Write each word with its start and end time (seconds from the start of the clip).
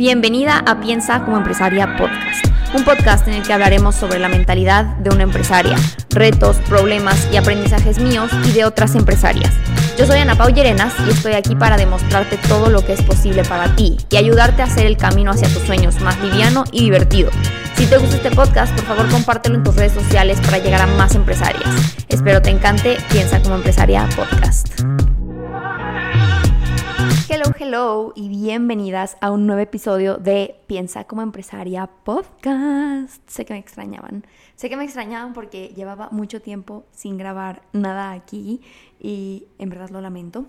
Bienvenida 0.00 0.64
a 0.66 0.80
Piensa 0.80 1.26
como 1.26 1.36
empresaria 1.36 1.94
podcast, 1.98 2.46
un 2.74 2.84
podcast 2.84 3.28
en 3.28 3.34
el 3.34 3.42
que 3.42 3.52
hablaremos 3.52 3.94
sobre 3.94 4.18
la 4.18 4.30
mentalidad 4.30 4.96
de 4.96 5.10
una 5.10 5.24
empresaria, 5.24 5.76
retos, 6.08 6.56
problemas 6.70 7.28
y 7.30 7.36
aprendizajes 7.36 7.98
míos 7.98 8.30
y 8.46 8.52
de 8.52 8.64
otras 8.64 8.94
empresarias. 8.94 9.52
Yo 9.98 10.06
soy 10.06 10.18
Ana 10.20 10.36
Pau 10.36 10.48
Llerenas 10.48 10.94
y 11.06 11.10
estoy 11.10 11.34
aquí 11.34 11.54
para 11.54 11.76
demostrarte 11.76 12.38
todo 12.48 12.70
lo 12.70 12.82
que 12.82 12.94
es 12.94 13.02
posible 13.02 13.44
para 13.44 13.76
ti 13.76 13.98
y 14.08 14.16
ayudarte 14.16 14.62
a 14.62 14.64
hacer 14.64 14.86
el 14.86 14.96
camino 14.96 15.32
hacia 15.32 15.52
tus 15.52 15.64
sueños 15.64 16.00
más 16.00 16.18
liviano 16.22 16.64
y 16.72 16.80
divertido. 16.80 17.30
Si 17.76 17.84
te 17.84 17.98
gusta 17.98 18.16
este 18.16 18.30
podcast, 18.30 18.74
por 18.76 18.86
favor 18.86 19.10
compártelo 19.10 19.56
en 19.56 19.64
tus 19.64 19.76
redes 19.76 19.92
sociales 19.92 20.40
para 20.40 20.56
llegar 20.56 20.80
a 20.80 20.86
más 20.86 21.14
empresarias. 21.14 21.68
Espero 22.08 22.40
te 22.40 22.48
encante 22.48 22.96
Piensa 23.10 23.42
como 23.42 23.56
empresaria 23.56 24.08
podcast. 24.16 24.66
Hello, 27.42 27.54
hello 27.58 28.12
y 28.14 28.28
bienvenidas 28.28 29.16
a 29.22 29.30
un 29.30 29.46
nuevo 29.46 29.62
episodio 29.62 30.18
de 30.18 30.60
Piensa 30.66 31.04
como 31.04 31.22
empresaria 31.22 31.86
podcast. 31.86 33.26
Sé 33.30 33.46
que 33.46 33.54
me 33.54 33.58
extrañaban. 33.58 34.26
Sé 34.56 34.68
que 34.68 34.76
me 34.76 34.84
extrañaban 34.84 35.32
porque 35.32 35.68
llevaba 35.68 36.10
mucho 36.10 36.42
tiempo 36.42 36.84
sin 36.92 37.16
grabar 37.16 37.62
nada 37.72 38.12
aquí 38.12 38.60
y 38.98 39.46
en 39.58 39.70
verdad 39.70 39.88
lo 39.88 40.02
lamento. 40.02 40.48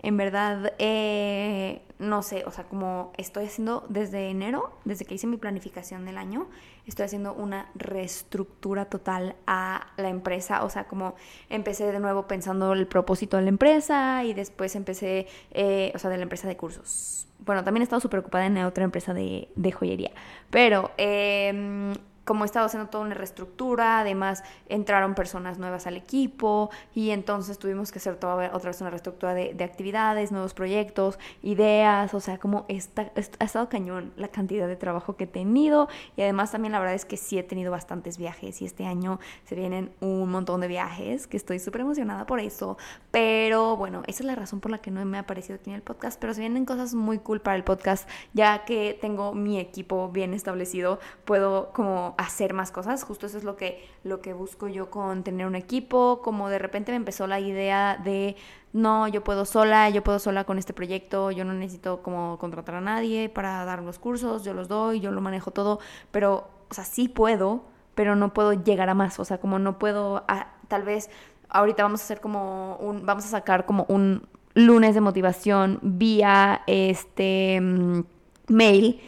En 0.00 0.16
verdad, 0.16 0.72
eh, 0.80 1.82
no 2.00 2.22
sé, 2.24 2.42
o 2.44 2.50
sea, 2.50 2.64
como 2.64 3.12
estoy 3.18 3.44
haciendo 3.44 3.86
desde 3.88 4.28
enero, 4.28 4.76
desde 4.84 5.04
que 5.04 5.14
hice 5.14 5.28
mi 5.28 5.36
planificación 5.36 6.04
del 6.04 6.18
año, 6.18 6.48
estoy 6.86 7.06
haciendo 7.06 7.34
una 7.34 7.70
reestructura 7.74 8.86
total 8.86 9.36
a 9.46 9.88
la 9.96 10.08
empresa. 10.08 10.64
O 10.64 10.70
sea, 10.70 10.84
como 10.84 11.14
empecé 11.48 11.90
de 11.90 11.98
nuevo 11.98 12.26
pensando 12.26 12.72
el 12.72 12.86
propósito 12.86 13.36
de 13.36 13.44
la 13.44 13.48
empresa 13.50 14.24
y 14.24 14.34
después 14.34 14.74
empecé, 14.76 15.26
eh, 15.52 15.92
o 15.94 15.98
sea, 15.98 16.10
de 16.10 16.16
la 16.16 16.24
empresa 16.24 16.48
de 16.48 16.56
cursos. 16.56 17.28
Bueno, 17.40 17.64
también 17.64 17.82
he 17.82 17.84
estado 17.84 18.00
súper 18.00 18.20
ocupada 18.20 18.46
en 18.46 18.58
otra 18.58 18.84
empresa 18.84 19.14
de, 19.14 19.48
de 19.56 19.72
joyería. 19.72 20.12
Pero 20.50 20.92
eh, 20.96 21.94
como 22.24 22.44
he 22.44 22.46
estado 22.46 22.66
haciendo 22.66 22.88
toda 22.88 23.04
una 23.04 23.14
reestructura, 23.14 24.00
además 24.00 24.44
entraron 24.68 25.14
personas 25.14 25.58
nuevas 25.58 25.86
al 25.86 25.96
equipo 25.96 26.70
y 26.94 27.10
entonces 27.10 27.58
tuvimos 27.58 27.90
que 27.90 27.98
hacer 27.98 28.16
toda 28.16 28.50
otra 28.54 28.70
vez 28.70 28.80
una 28.80 28.90
reestructura 28.90 29.34
de, 29.34 29.62
actividades, 29.62 30.32
nuevos 30.32 30.54
proyectos, 30.54 31.18
ideas, 31.42 32.14
o 32.14 32.20
sea, 32.20 32.38
como 32.38 32.64
está, 32.68 33.12
ha 33.38 33.44
estado 33.44 33.68
cañón 33.68 34.12
la 34.16 34.28
cantidad 34.28 34.68
de 34.68 34.76
trabajo 34.76 35.16
que 35.16 35.24
he 35.24 35.26
tenido 35.26 35.88
y 36.16 36.22
además 36.22 36.52
también 36.52 36.72
la 36.72 36.78
verdad 36.78 36.94
es 36.94 37.04
que 37.04 37.16
sí 37.16 37.38
he 37.38 37.42
tenido 37.42 37.70
bastantes 37.70 38.18
viajes 38.18 38.60
y 38.62 38.64
este 38.64 38.86
año 38.86 39.18
se 39.44 39.54
vienen 39.54 39.92
un 40.00 40.30
montón 40.30 40.60
de 40.60 40.68
viajes, 40.68 41.26
que 41.26 41.36
estoy 41.36 41.58
súper 41.58 41.82
emocionada 41.82 42.26
por 42.26 42.40
eso, 42.40 42.76
pero 43.10 43.76
bueno, 43.76 44.02
esa 44.06 44.22
es 44.22 44.26
la 44.26 44.34
razón 44.34 44.60
por 44.60 44.70
la 44.70 44.78
que 44.78 44.90
no 44.90 45.04
me 45.04 45.16
ha 45.16 45.20
aparecido 45.20 45.56
aquí 45.56 45.70
en 45.70 45.76
el 45.76 45.82
podcast, 45.82 46.20
pero 46.20 46.34
se 46.34 46.40
vienen 46.40 46.64
cosas 46.64 46.94
muy 46.94 47.18
cool 47.18 47.40
para 47.40 47.56
el 47.56 47.64
podcast, 47.64 48.08
ya 48.32 48.64
que 48.64 48.96
tengo 49.00 49.34
mi 49.34 49.58
equipo 49.58 50.08
bien 50.10 50.34
establecido, 50.34 50.98
puedo 51.24 51.72
como 51.72 52.11
hacer 52.18 52.54
más 52.54 52.70
cosas. 52.72 53.04
Justo 53.04 53.26
eso 53.26 53.38
es 53.38 53.44
lo 53.44 53.56
que, 53.56 53.88
lo 54.04 54.20
que 54.20 54.32
busco 54.32 54.68
yo 54.68 54.90
con 54.90 55.22
tener 55.22 55.46
un 55.46 55.54
equipo. 55.54 56.20
Como 56.22 56.48
de 56.48 56.58
repente 56.58 56.92
me 56.92 56.96
empezó 56.96 57.26
la 57.26 57.40
idea 57.40 58.00
de, 58.02 58.36
no, 58.72 59.08
yo 59.08 59.24
puedo 59.24 59.44
sola, 59.44 59.90
yo 59.90 60.02
puedo 60.02 60.18
sola 60.18 60.44
con 60.44 60.58
este 60.58 60.72
proyecto, 60.72 61.30
yo 61.30 61.44
no 61.44 61.52
necesito 61.54 62.02
como 62.02 62.38
contratar 62.38 62.76
a 62.76 62.80
nadie 62.80 63.28
para 63.28 63.64
dar 63.64 63.82
los 63.82 63.98
cursos, 63.98 64.44
yo 64.44 64.54
los 64.54 64.68
doy, 64.68 65.00
yo 65.00 65.10
lo 65.10 65.20
manejo 65.20 65.50
todo, 65.50 65.78
pero, 66.10 66.48
o 66.70 66.74
sea, 66.74 66.84
sí 66.84 67.08
puedo, 67.08 67.64
pero 67.94 68.16
no 68.16 68.32
puedo 68.32 68.52
llegar 68.52 68.88
a 68.88 68.94
más. 68.94 69.18
O 69.20 69.24
sea, 69.24 69.38
como 69.38 69.58
no 69.58 69.78
puedo, 69.78 70.24
tal 70.68 70.82
vez 70.82 71.10
ahorita 71.48 71.82
vamos 71.82 72.00
a 72.00 72.04
hacer 72.04 72.20
como 72.20 72.76
un, 72.76 73.04
vamos 73.06 73.24
a 73.26 73.28
sacar 73.28 73.66
como 73.66 73.84
un 73.88 74.26
lunes 74.54 74.94
de 74.94 75.00
motivación 75.00 75.78
vía 75.82 76.62
este 76.66 77.60
mm, 77.60 78.00
mail 78.48 79.00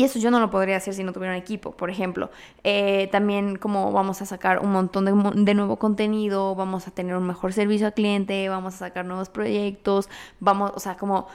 y 0.00 0.04
eso 0.04 0.18
yo 0.18 0.30
no 0.30 0.40
lo 0.40 0.48
podría 0.48 0.78
hacer 0.78 0.94
si 0.94 1.04
no 1.04 1.12
tuviera 1.12 1.34
un 1.34 1.38
equipo, 1.38 1.72
por 1.72 1.90
ejemplo. 1.90 2.30
Eh, 2.64 3.10
también 3.12 3.56
como 3.56 3.92
vamos 3.92 4.22
a 4.22 4.24
sacar 4.24 4.60
un 4.60 4.72
montón 4.72 5.04
de, 5.04 5.54
nuevo 5.54 5.76
contenido, 5.76 6.54
vamos 6.54 6.88
a 6.88 6.90
tener 6.90 7.14
un 7.16 7.26
mejor 7.26 7.52
servicio 7.52 7.86
al 7.86 7.92
cliente, 7.92 8.48
vamos 8.48 8.76
a 8.76 8.78
sacar 8.78 9.04
nuevos 9.04 9.28
proyectos, 9.28 10.08
vamos, 10.38 10.72
o 10.74 10.80
sea, 10.80 10.96
como, 10.96 11.26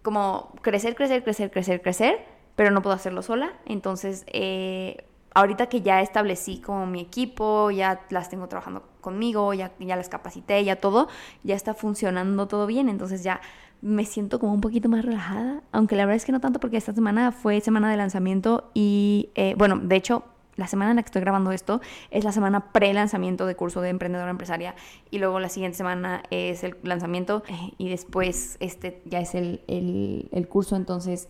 como 0.00 0.54
crecer, 0.62 0.94
crecer, 0.94 1.22
crecer, 1.22 1.50
crecer, 1.50 1.82
crecer, 1.82 2.24
pero 2.56 2.70
no 2.70 2.80
puedo 2.80 2.96
hacerlo 2.96 3.20
sola. 3.20 3.52
Entonces, 3.66 4.24
eh, 4.28 5.04
ahorita 5.34 5.66
que 5.66 5.82
ya 5.82 6.00
establecí 6.00 6.58
como 6.58 6.86
mi 6.86 7.00
equipo, 7.00 7.70
ya 7.70 8.00
las 8.10 8.30
tengo 8.30 8.48
trabajando 8.48 8.84
conmigo, 9.00 9.52
ya, 9.52 9.72
ya 9.80 9.96
las 9.96 10.08
capacité, 10.08 10.64
ya 10.64 10.76
todo, 10.76 11.08
ya 11.42 11.56
está 11.56 11.74
funcionando 11.74 12.46
todo 12.48 12.66
bien, 12.66 12.88
entonces 12.88 13.22
ya 13.22 13.40
me 13.82 14.06
siento 14.06 14.38
como 14.38 14.54
un 14.54 14.60
poquito 14.60 14.88
más 14.88 15.04
relajada, 15.04 15.62
aunque 15.72 15.96
la 15.96 16.06
verdad 16.06 16.16
es 16.16 16.24
que 16.24 16.32
no 16.32 16.40
tanto 16.40 16.58
porque 16.60 16.78
esta 16.78 16.94
semana 16.94 17.32
fue 17.32 17.60
semana 17.60 17.90
de 17.90 17.98
lanzamiento 17.98 18.70
y 18.72 19.28
eh, 19.34 19.54
bueno, 19.58 19.76
de 19.76 19.96
hecho 19.96 20.24
la 20.56 20.68
semana 20.68 20.92
en 20.92 20.96
la 20.96 21.02
que 21.02 21.08
estoy 21.08 21.20
grabando 21.20 21.50
esto 21.50 21.80
es 22.10 22.24
la 22.24 22.30
semana 22.30 22.72
pre-lanzamiento 22.72 23.44
de 23.44 23.56
curso 23.56 23.80
de 23.80 23.88
emprendedora 23.88 24.30
empresaria 24.30 24.76
y 25.10 25.18
luego 25.18 25.40
la 25.40 25.48
siguiente 25.48 25.76
semana 25.76 26.22
es 26.30 26.62
el 26.62 26.76
lanzamiento 26.84 27.42
eh, 27.48 27.72
y 27.76 27.90
después 27.90 28.56
este 28.60 29.02
ya 29.04 29.20
es 29.20 29.34
el, 29.34 29.62
el, 29.66 30.28
el 30.32 30.48
curso, 30.48 30.76
entonces 30.76 31.28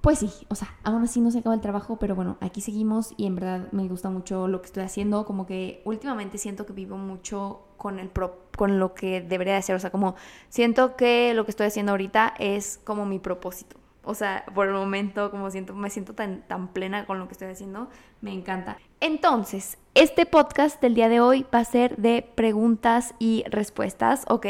pues 0.00 0.18
sí, 0.18 0.30
o 0.48 0.54
sea, 0.54 0.68
aún 0.82 1.02
así 1.02 1.20
no 1.20 1.30
se 1.30 1.38
acaba 1.38 1.54
el 1.54 1.62
trabajo, 1.62 1.96
pero 1.98 2.14
bueno, 2.14 2.36
aquí 2.40 2.60
seguimos 2.60 3.14
y 3.16 3.26
en 3.26 3.36
verdad 3.36 3.72
me 3.72 3.88
gusta 3.88 4.10
mucho 4.10 4.48
lo 4.48 4.60
que 4.60 4.66
estoy 4.66 4.82
haciendo, 4.82 5.24
como 5.24 5.46
que 5.46 5.80
últimamente 5.86 6.36
siento 6.36 6.66
que 6.66 6.74
vivo 6.74 6.98
mucho 6.98 7.60
con 7.78 7.98
el 7.98 8.10
con 8.56 8.78
lo 8.78 8.94
que 8.94 9.22
debería 9.22 9.54
de 9.54 9.62
ser, 9.62 9.76
o 9.76 9.78
sea, 9.78 9.90
como 9.90 10.14
siento 10.50 10.96
que 10.96 11.32
lo 11.32 11.44
que 11.46 11.52
estoy 11.52 11.68
haciendo 11.68 11.92
ahorita 11.92 12.34
es 12.38 12.80
como 12.84 13.06
mi 13.06 13.18
propósito. 13.18 13.76
O 14.04 14.14
sea, 14.14 14.44
por 14.54 14.68
el 14.68 14.74
momento, 14.74 15.30
como 15.30 15.50
siento, 15.50 15.74
me 15.74 15.90
siento 15.90 16.14
tan, 16.14 16.42
tan 16.46 16.68
plena 16.68 17.06
con 17.06 17.18
lo 17.18 17.26
que 17.26 17.32
estoy 17.32 17.48
haciendo, 17.48 17.88
me 18.20 18.32
encanta. 18.32 18.78
Entonces, 19.00 19.78
este 19.94 20.26
podcast 20.26 20.80
del 20.80 20.94
día 20.94 21.08
de 21.08 21.20
hoy 21.20 21.46
va 21.54 21.60
a 21.60 21.64
ser 21.64 21.96
de 21.96 22.22
preguntas 22.34 23.14
y 23.18 23.44
respuestas, 23.48 24.24
¿ok? 24.28 24.46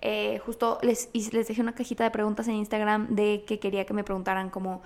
Eh, 0.00 0.40
justo 0.44 0.78
les, 0.82 1.10
les 1.14 1.48
dejé 1.48 1.60
una 1.60 1.74
cajita 1.74 2.04
de 2.04 2.10
preguntas 2.10 2.48
en 2.48 2.54
Instagram 2.54 3.14
de 3.14 3.44
que 3.46 3.58
quería 3.58 3.86
que 3.86 3.94
me 3.94 4.04
preguntaran 4.04 4.50
como 4.50 4.82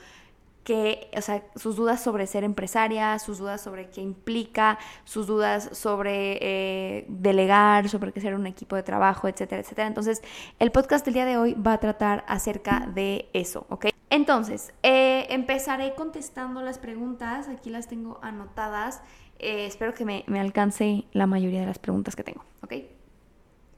que, 0.66 1.08
o 1.16 1.20
sea, 1.22 1.44
sus 1.54 1.76
dudas 1.76 2.02
sobre 2.02 2.26
ser 2.26 2.42
empresaria, 2.42 3.18
sus 3.20 3.38
dudas 3.38 3.60
sobre 3.60 3.88
qué 3.88 4.00
implica, 4.00 4.78
sus 5.04 5.28
dudas 5.28 5.70
sobre 5.72 6.38
eh, 6.40 7.06
delegar, 7.08 7.88
sobre 7.88 8.12
qué 8.12 8.20
ser 8.20 8.34
un 8.34 8.48
equipo 8.48 8.74
de 8.74 8.82
trabajo, 8.82 9.28
etcétera, 9.28 9.62
etcétera. 9.62 9.86
Entonces, 9.86 10.22
el 10.58 10.72
podcast 10.72 11.04
del 11.04 11.14
día 11.14 11.24
de 11.24 11.38
hoy 11.38 11.54
va 11.54 11.74
a 11.74 11.78
tratar 11.78 12.24
acerca 12.26 12.90
de 12.92 13.30
eso, 13.32 13.66
¿ok? 13.70 13.95
Entonces, 14.10 14.72
eh, 14.82 15.26
empezaré 15.30 15.94
contestando 15.94 16.62
las 16.62 16.78
preguntas, 16.78 17.48
aquí 17.48 17.70
las 17.70 17.88
tengo 17.88 18.18
anotadas, 18.22 19.02
eh, 19.38 19.66
espero 19.66 19.94
que 19.94 20.04
me, 20.04 20.24
alcance 20.38 21.04
la 21.12 21.26
mayoría 21.26 21.60
de 21.60 21.66
las 21.66 21.78
preguntas 21.78 22.14
que 22.16 22.22
tengo, 22.22 22.44
¿ok? 22.62 22.74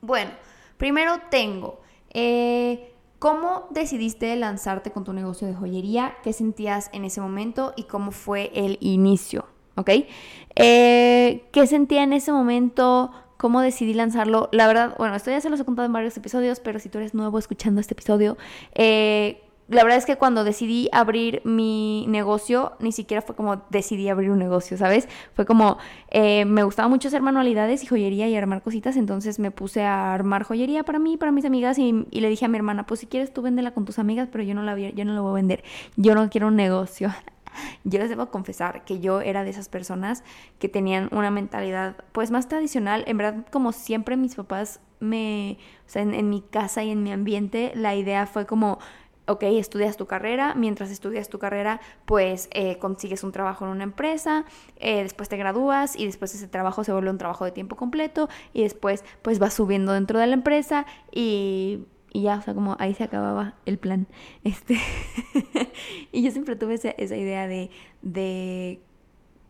Bueno, 0.00 0.30
primero 0.76 1.20
tengo... 1.30 1.80
¿Cómo 3.18 3.66
decidiste 3.70 4.36
lanzarte 4.36 4.92
con 4.92 5.02
tu 5.02 5.12
negocio 5.12 5.48
de 5.48 5.54
joyería? 5.54 6.14
¿Qué 6.22 6.32
sentías 6.32 6.88
en 6.92 7.04
ese 7.04 7.20
momento 7.20 7.72
y 7.74 7.84
cómo 7.84 8.12
fue 8.12 8.52
el 8.54 8.78
inicio? 8.80 9.46
¿Ok? 9.74 9.90
Eh, 10.54 11.48
¿Qué 11.50 11.66
sentía 11.66 12.04
en 12.04 12.12
ese 12.12 12.30
momento? 12.30 13.10
¿Cómo 13.36 13.60
decidí 13.60 13.92
lanzarlo? 13.92 14.48
La 14.52 14.68
verdad, 14.68 14.94
bueno, 14.98 15.16
esto 15.16 15.32
ya 15.32 15.40
se 15.40 15.50
los 15.50 15.58
he 15.58 15.64
contado 15.64 15.86
en 15.86 15.92
varios 15.92 16.16
episodios, 16.16 16.60
pero 16.60 16.78
si 16.78 16.88
tú 16.88 16.98
eres 16.98 17.12
nuevo 17.12 17.40
escuchando 17.40 17.80
este 17.80 17.94
episodio, 17.94 18.36
eh, 18.74 19.42
la 19.68 19.82
verdad 19.82 19.98
es 19.98 20.06
que 20.06 20.16
cuando 20.16 20.44
decidí 20.44 20.88
abrir 20.92 21.42
mi 21.44 22.06
negocio, 22.08 22.72
ni 22.80 22.90
siquiera 22.90 23.20
fue 23.20 23.36
como 23.36 23.64
decidí 23.68 24.08
abrir 24.08 24.30
un 24.30 24.38
negocio, 24.38 24.78
¿sabes? 24.78 25.08
Fue 25.34 25.44
como, 25.44 25.76
eh, 26.10 26.46
me 26.46 26.62
gustaba 26.62 26.88
mucho 26.88 27.08
hacer 27.08 27.20
manualidades 27.20 27.82
y 27.82 27.86
joyería 27.86 28.28
y 28.28 28.36
armar 28.36 28.62
cositas, 28.62 28.96
entonces 28.96 29.38
me 29.38 29.50
puse 29.50 29.82
a 29.82 30.14
armar 30.14 30.44
joyería 30.44 30.84
para 30.84 30.98
mí, 30.98 31.18
para 31.18 31.32
mis 31.32 31.44
amigas 31.44 31.78
y, 31.78 32.06
le 32.10 32.28
dije 32.30 32.46
a 32.46 32.48
mi 32.48 32.56
hermana, 32.56 32.86
pues 32.86 33.00
si 33.00 33.06
quieres 33.06 33.32
tú 33.32 33.42
véndela 33.42 33.74
con 33.74 33.84
tus 33.84 33.98
amigas, 33.98 34.28
pero 34.32 34.42
yo 34.42 34.54
no 34.54 34.62
la 34.62 34.78
yo 34.78 35.04
no 35.04 35.22
voy 35.22 35.32
a 35.32 35.34
vender, 35.34 35.62
yo 35.96 36.14
no 36.14 36.30
quiero 36.30 36.48
un 36.48 36.56
negocio. 36.56 37.12
Yo 37.82 37.98
les 37.98 38.08
debo 38.08 38.30
confesar 38.30 38.84
que 38.84 39.00
yo 39.00 39.20
era 39.20 39.42
de 39.42 39.50
esas 39.50 39.68
personas 39.68 40.22
que 40.60 40.68
tenían 40.68 41.08
una 41.10 41.32
mentalidad 41.32 41.96
pues 42.12 42.30
más 42.30 42.46
tradicional. 42.46 43.02
En 43.08 43.16
verdad, 43.16 43.46
como 43.50 43.72
siempre 43.72 44.16
mis 44.16 44.36
papás 44.36 44.80
me, 45.00 45.58
o 45.84 45.90
sea, 45.90 46.02
en 46.02 46.30
mi 46.30 46.40
casa 46.42 46.84
y 46.84 46.90
en 46.90 47.02
mi 47.02 47.10
ambiente, 47.10 47.72
la 47.74 47.96
idea 47.96 48.26
fue 48.26 48.46
como 48.46 48.78
ok, 49.28 49.42
estudias 49.44 49.96
tu 49.96 50.06
carrera, 50.06 50.54
mientras 50.54 50.90
estudias 50.90 51.28
tu 51.28 51.38
carrera, 51.38 51.80
pues 52.06 52.48
eh, 52.52 52.78
consigues 52.78 53.22
un 53.22 53.32
trabajo 53.32 53.64
en 53.64 53.70
una 53.70 53.84
empresa, 53.84 54.44
eh, 54.76 55.02
después 55.02 55.28
te 55.28 55.36
gradúas 55.36 55.96
y 55.96 56.06
después 56.06 56.34
ese 56.34 56.48
trabajo 56.48 56.82
se 56.84 56.92
vuelve 56.92 57.10
un 57.10 57.18
trabajo 57.18 57.44
de 57.44 57.52
tiempo 57.52 57.76
completo 57.76 58.28
y 58.52 58.62
después 58.62 59.04
pues 59.22 59.38
vas 59.38 59.54
subiendo 59.54 59.92
dentro 59.92 60.18
de 60.18 60.26
la 60.26 60.34
empresa 60.34 60.86
y, 61.12 61.84
ya, 62.14 62.38
o 62.38 62.42
sea, 62.42 62.54
como 62.54 62.76
ahí 62.80 62.94
se 62.94 63.04
acababa 63.04 63.54
el 63.66 63.78
plan. 63.78 64.06
Este 64.44 64.78
y 66.12 66.22
yo 66.22 66.30
siempre 66.30 66.56
tuve 66.56 66.74
esa, 66.74 67.16
idea 67.16 67.46
de, 67.46 67.70
de 68.02 68.80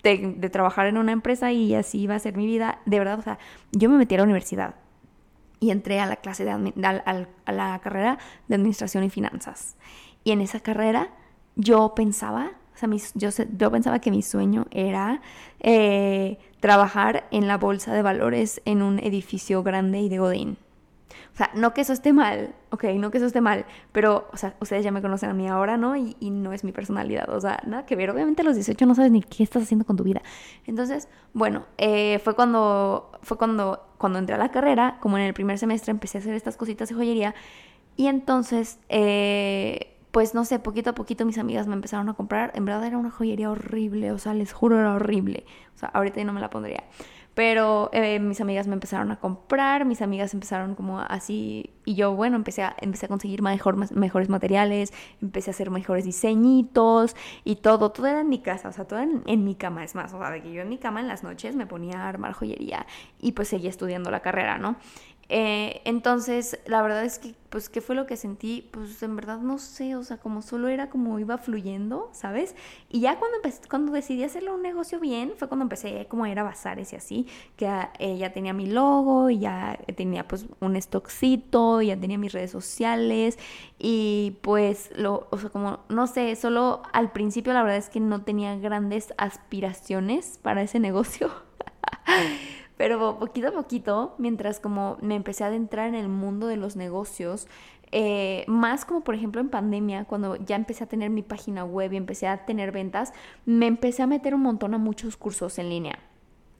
de, 0.03 0.49
trabajar 0.51 0.87
en 0.87 0.97
una 0.97 1.13
empresa 1.13 1.53
y 1.53 1.75
así 1.75 2.01
iba 2.01 2.15
a 2.15 2.19
ser 2.19 2.37
mi 2.37 2.47
vida. 2.47 2.81
De 2.87 2.99
verdad, 2.99 3.19
o 3.19 3.23
sea, 3.23 3.39
yo 3.73 3.91
me 3.91 3.97
metí 3.97 4.15
a 4.15 4.19
la 4.19 4.25
universidad 4.25 4.75
y 5.61 5.71
entré 5.71 6.01
a 6.01 6.07
la 6.07 6.17
clase 6.17 6.45
de 6.45 6.51
a 6.51 7.53
la 7.53 7.79
carrera 7.81 8.19
de 8.47 8.55
administración 8.55 9.05
y 9.05 9.11
finanzas. 9.11 9.77
Y 10.25 10.33
en 10.33 10.41
esa 10.41 10.61
carrera 10.61 11.11
yo 11.57 11.95
pensaba, 11.95 12.53
o 12.75 12.79
sea, 12.79 12.89
yo, 13.15 13.31
yo 13.57 13.71
pensaba 13.71 13.99
que 13.99 14.11
mi 14.11 14.23
sueño 14.23 14.67
era 14.71 15.21
eh, 15.61 16.39
trabajar 16.61 17.27
en 17.31 17.49
la 17.49 17.59
bolsa 17.59 17.93
de 17.93 18.03
valores 18.03 18.63
en 18.65 18.83
un 18.83 18.99
edificio 19.01 19.63
grande 19.63 20.01
y 20.01 20.09
de 20.09 20.19
Godín. 20.19 20.59
O 21.33 21.37
sea, 21.37 21.51
no 21.55 21.73
que 21.73 21.83
eso 21.83 21.93
esté 21.93 22.13
mal, 22.13 22.55
ok, 22.71 22.85
no 22.97 23.11
que 23.11 23.19
eso 23.19 23.27
esté 23.27 23.41
mal, 23.41 23.65
pero, 23.93 24.29
o 24.33 24.37
sea, 24.37 24.57
ustedes 24.61 24.83
ya 24.83 24.91
me 24.91 25.01
conocen 25.01 25.31
a 25.31 25.35
mí 25.35 25.47
ahora, 25.47 25.77
¿no? 25.77 25.97
Y, 25.97 26.17
no 26.31 26.53
es 26.53 26.65
mi 26.65 26.73
personalidad, 26.73 27.29
o 27.31 27.41
sea, 27.41 27.61
nada 27.67 27.87
que 27.87 27.97
ver. 27.97 28.11
Obviamente 28.11 28.43
a 28.43 28.45
los 28.45 28.55
18 28.55 28.87
no 28.87 28.95
sabes 28.95 29.11
ni 29.11 29.23
qué 29.23 29.43
estás 29.43 29.63
haciendo 29.63 29.85
con 29.85 29.97
tu 29.97 30.05
vida. 30.05 30.23
Entonces, 30.67 31.09
bueno, 31.33 31.67
eh, 31.79 32.19
fue 32.25 32.35
cuando, 32.35 33.13
fue 33.23 33.39
cuando, 33.39 33.87
cuando 33.99 34.19
entré 34.19 34.35
a 34.35 34.39
la 34.39 34.51
carrera, 34.51 34.99
como 35.01 35.17
en 35.19 35.25
el 35.25 35.35
primer 35.35 35.59
semestre 35.59 35.91
empecé 35.91 36.19
a 36.19 36.21
hacer 36.21 36.35
estas 36.35 36.57
cositas 36.57 36.89
de 36.89 36.95
joyería, 36.95 37.35
y 37.97 38.07
entonces, 38.07 38.79
eh, 38.89 39.99
pues 40.13 40.35
no 40.35 40.45
sé, 40.45 40.59
poquito 40.59 40.91
a 40.91 40.95
poquito 40.95 41.25
mis 41.25 41.39
amigas 41.39 41.67
me 41.67 41.75
empezaron 41.75 42.09
a 42.09 42.15
comprar. 42.15 42.53
En 42.55 42.65
verdad 42.65 42.85
era 42.85 42.99
una 42.99 43.11
joyería 43.11 43.51
horrible, 43.51 44.13
o 44.13 44.19
sea, 44.19 44.35
les 44.35 44.53
juro 44.53 44.79
era 44.79 44.95
horrible. 44.95 45.45
O 45.75 45.79
sea, 45.79 45.91
ahorita 45.91 46.23
no 46.25 46.33
me 46.33 46.41
la 46.41 46.51
pondría. 46.51 46.85
Pero 47.39 47.89
eh, 47.93 48.19
mis 48.19 48.41
amigas 48.41 48.67
me 48.67 48.75
empezaron 48.75 49.13
a 49.13 49.21
comprar, 49.21 49.85
mis 49.85 50.03
amigas 50.03 50.35
empezaron 50.35 50.75
como 50.75 50.99
así, 50.99 51.71
y 51.85 51.95
yo, 51.95 52.13
bueno, 52.17 52.35
empecé 52.35 52.65
a, 52.65 52.75
empecé 52.81 53.07
a 53.07 53.09
conseguir 53.09 53.43
mejor, 53.43 53.77
mejores 53.95 54.29
materiales, 54.29 54.93
empecé 55.23 55.51
a 55.51 55.53
hacer 55.53 55.71
mejores 55.71 56.05
diseñitos 56.05 57.15
y 57.45 57.55
todo, 57.55 57.93
todo 57.93 58.09
era 58.09 58.23
en 58.23 58.29
mi 58.29 58.41
casa, 58.41 58.71
o 58.71 58.73
sea, 58.73 58.87
todo 58.87 58.99
en, 58.99 59.23
en, 59.27 59.45
mi 59.45 59.55
cama, 59.55 59.85
es 59.85 59.95
más, 59.95 60.13
o 60.15 60.19
sea, 60.19 60.33
de 60.33 60.43
que 60.43 60.53
yo 60.53 60.63
en 60.63 60.69
mi 60.69 60.79
cama 60.79 60.99
en 60.99 61.07
las 61.07 61.23
noches 61.23 61.55
me 61.55 61.65
ponía 61.65 62.01
a 62.01 62.09
armar 62.09 62.33
joyería 62.33 62.87
y 63.21 63.31
pues 63.31 63.47
seguía 63.47 63.71
estudiando 63.71 64.11
la 64.11 64.19
carrera, 64.19 64.59
¿no? 64.59 64.75
Eh, 65.31 65.83
entonces, 65.85 66.59
la 66.67 66.81
verdad 66.81 67.05
es 67.05 67.19
que, 67.19 67.35
pues, 67.51 67.69
¿qué 67.69 67.83
fue 67.83 67.95
lo 67.95 68.07
que 68.07 68.17
sentí? 68.17 68.67
Pues, 68.73 69.03
en 69.03 69.15
verdad 69.15 69.39
no 69.41 69.59
sé, 69.59 69.95
o 69.95 70.03
sea, 70.03 70.17
como 70.17 70.41
solo 70.41 70.69
era 70.69 70.89
como 70.89 71.19
iba 71.19 71.37
fluyendo, 71.37 72.09
¿sabes? 72.13 72.55
Y 72.89 73.01
ya 73.01 73.19
cuando 73.19 73.37
empecé, 73.37 73.61
cuando 73.69 73.93
decidí 73.93 74.25
hacerlo 74.25 74.55
un 74.55 74.63
negocio 74.63 75.01
bien, 75.01 75.33
fue 75.37 75.49
cuando 75.49 75.65
empecé 75.65 76.07
como 76.09 76.25
a 76.25 76.31
ir 76.31 76.39
a 76.39 76.45
bazares 76.45 76.93
y 76.95 76.97
así, 76.97 77.27
que 77.57 77.69
eh, 77.99 78.17
ya 78.17 78.33
tenía 78.33 78.55
mi 78.55 78.67
logo, 78.67 79.29
y 79.29 79.41
ya 79.41 79.79
tenía 79.97 80.27
pues 80.27 80.47
un 80.61 80.77
stockcito, 80.77 81.83
ya 81.83 81.99
tenía 81.99 82.17
mis 82.17 82.33
redes 82.33 82.51
sociales, 82.51 83.39
y 83.79 84.39
pues, 84.43 84.91
lo, 84.97 85.29
o 85.31 85.39
sea, 85.39 85.51
como, 85.51 85.81
no 85.91 86.07
sé, 86.07 86.35
solo 86.37 86.83
al 86.93 87.13
principio 87.13 87.53
la 87.53 87.63
verdad 87.63 87.79
es 87.79 87.91
que 87.91 88.01
no 88.01 88.23
tenía 88.23 88.57
grandes 88.57 89.13
aspiraciones 89.19 90.39
para 90.43 90.63
ese 90.63 90.81
negocio. 90.81 91.31
Pero 92.79 93.19
poquito 93.19 93.49
a 93.49 93.51
poquito, 93.51 94.15
mientras 94.19 94.61
como 94.61 94.99
me 95.03 95.17
empecé 95.17 95.43
a 95.43 95.49
adentrar 95.49 95.89
en 95.89 95.97
el 95.97 96.09
mundo 96.09 96.47
de 96.47 96.57
los 96.57 96.77
negocios, 96.77 97.49
eh, 97.91 98.45
más 98.47 98.85
como 98.85 99.03
por 99.03 99.17
ejemplo 99.17 99.41
en 99.41 99.49
pandemia, 99.49 100.05
cuando 100.05 100.37
ya 100.37 100.55
empecé 100.55 100.85
a 100.85 100.87
tener 100.87 101.11
mi 101.11 101.23
página 101.23 101.65
web 101.65 101.93
y 101.93 101.97
empecé 101.97 102.29
a 102.29 102.47
tener 102.47 102.71
ventas, 102.71 103.13
me 103.45 103.67
empecé 103.67 104.03
a 104.03 104.07
meter 104.07 104.33
un 104.33 104.43
montón 104.43 104.75
a 104.75 104.79
muchos 104.79 105.17
cursos 105.17 105.59
en 105.59 105.71
línea. 105.71 105.99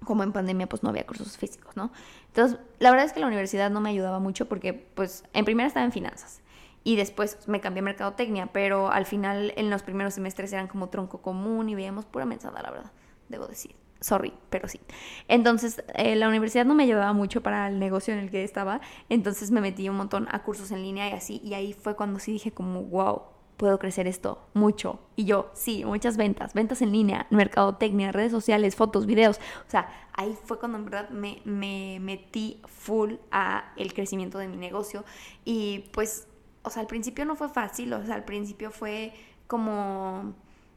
Como 0.05 0.25
en 0.25 0.33
pandemia 0.33 0.69
pues 0.69 0.83
no 0.83 0.89
había 0.89 1.07
cursos 1.07 1.39
físicos, 1.39 1.77
¿no? 1.77 1.93
Entonces, 2.27 2.59
la 2.81 2.91
verdad 2.91 3.07
es 3.07 3.13
que 3.13 3.21
la 3.21 3.27
universidad 3.29 3.71
no 3.71 3.81
me 3.81 3.91
ayudaba 3.91 4.19
mucho 4.19 4.49
porque 4.49 4.73
pues 4.73 5.23
en 5.35 5.45
primera 5.45 5.69
estaba 5.69 5.87
en 5.87 5.93
finanzas 5.93 6.43
y 6.83 6.97
después 6.97 7.47
me 7.47 7.61
cambié 7.61 7.81
a 7.81 7.85
mercadotecnia, 7.85 8.47
pero 8.47 8.91
al 8.91 9.07
final 9.07 9.53
en 9.57 9.71
los 9.71 9.85
primeros 9.85 10.15
semestres 10.15 10.53
eran 10.53 10.67
como 10.67 10.89
tronco 10.89 11.23
común 11.23 11.69
y 11.69 11.77
veíamos 11.77 12.07
pura 12.07 12.25
mensada, 12.25 12.61
la 12.61 12.73
verdad, 12.73 12.91
debo 13.29 13.47
decir 13.47 13.77
sorry, 14.01 14.33
pero 14.51 14.69
sí. 14.69 14.81
Entonces, 15.29 15.83
eh, 15.95 16.17
la 16.17 16.29
universidad 16.29 16.65
no 16.65 16.75
me 16.75 16.85
ayudaba 16.85 17.13
mucho 17.13 17.43
para 17.43 17.69
el 17.69 17.79
negocio 17.79 18.15
en 18.15 18.21
el 18.21 18.31
que 18.31 18.45
estaba, 18.45 18.81
entonces 19.09 19.51
me 19.51 19.61
metí 19.61 19.89
un 19.89 19.97
montón 19.97 20.29
a 20.31 20.43
cursos 20.43 20.71
en 20.71 20.83
línea 20.83 21.09
y 21.09 21.13
así, 21.13 21.41
y 21.45 21.55
ahí 21.55 21.73
fue 21.73 21.97
cuando 21.97 22.19
sí 22.19 22.33
dije 22.33 22.53
como, 22.53 22.83
wow, 22.83 23.23
puedo 23.59 23.79
crecer 23.79 24.07
esto 24.07 24.41
mucho. 24.55 25.01
Y 25.17 25.25
yo, 25.27 25.51
sí, 25.53 25.85
muchas 25.85 26.17
ventas, 26.17 26.55
ventas 26.55 26.81
en 26.81 26.93
línea, 26.93 27.27
mercadotecnia, 27.31 28.13
redes 28.13 28.31
sociales, 28.31 28.77
fotos, 28.77 29.05
videos. 29.05 29.39
O 29.67 29.71
sea, 29.71 29.89
ahí 30.15 30.39
fue 30.45 30.59
cuando 30.59 30.79
en 30.79 30.85
verdad 30.85 31.11
me, 31.11 31.43
me 31.45 31.99
metí 32.01 32.63
full 32.67 33.15
a 33.31 33.73
el 33.77 33.93
crecimiento 33.93 34.39
de 34.39 34.49
mi 34.49 34.57
negocio. 34.57 35.05
Y 35.45 35.91
pues, 35.93 36.29
o 36.63 36.71
sea, 36.71 36.81
al 36.81 36.87
principio 36.87 37.25
no 37.25 37.35
fue 37.37 37.49
fácil, 37.49 37.93
o 37.93 38.07
sea, 38.07 38.15
al 38.15 38.25
principio 38.25 38.71
fue 38.71 39.13
como, 39.49 40.35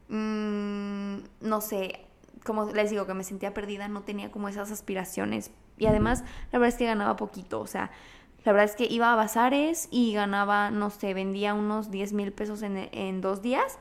mm, 0.08 1.16
no 1.40 1.60
sé, 1.60 2.06
como 2.44 2.70
les 2.72 2.90
digo, 2.90 3.06
que 3.06 3.14
me 3.14 3.24
sentía 3.24 3.54
perdida, 3.54 3.88
no 3.88 4.02
tenía 4.02 4.30
como 4.30 4.48
esas 4.48 4.70
aspiraciones. 4.70 5.50
Y 5.78 5.86
además, 5.86 6.24
la 6.50 6.58
verdad 6.58 6.74
es 6.74 6.78
que 6.78 6.86
ganaba 6.86 7.16
poquito, 7.16 7.60
o 7.60 7.66
sea, 7.66 7.90
la 8.44 8.52
verdad 8.52 8.70
es 8.70 8.76
que 8.76 8.92
iba 8.92 9.12
a 9.12 9.16
bazares 9.16 9.88
y 9.90 10.14
ganaba, 10.14 10.70
no 10.70 10.90
sé, 10.90 11.14
vendía 11.14 11.54
unos 11.54 11.90
10 11.90 12.12
mil 12.12 12.32
pesos 12.32 12.62
en, 12.62 13.20
dos 13.20 13.40
días. 13.40 13.78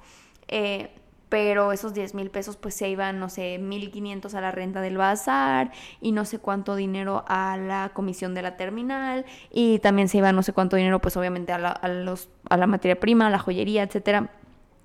Eh, 0.47 0.93
pero 1.29 1.71
esos 1.71 1.93
10 1.93 2.13
mil 2.13 2.29
pesos 2.29 2.57
pues 2.57 2.75
se 2.75 2.89
iban, 2.89 3.17
no 3.17 3.29
sé, 3.29 3.57
1.500 3.57 4.33
a 4.33 4.41
la 4.41 4.51
renta 4.51 4.81
del 4.81 4.97
bazar 4.97 5.71
y 6.01 6.11
no 6.11 6.25
sé 6.25 6.39
cuánto 6.39 6.75
dinero 6.75 7.23
a 7.25 7.55
la 7.55 7.91
comisión 7.93 8.33
de 8.33 8.41
la 8.41 8.57
terminal 8.57 9.25
y 9.49 9.79
también 9.79 10.09
se 10.09 10.17
iba 10.17 10.33
no 10.33 10.43
sé 10.43 10.51
cuánto 10.51 10.75
dinero 10.75 10.99
pues 10.99 11.15
obviamente 11.15 11.53
a 11.53 11.57
la, 11.57 11.69
a 11.69 11.87
los, 11.87 12.27
a 12.49 12.57
la 12.57 12.67
materia 12.67 12.99
prima, 12.99 13.27
a 13.27 13.29
la 13.29 13.39
joyería, 13.39 13.83
etcétera. 13.83 14.29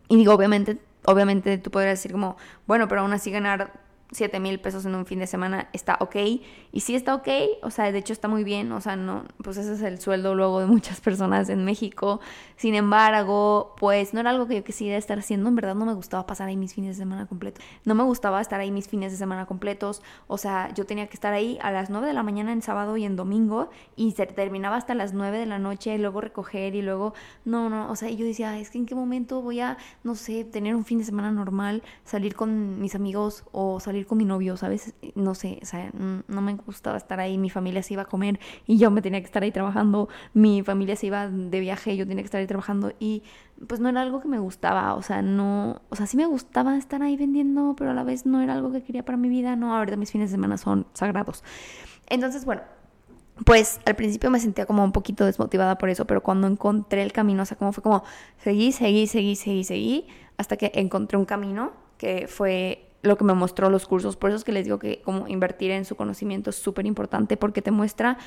Y 0.08 0.14
digo, 0.14 0.34
obviamente 0.34 0.79
obviamente 1.06 1.58
tú 1.58 1.70
podrías 1.70 1.99
decir 1.99 2.12
como, 2.12 2.37
bueno, 2.67 2.88
pero 2.88 3.03
aún 3.03 3.12
así 3.12 3.31
ganar 3.31 3.86
7 4.12 4.41
mil 4.41 4.61
pesos 4.61 4.85
en 4.87 4.94
un 4.94 5.06
fin 5.06 5.19
de 5.19 5.26
semana 5.26 5.69
está 5.73 5.97
ok. 6.00 6.17
Y 6.73 6.81
sí 6.81 6.94
está 6.94 7.14
ok, 7.14 7.29
o 7.62 7.70
sea, 7.70 7.91
de 7.91 7.99
hecho 7.99 8.12
está 8.12 8.29
muy 8.29 8.44
bien, 8.44 8.70
o 8.73 8.81
sea, 8.81 8.97
no, 8.97 9.25
pues 9.43 9.56
ese 9.56 9.73
es 9.75 9.82
el 9.82 10.00
sueldo 10.00 10.35
luego 10.35 10.61
de 10.61 10.67
muchas 10.67 11.00
personas 11.00 11.49
en 11.49 11.64
México. 11.64 12.20
Sin 12.56 12.75
embargo, 12.75 13.75
pues 13.79 14.14
no 14.14 14.20
era 14.20 14.31
algo 14.31 14.47
que 14.47 14.56
yo 14.56 14.64
quisiera 14.64 14.97
estar 14.97 15.19
haciendo, 15.19 15.49
en 15.49 15.56
verdad 15.56 15.75
no 15.75 15.87
me 15.87 15.94
gustaba 15.94 16.26
pasar 16.26 16.49
ahí 16.49 16.56
mis 16.56 16.75
fines 16.75 16.97
de 16.97 17.03
semana 17.03 17.26
completos. 17.26 17.64
No 17.85 17.94
me 17.94 18.03
gustaba 18.03 18.41
estar 18.41 18.61
ahí 18.61 18.70
mis 18.70 18.88
fines 18.88 19.12
de 19.12 19.19
semana 19.19 19.47
completos, 19.47 20.03
o 20.26 20.38
sea, 20.38 20.73
yo 20.75 20.87
tenía 20.87 21.06
que 21.06 21.14
estar 21.14 21.32
ahí 21.32 21.58
a 21.62 21.70
las 21.70 21.91
9 21.91 22.06
de 22.06 22.14
la 22.14 22.23
mañana 22.23 22.53
en 22.53 22.62
sábado 22.62 22.97
y 22.97 23.05
en 23.05 23.17
domingo 23.17 23.70
y 23.97 24.12
se 24.12 24.26
terminaba 24.26 24.76
hasta 24.76 24.94
las 24.94 25.12
9 25.12 25.38
de 25.38 25.47
la 25.47 25.58
noche 25.58 25.94
y 25.94 25.99
luego 25.99 26.20
recoger 26.20 26.75
y 26.75 26.82
luego, 26.82 27.14
no, 27.44 27.70
no, 27.70 27.91
o 27.91 27.97
sea, 27.97 28.11
yo 28.11 28.25
decía, 28.25 28.58
es 28.58 28.70
que 28.70 28.79
en 28.79 28.87
qué 28.87 28.94
momento 28.94 29.43
voy 29.43 29.61
a, 29.61 29.79
no 30.05 30.14
sé, 30.14 30.44
tener 30.44 30.75
un 30.75 30.85
fin 30.85 30.99
de 30.99 31.05
semana 31.05 31.31
normal, 31.31 31.82
salir 32.05 32.35
con 32.35 32.81
mis 32.81 32.94
amigos 32.94 33.44
o 33.53 33.81
salir 33.81 33.95
con 34.04 34.19
mi 34.19 34.25
novio, 34.25 34.56
¿sabes? 34.56 34.94
No 35.14 35.34
sé, 35.34 35.58
o 35.62 35.66
sea, 35.66 35.90
no 35.93 36.43
me 36.43 36.54
gustaba 36.54 36.96
estar 36.96 37.20
ahí, 37.20 37.38
mi 37.38 37.50
familia 37.50 37.82
se 37.82 37.94
iba 37.94 38.02
a 38.02 38.06
comer 38.06 38.38
y 38.66 38.78
yo 38.78 38.90
me 38.90 39.02
tenía 39.02 39.20
que 39.20 39.26
estar 39.26 39.43
ahí 39.43 39.52
trabajando, 39.52 40.08
mi 40.34 40.62
familia 40.62 40.96
se 40.96 41.06
iba 41.06 41.28
de 41.28 41.60
viaje, 41.60 41.96
yo 41.96 42.06
tenía 42.06 42.22
que 42.22 42.26
estar 42.26 42.40
ahí 42.40 42.46
trabajando 42.46 42.93
y 42.98 43.22
pues 43.66 43.81
no 43.81 43.88
era 43.88 44.02
algo 44.02 44.20
que 44.20 44.28
me 44.28 44.38
gustaba, 44.38 44.94
o 44.94 45.02
sea, 45.02 45.22
no, 45.22 45.81
o 45.88 45.96
sea, 45.96 46.06
sí 46.06 46.16
me 46.16 46.26
gustaba 46.26 46.76
estar 46.76 47.02
ahí 47.02 47.16
vendiendo, 47.16 47.75
pero 47.76 47.93
a 47.93 47.94
la 47.94 48.04
vez 48.04 48.26
no 48.26 48.43
era 48.43 48.53
algo 48.53 48.72
que 48.72 48.82
quería 48.82 49.05
para 49.05 49.17
mi 49.17 49.29
vida, 49.29 49.56
no, 49.56 49.74
ahorita 49.74 49.96
mis 49.96 50.12
fines 50.12 50.31
de 50.31 50.34
semana 50.34 50.58
son 50.58 50.86
sagrados. 50.93 51.43
Entonces, 52.08 52.44
bueno, 52.44 52.62
pues 53.44 53.81
al 53.84 53.96
principio 53.96 54.31
me 54.31 54.41
sentía 54.41 54.67
como 54.67 54.82
un 54.82 54.93
poquito 54.93 55.24
desmotivada 55.24 55.79
por 55.79 55.88
eso, 55.91 56.06
pero 56.06 56.22
cuando 56.22 56.46
encontré 56.46 57.03
el 57.03 57.12
camino, 57.12 57.43
o 57.43 57.46
sea, 57.46 57.56
como 57.56 57.72
fue 57.72 57.82
como 57.82 58.03
seguí, 58.38 58.72
seguí, 58.72 59.06
seguí, 59.06 59.36
seguí, 59.36 59.65
seguí, 59.65 60.06
hasta 60.36 60.56
que 60.56 60.72
encontré 60.74 61.19
un 61.19 61.24
camino 61.24 61.72
que 61.98 62.26
fue 62.29 62.85
lo 63.03 63.17
que 63.17 63.24
me 63.24 63.34
mostró 63.34 63.70
los 63.70 63.86
cursos. 63.86 64.17
Por 64.17 64.31
eso 64.31 64.38
es 64.38 64.44
que 64.44 64.53
les 64.53 64.65
digo 64.65 64.79
que 64.79 65.00
como 65.03 65.29
invertir 65.29 65.70
en 65.70 65.84
su 65.84 65.96
conocimiento 65.96 66.50
es 66.50 66.56
súper 66.56 66.86
importante 66.86 67.36
porque 67.36 67.62
te 67.62 67.70
muestra 67.70 68.19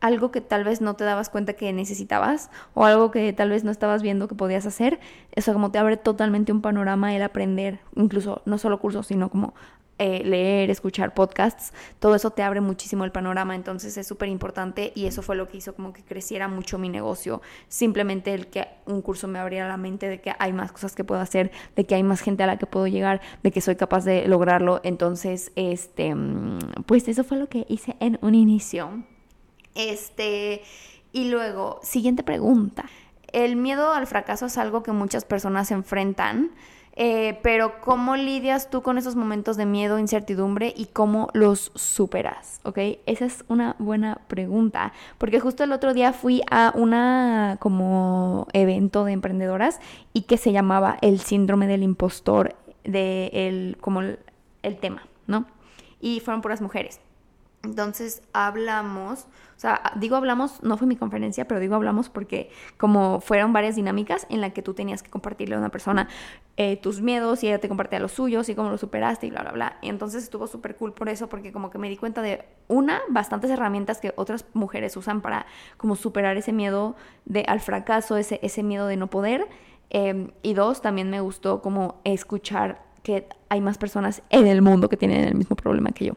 algo 0.00 0.30
que 0.30 0.40
tal 0.40 0.64
vez 0.64 0.80
no 0.80 0.94
te 0.94 1.04
dabas 1.04 1.30
cuenta 1.30 1.54
que 1.54 1.72
necesitabas 1.72 2.50
o 2.74 2.84
algo 2.84 3.10
que 3.10 3.32
tal 3.32 3.50
vez 3.50 3.64
no 3.64 3.70
estabas 3.70 4.02
viendo 4.02 4.28
que 4.28 4.34
podías 4.34 4.66
hacer. 4.66 5.00
Eso 5.32 5.52
como 5.52 5.70
te 5.70 5.78
abre 5.78 5.96
totalmente 5.96 6.52
un 6.52 6.60
panorama 6.60 7.14
el 7.14 7.22
aprender, 7.22 7.80
incluso 7.94 8.42
no 8.44 8.58
solo 8.58 8.78
cursos, 8.80 9.06
sino 9.06 9.30
como 9.30 9.54
eh, 9.98 10.24
leer, 10.24 10.70
escuchar 10.70 11.14
podcasts, 11.14 11.72
todo 12.00 12.16
eso 12.16 12.30
te 12.30 12.42
abre 12.42 12.60
muchísimo 12.60 13.04
el 13.04 13.12
panorama, 13.12 13.54
entonces 13.54 13.96
es 13.96 14.06
súper 14.06 14.28
importante 14.28 14.92
y 14.94 15.06
eso 15.06 15.22
fue 15.22 15.36
lo 15.36 15.46
que 15.46 15.58
hizo 15.58 15.74
como 15.74 15.92
que 15.92 16.02
creciera 16.02 16.48
mucho 16.48 16.78
mi 16.78 16.88
negocio. 16.88 17.42
Simplemente 17.68 18.34
el 18.34 18.48
que 18.48 18.66
un 18.86 19.02
curso 19.02 19.28
me 19.28 19.38
abriera 19.38 19.68
la 19.68 19.76
mente 19.76 20.08
de 20.08 20.20
que 20.20 20.34
hay 20.38 20.52
más 20.52 20.72
cosas 20.72 20.94
que 20.94 21.04
puedo 21.04 21.20
hacer, 21.20 21.52
de 21.76 21.84
que 21.84 21.94
hay 21.94 22.02
más 22.02 22.20
gente 22.20 22.42
a 22.42 22.46
la 22.46 22.56
que 22.56 22.66
puedo 22.66 22.86
llegar, 22.86 23.20
de 23.42 23.52
que 23.52 23.60
soy 23.60 23.76
capaz 23.76 24.04
de 24.04 24.26
lograrlo. 24.26 24.80
Entonces, 24.82 25.52
este, 25.54 26.14
mm, 26.14 26.58
pues 26.86 27.06
eso 27.06 27.22
fue 27.22 27.38
lo 27.38 27.48
que 27.48 27.64
hice 27.68 27.96
en 28.00 28.18
un 28.20 28.34
inicio. 28.34 29.04
Este, 29.74 30.62
y 31.12 31.28
luego, 31.28 31.78
siguiente 31.82 32.22
pregunta. 32.22 32.84
El 33.32 33.56
miedo 33.56 33.92
al 33.92 34.06
fracaso 34.06 34.46
es 34.46 34.58
algo 34.58 34.82
que 34.82 34.92
muchas 34.92 35.24
personas 35.24 35.70
enfrentan. 35.70 36.52
Eh, 36.96 37.40
pero 37.42 37.80
¿cómo 37.80 38.14
lidias 38.14 38.70
tú 38.70 38.82
con 38.82 38.98
esos 38.98 39.16
momentos 39.16 39.56
de 39.56 39.66
miedo, 39.66 39.98
incertidumbre 39.98 40.72
y 40.76 40.86
cómo 40.86 41.28
los 41.32 41.72
superas? 41.74 42.60
¿Ok? 42.62 42.78
Esa 43.06 43.24
es 43.24 43.44
una 43.48 43.74
buena 43.80 44.20
pregunta, 44.28 44.92
porque 45.18 45.40
justo 45.40 45.64
el 45.64 45.72
otro 45.72 45.92
día 45.92 46.12
fui 46.12 46.42
a 46.50 46.72
una 46.76 47.56
como 47.60 48.46
evento 48.52 49.04
de 49.04 49.12
emprendedoras 49.12 49.80
y 50.12 50.22
que 50.22 50.36
se 50.36 50.52
llamaba 50.52 50.96
el 51.00 51.20
síndrome 51.20 51.66
del 51.66 51.82
impostor, 51.82 52.54
de 52.84 53.30
el, 53.32 53.76
como 53.80 54.00
el, 54.00 54.20
el 54.62 54.76
tema, 54.76 55.02
¿no? 55.26 55.46
Y 56.00 56.20
fueron 56.20 56.42
puras 56.42 56.60
mujeres. 56.60 57.00
Entonces 57.64 58.22
hablamos, 58.32 59.26
o 59.56 59.60
sea, 59.60 59.92
digo 59.96 60.16
hablamos, 60.16 60.62
no 60.62 60.76
fue 60.76 60.86
mi 60.86 60.96
conferencia, 60.96 61.48
pero 61.48 61.60
digo 61.60 61.74
hablamos 61.74 62.10
porque 62.10 62.50
como 62.76 63.20
fueron 63.20 63.52
varias 63.52 63.76
dinámicas 63.76 64.26
en 64.28 64.40
las 64.40 64.52
que 64.52 64.62
tú 64.62 64.74
tenías 64.74 65.02
que 65.02 65.10
compartirle 65.10 65.54
a 65.54 65.58
una 65.58 65.70
persona 65.70 66.08
eh, 66.56 66.76
tus 66.76 67.00
miedos 67.00 67.42
y 67.42 67.48
ella 67.48 67.58
te 67.58 67.68
compartía 67.68 67.98
los 68.00 68.12
suyos 68.12 68.48
y 68.48 68.54
cómo 68.54 68.68
lo 68.70 68.78
superaste 68.78 69.26
y 69.26 69.30
bla, 69.30 69.42
bla, 69.42 69.52
bla. 69.52 69.78
Y 69.80 69.88
entonces 69.88 70.22
estuvo 70.24 70.46
súper 70.46 70.76
cool 70.76 70.92
por 70.92 71.08
eso, 71.08 71.28
porque 71.28 71.52
como 71.52 71.70
que 71.70 71.78
me 71.78 71.88
di 71.88 71.96
cuenta 71.96 72.20
de, 72.22 72.44
una, 72.68 73.00
bastantes 73.08 73.50
herramientas 73.50 73.98
que 73.98 74.12
otras 74.16 74.44
mujeres 74.52 74.96
usan 74.96 75.22
para 75.22 75.46
como 75.78 75.96
superar 75.96 76.36
ese 76.36 76.52
miedo 76.52 76.96
de, 77.24 77.44
al 77.48 77.60
fracaso, 77.60 78.16
ese, 78.16 78.40
ese 78.42 78.62
miedo 78.62 78.86
de 78.86 78.96
no 78.96 79.08
poder. 79.08 79.48
Em, 79.90 80.32
y 80.42 80.54
dos, 80.54 80.82
también 80.82 81.08
me 81.08 81.20
gustó 81.20 81.62
como 81.62 82.00
escuchar 82.04 82.82
que 83.02 83.28
hay 83.48 83.60
más 83.60 83.78
personas 83.78 84.22
en 84.30 84.46
el 84.46 84.62
mundo 84.62 84.88
que 84.88 84.96
tienen 84.96 85.24
el 85.24 85.34
mismo 85.34 85.54
problema 85.54 85.90
que 85.90 86.06
yo. 86.06 86.14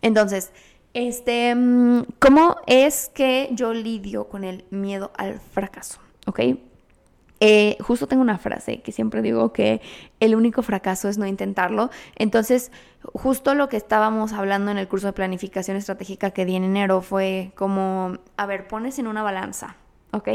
Entonces, 0.00 0.52
este, 0.98 1.54
mm, 1.54 2.02
¿cómo 2.18 2.56
es 2.66 3.08
que 3.08 3.50
yo 3.52 3.72
lidio 3.72 4.28
con 4.28 4.42
el 4.42 4.64
miedo 4.70 5.12
al 5.16 5.38
fracaso? 5.38 6.00
¿Ok? 6.26 6.40
Eh, 7.40 7.76
justo 7.80 8.08
tengo 8.08 8.20
una 8.20 8.36
frase 8.36 8.82
que 8.82 8.90
siempre 8.90 9.22
digo 9.22 9.52
que 9.52 9.80
el 10.18 10.34
único 10.34 10.62
fracaso 10.62 11.08
es 11.08 11.16
no 11.16 11.24
intentarlo. 11.24 11.90
Entonces, 12.16 12.72
justo 13.12 13.54
lo 13.54 13.68
que 13.68 13.76
estábamos 13.76 14.32
hablando 14.32 14.72
en 14.72 14.78
el 14.78 14.88
curso 14.88 15.06
de 15.06 15.12
planificación 15.12 15.76
estratégica 15.76 16.32
que 16.32 16.44
di 16.44 16.56
en 16.56 16.64
enero 16.64 17.00
fue 17.00 17.52
como, 17.54 18.16
a 18.36 18.46
ver, 18.46 18.66
pones 18.66 18.98
en 18.98 19.06
una 19.06 19.22
balanza, 19.22 19.76
¿ok? 20.10 20.30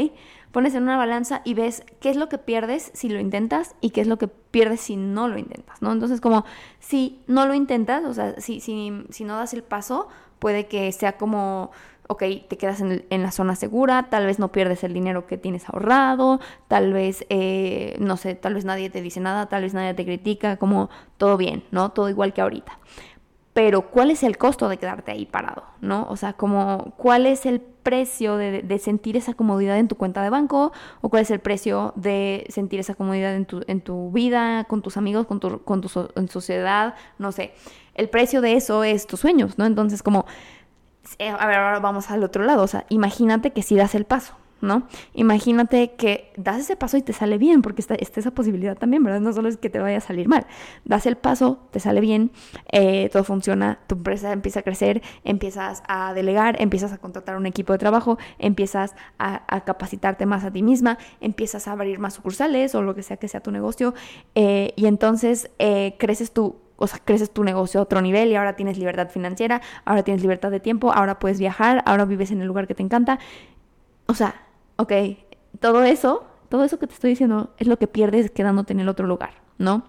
Pones 0.50 0.74
en 0.74 0.84
una 0.84 0.96
balanza 0.96 1.42
y 1.44 1.52
ves 1.52 1.84
qué 2.00 2.08
es 2.08 2.16
lo 2.16 2.30
que 2.30 2.38
pierdes 2.38 2.90
si 2.94 3.10
lo 3.10 3.20
intentas 3.20 3.74
y 3.82 3.90
qué 3.90 4.00
es 4.00 4.06
lo 4.06 4.16
que 4.16 4.28
pierdes 4.28 4.80
si 4.80 4.96
no 4.96 5.28
lo 5.28 5.36
intentas, 5.36 5.82
¿no? 5.82 5.92
Entonces, 5.92 6.22
como 6.22 6.46
si 6.80 7.20
no 7.26 7.44
lo 7.44 7.52
intentas, 7.52 8.02
o 8.06 8.14
sea, 8.14 8.40
si, 8.40 8.60
si, 8.60 9.04
si 9.10 9.24
no 9.24 9.36
das 9.36 9.52
el 9.52 9.62
paso, 9.62 10.08
puede 10.38 10.66
que 10.66 10.90
sea 10.92 11.16
como, 11.16 11.70
ok, 12.08 12.22
te 12.48 12.56
quedas 12.58 12.80
en, 12.80 13.22
la 13.22 13.30
zona 13.30 13.56
segura, 13.56 14.08
tal 14.10 14.26
vez 14.26 14.38
no 14.38 14.52
pierdes 14.52 14.84
el 14.84 14.92
dinero 14.92 15.26
que 15.26 15.38
tienes 15.38 15.68
ahorrado, 15.68 16.40
tal 16.68 16.92
vez, 16.92 17.24
eh, 17.30 17.96
no 17.98 18.16
sé, 18.16 18.34
tal 18.34 18.54
vez 18.54 18.64
nadie 18.64 18.90
te 18.90 19.00
dice 19.00 19.20
nada, 19.20 19.46
tal 19.46 19.62
vez 19.62 19.74
nadie 19.74 19.94
te 19.94 20.04
critica, 20.04 20.56
como 20.56 20.90
todo 21.16 21.36
bien, 21.36 21.64
¿no? 21.70 21.90
Todo 21.90 22.08
igual 22.08 22.32
que 22.32 22.40
ahorita. 22.40 22.78
Pero 23.54 23.90
¿cuál 23.90 24.10
es 24.10 24.22
el 24.22 24.36
costo 24.36 24.68
de 24.68 24.76
quedarte 24.76 25.12
ahí 25.12 25.26
parado? 25.26 25.64
¿No? 25.80 26.06
O 26.10 26.16
sea, 26.16 26.34
como, 26.34 26.92
¿cuál 26.96 27.24
es 27.24 27.46
el 27.46 27.60
precio 27.60 28.36
de, 28.36 28.78
sentir 28.78 29.16
esa 29.16 29.34
comodidad 29.34 29.78
en 29.78 29.88
tu 29.88 29.96
cuenta 29.96 30.22
de 30.22 30.30
banco? 30.30 30.72
¿O 31.00 31.08
cuál 31.08 31.22
es 31.22 31.30
el 31.30 31.38
precio 31.38 31.92
de 31.96 32.46
sentir 32.48 32.80
esa 32.80 32.94
comodidad 32.94 33.34
en 33.34 33.46
tu, 33.46 33.62
en 33.66 33.80
tu 33.80 34.10
vida, 34.10 34.64
con 34.64 34.82
tus 34.82 34.96
amigos, 34.96 35.26
con 35.26 35.40
tu, 35.40 35.62
con 35.62 35.80
tu 35.80 35.88
en 36.16 36.28
sociedad? 36.28 36.94
No 37.18 37.32
sé 37.32 37.54
el 37.94 38.08
precio 38.08 38.40
de 38.40 38.54
eso 38.54 38.84
es 38.84 39.06
tus 39.06 39.20
sueños, 39.20 39.58
¿no? 39.58 39.66
Entonces, 39.66 40.02
como, 40.02 40.26
eh, 41.18 41.28
a 41.28 41.46
ver, 41.46 41.56
ahora 41.56 41.80
vamos 41.80 42.10
al 42.10 42.24
otro 42.24 42.44
lado, 42.44 42.62
o 42.62 42.66
sea, 42.66 42.86
imagínate 42.88 43.52
que 43.52 43.62
si 43.62 43.76
das 43.76 43.94
el 43.94 44.04
paso, 44.04 44.34
¿no? 44.64 44.88
Imagínate 45.14 45.92
que 45.92 46.32
das 46.36 46.60
ese 46.60 46.76
paso 46.76 46.96
y 46.96 47.02
te 47.02 47.12
sale 47.12 47.38
bien, 47.38 47.62
porque 47.62 47.80
está, 47.80 47.94
esa 47.94 48.30
posibilidad 48.32 48.76
también, 48.76 49.02
¿verdad? 49.04 49.20
No 49.20 49.32
solo 49.32 49.48
es 49.48 49.56
que 49.56 49.70
te 49.70 49.78
vaya 49.78 49.98
a 49.98 50.00
salir 50.00 50.28
mal, 50.28 50.46
das 50.84 51.06
el 51.06 51.16
paso, 51.16 51.58
te 51.70 51.80
sale 51.80 52.00
bien, 52.00 52.30
eh, 52.72 53.08
todo 53.12 53.24
funciona, 53.24 53.78
tu 53.86 53.94
empresa 53.96 54.32
empieza 54.32 54.60
a 54.60 54.62
crecer, 54.62 55.02
empiezas 55.24 55.82
a 55.88 56.14
delegar, 56.14 56.60
empiezas 56.60 56.92
a 56.92 56.98
contratar 56.98 57.36
un 57.36 57.46
equipo 57.46 57.72
de 57.72 57.78
trabajo, 57.78 58.18
empiezas 58.38 58.94
a, 59.18 59.44
capacitarte 59.64 60.26
más 60.26 60.44
a 60.44 60.50
ti 60.50 60.62
misma, 60.62 60.98
empiezas 61.20 61.68
a 61.68 61.72
abrir 61.72 61.98
más 61.98 62.14
sucursales 62.14 62.74
o 62.74 62.82
lo 62.82 62.94
que 62.94 63.02
sea 63.02 63.16
que 63.16 63.28
sea 63.28 63.40
tu 63.40 63.50
negocio, 63.50 63.94
eh, 64.34 64.72
y 64.76 64.86
entonces 64.86 65.50
creces 65.98 66.32
tu 66.32 66.56
o 66.76 66.86
sea, 66.86 67.00
creces 67.04 67.30
tu 67.30 67.44
negocio 67.44 67.80
a 67.80 67.82
otro 67.82 68.00
nivel 68.00 68.30
y 68.30 68.36
ahora 68.36 68.56
tienes 68.56 68.78
libertad 68.78 69.08
financiera, 69.08 69.62
ahora 69.84 70.02
tienes 70.02 70.22
libertad 70.22 70.50
de 70.50 70.60
tiempo, 70.60 70.92
ahora 70.92 71.18
puedes 71.18 71.38
viajar, 71.38 71.82
ahora 71.86 72.04
vives 72.04 72.30
en 72.30 72.40
el 72.40 72.48
lugar 72.48 72.66
que 72.66 72.74
te 72.74 72.82
encanta. 72.82 73.18
O 74.06 74.14
sea, 74.14 74.43
ok, 74.76 74.92
todo 75.60 75.82
eso, 75.84 76.24
todo 76.48 76.64
eso 76.64 76.78
que 76.78 76.86
te 76.86 76.94
estoy 76.94 77.10
diciendo 77.10 77.50
es 77.58 77.66
lo 77.66 77.78
que 77.78 77.86
pierdes 77.86 78.30
quedándote 78.30 78.72
en 78.72 78.80
el 78.80 78.88
otro 78.88 79.06
lugar, 79.06 79.34
¿no? 79.58 79.84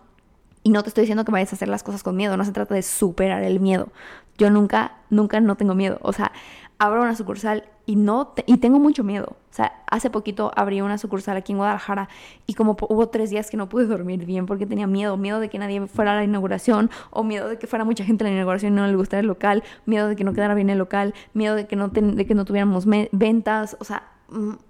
Y 0.63 0.71
no 0.71 0.81
te 0.81 0.89
estoy 0.89 1.03
diciendo 1.03 1.25
que 1.25 1.31
vayas 1.31 1.53
a 1.53 1.55
hacer 1.55 1.67
las 1.67 1.83
cosas 1.83 2.01
con 2.01 2.15
miedo, 2.15 2.37
no 2.37 2.43
se 2.43 2.51
trata 2.51 2.73
de 2.73 2.81
superar 2.81 3.43
el 3.43 3.59
miedo. 3.59 3.89
Yo 4.37 4.49
nunca, 4.49 4.97
nunca 5.11 5.39
no 5.39 5.55
tengo 5.55 5.75
miedo. 5.75 5.99
O 6.01 6.11
sea, 6.11 6.31
abro 6.79 7.01
una 7.01 7.15
sucursal 7.15 7.65
y 7.85 7.95
no 7.95 8.33
y 8.47 8.57
tengo 8.57 8.79
mucho 8.79 9.03
miedo. 9.03 9.37
O 9.51 9.53
sea, 9.53 9.83
hace 9.89 10.09
poquito 10.09 10.51
abrí 10.55 10.81
una 10.81 10.97
sucursal 10.97 11.37
aquí 11.37 11.51
en 11.51 11.59
Guadalajara 11.59 12.09
y 12.47 12.55
como 12.55 12.75
hubo 12.89 13.09
tres 13.09 13.29
días 13.29 13.49
que 13.49 13.57
no 13.57 13.69
pude 13.69 13.85
dormir 13.85 14.25
bien 14.25 14.45
porque 14.47 14.65
tenía 14.65 14.87
miedo, 14.87 15.17
miedo 15.17 15.39
de 15.39 15.49
que 15.49 15.59
nadie 15.59 15.85
fuera 15.87 16.13
a 16.13 16.15
la 16.15 16.23
inauguración 16.23 16.89
o 17.11 17.23
miedo 17.23 17.47
de 17.47 17.57
que 17.57 17.67
fuera 17.67 17.85
mucha 17.85 18.03
gente 18.03 18.23
a 18.23 18.27
la 18.27 18.33
inauguración 18.33 18.73
y 18.73 18.75
no 18.77 18.87
le 18.87 18.95
gustara 18.95 19.21
el 19.21 19.27
local, 19.27 19.63
miedo 19.85 20.07
de 20.07 20.15
que 20.15 20.23
no 20.23 20.33
quedara 20.33 20.55
bien 20.55 20.69
el 20.69 20.79
local, 20.79 21.13
miedo 21.33 21.55
de 21.55 21.67
que 21.67 21.75
no, 21.75 21.89
de 21.89 22.25
que 22.25 22.33
no 22.33 22.43
tuviéramos 22.43 22.85
ventas, 23.11 23.77
o 23.79 23.83
sea, 23.83 24.14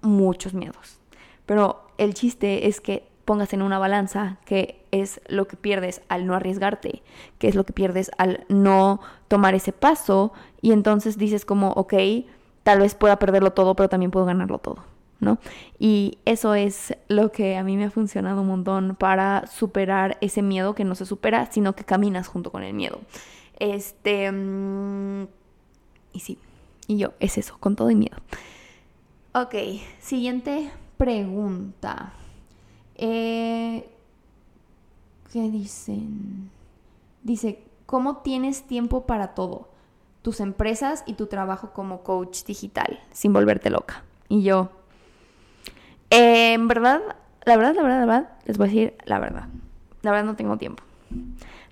muchos 0.02 0.54
miedos. 0.54 0.98
Pero 1.46 1.86
el 1.98 2.14
chiste 2.14 2.66
es 2.68 2.80
que 2.80 3.08
pongas 3.26 3.52
en 3.52 3.60
una 3.60 3.78
balanza 3.78 4.38
que 4.44 4.84
es 4.92 5.20
lo 5.26 5.46
que 5.48 5.56
pierdes 5.56 6.00
al 6.08 6.26
no 6.26 6.34
arriesgarte, 6.34 7.02
que 7.38 7.48
es 7.48 7.54
lo 7.54 7.64
que 7.64 7.72
pierdes 7.72 8.10
al 8.18 8.46
no 8.48 9.00
tomar 9.28 9.54
ese 9.54 9.72
paso 9.72 10.32
y 10.62 10.72
entonces 10.72 11.18
dices 11.18 11.44
como, 11.44 11.72
ok, 11.72 11.94
tal 12.62 12.80
vez 12.80 12.94
pueda 12.94 13.18
perderlo 13.18 13.52
todo, 13.52 13.74
pero 13.74 13.88
también 13.88 14.10
puedo 14.10 14.26
ganarlo 14.26 14.58
todo, 14.58 14.84
¿no? 15.20 15.38
Y 15.78 16.18
eso 16.24 16.54
es 16.54 16.96
lo 17.08 17.32
que 17.32 17.56
a 17.56 17.64
mí 17.64 17.76
me 17.76 17.84
ha 17.84 17.90
funcionado 17.90 18.40
un 18.40 18.48
montón 18.48 18.96
para 18.96 19.46
superar 19.48 20.18
ese 20.20 20.42
miedo 20.42 20.74
que 20.74 20.84
no 20.84 20.94
se 20.94 21.04
supera, 21.04 21.50
sino 21.50 21.74
que 21.74 21.84
caminas 21.84 22.28
junto 22.28 22.50
con 22.50 22.62
el 22.62 22.74
miedo. 22.74 23.00
Este... 23.58 24.30
Mm, 24.30 25.26
y 26.12 26.20
sí, 26.20 26.38
y 26.86 26.96
yo, 26.96 27.12
es 27.20 27.38
eso, 27.38 27.56
con 27.58 27.76
todo 27.76 27.90
y 27.90 27.96
miedo. 27.96 28.16
Ok, 29.38 29.54
siguiente 30.00 30.70
pregunta. 30.96 32.14
Eh, 32.94 33.86
¿Qué 35.30 35.50
dicen? 35.50 36.50
Dice, 37.22 37.62
¿cómo 37.84 38.22
tienes 38.22 38.62
tiempo 38.66 39.04
para 39.04 39.34
todo? 39.34 39.68
tus 40.26 40.40
empresas 40.40 41.04
y 41.06 41.14
tu 41.14 41.28
trabajo 41.28 41.70
como 41.72 42.02
coach 42.02 42.42
digital, 42.44 42.98
sin 43.12 43.32
volverte 43.32 43.70
loca. 43.70 44.02
Y 44.28 44.42
yo, 44.42 44.70
en 46.10 46.66
verdad, 46.66 47.00
la 47.44 47.56
verdad, 47.56 47.76
la 47.76 47.82
verdad, 47.82 48.00
la 48.00 48.06
verdad, 48.06 48.30
les 48.44 48.58
voy 48.58 48.66
a 48.66 48.70
decir 48.70 48.94
la 49.04 49.20
verdad. 49.20 49.46
La 50.02 50.10
verdad 50.10 50.24
no 50.24 50.34
tengo 50.34 50.56
tiempo. 50.56 50.82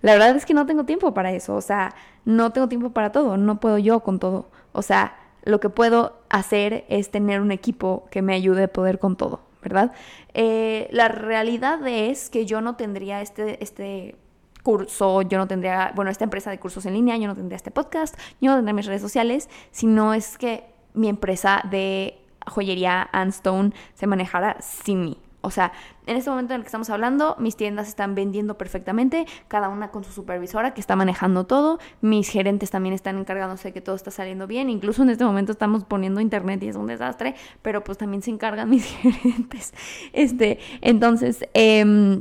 La 0.02 0.12
verdad 0.12 0.36
es 0.36 0.46
que 0.46 0.54
no 0.54 0.66
tengo 0.66 0.84
tiempo 0.84 1.14
para 1.14 1.32
eso. 1.32 1.56
O 1.56 1.60
sea, 1.60 1.96
no 2.24 2.52
tengo 2.52 2.68
tiempo 2.68 2.90
para 2.90 3.10
todo. 3.10 3.36
No 3.36 3.58
puedo 3.58 3.76
yo 3.78 3.98
con 4.00 4.20
todo. 4.20 4.48
O 4.70 4.82
sea, 4.82 5.16
lo 5.44 5.60
que 5.60 5.68
puedo 5.68 6.20
hacer 6.30 6.84
es 6.88 7.10
tener 7.10 7.40
un 7.40 7.52
equipo 7.52 8.06
que 8.10 8.22
me 8.22 8.34
ayude 8.34 8.64
a 8.64 8.68
poder 8.68 8.98
con 8.98 9.16
todo, 9.16 9.40
¿verdad? 9.62 9.92
Eh, 10.32 10.88
la 10.90 11.08
realidad 11.08 11.86
es 11.86 12.30
que 12.30 12.46
yo 12.46 12.60
no 12.60 12.76
tendría 12.76 13.20
este, 13.20 13.62
este 13.62 14.16
curso, 14.62 15.22
yo 15.22 15.38
no 15.38 15.46
tendría, 15.46 15.92
bueno, 15.94 16.10
esta 16.10 16.24
empresa 16.24 16.50
de 16.50 16.58
cursos 16.58 16.86
en 16.86 16.94
línea, 16.94 17.16
yo 17.18 17.28
no 17.28 17.34
tendría 17.34 17.56
este 17.56 17.70
podcast, 17.70 18.18
yo 18.40 18.50
no 18.50 18.56
tendría 18.56 18.74
mis 18.74 18.86
redes 18.86 19.02
sociales, 19.02 19.48
sino 19.70 20.14
es 20.14 20.38
que 20.38 20.64
mi 20.94 21.08
empresa 21.08 21.62
de 21.70 22.18
joyería 22.46 23.08
Anstone 23.12 23.72
se 23.94 24.06
manejara 24.06 24.56
sin 24.60 25.04
mí. 25.04 25.18
O 25.42 25.50
sea, 25.50 25.72
en 26.06 26.16
este 26.16 26.30
momento 26.30 26.54
en 26.54 26.60
el 26.60 26.62
que 26.62 26.68
estamos 26.68 26.90
hablando, 26.90 27.36
mis 27.38 27.56
tiendas 27.56 27.88
están 27.88 28.14
vendiendo 28.14 28.58
perfectamente, 28.58 29.26
cada 29.48 29.68
una 29.68 29.90
con 29.90 30.04
su 30.04 30.12
supervisora 30.12 30.74
que 30.74 30.80
está 30.80 30.96
manejando 30.96 31.44
todo, 31.44 31.78
mis 32.00 32.28
gerentes 32.28 32.70
también 32.70 32.94
están 32.94 33.18
encargándose 33.18 33.68
de 33.68 33.72
que 33.72 33.80
todo 33.80 33.96
está 33.96 34.10
saliendo 34.10 34.46
bien, 34.46 34.70
incluso 34.70 35.02
en 35.02 35.10
este 35.10 35.24
momento 35.24 35.52
estamos 35.52 35.84
poniendo 35.84 36.20
internet 36.20 36.62
y 36.62 36.68
es 36.68 36.76
un 36.76 36.86
desastre, 36.86 37.34
pero 37.62 37.84
pues 37.84 37.98
también 37.98 38.22
se 38.22 38.30
encargan 38.30 38.70
mis 38.70 38.84
gerentes. 38.84 39.72
Este, 40.12 40.58
entonces, 40.80 41.46
eh, 41.54 42.20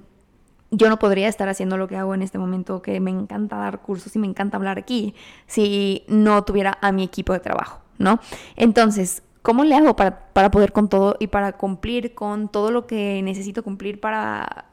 yo 0.76 0.90
no 0.90 0.98
podría 0.98 1.28
estar 1.28 1.48
haciendo 1.50 1.78
lo 1.78 1.88
que 1.88 1.98
hago 1.98 2.16
en 2.16 2.24
este 2.24 2.40
momento, 2.40 2.82
que 2.82 3.00
me 3.00 3.12
encanta 3.12 3.58
dar 3.58 3.82
cursos 3.82 4.16
y 4.16 4.20
me 4.20 4.28
encanta 4.28 4.58
hablar 4.58 4.80
aquí, 4.80 5.14
si 5.46 6.04
no 6.08 6.44
tuviera 6.44 6.80
a 6.82 6.92
mi 6.92 7.04
equipo 7.04 7.32
de 7.34 7.40
trabajo, 7.40 7.82
¿no? 8.00 8.20
Entonces, 8.56 9.22
¿cómo 9.44 9.64
le 9.66 9.76
hago 9.76 9.96
para, 9.96 10.32
poder 10.52 10.72
con 10.72 10.90
todo 10.90 11.16
y 11.20 11.28
para 11.28 11.54
cumplir 11.54 12.16
con 12.16 12.50
todo 12.50 12.72
lo 12.72 12.88
que 12.88 13.22
necesito 13.22 13.62
cumplir 13.62 14.00
para 14.00 14.66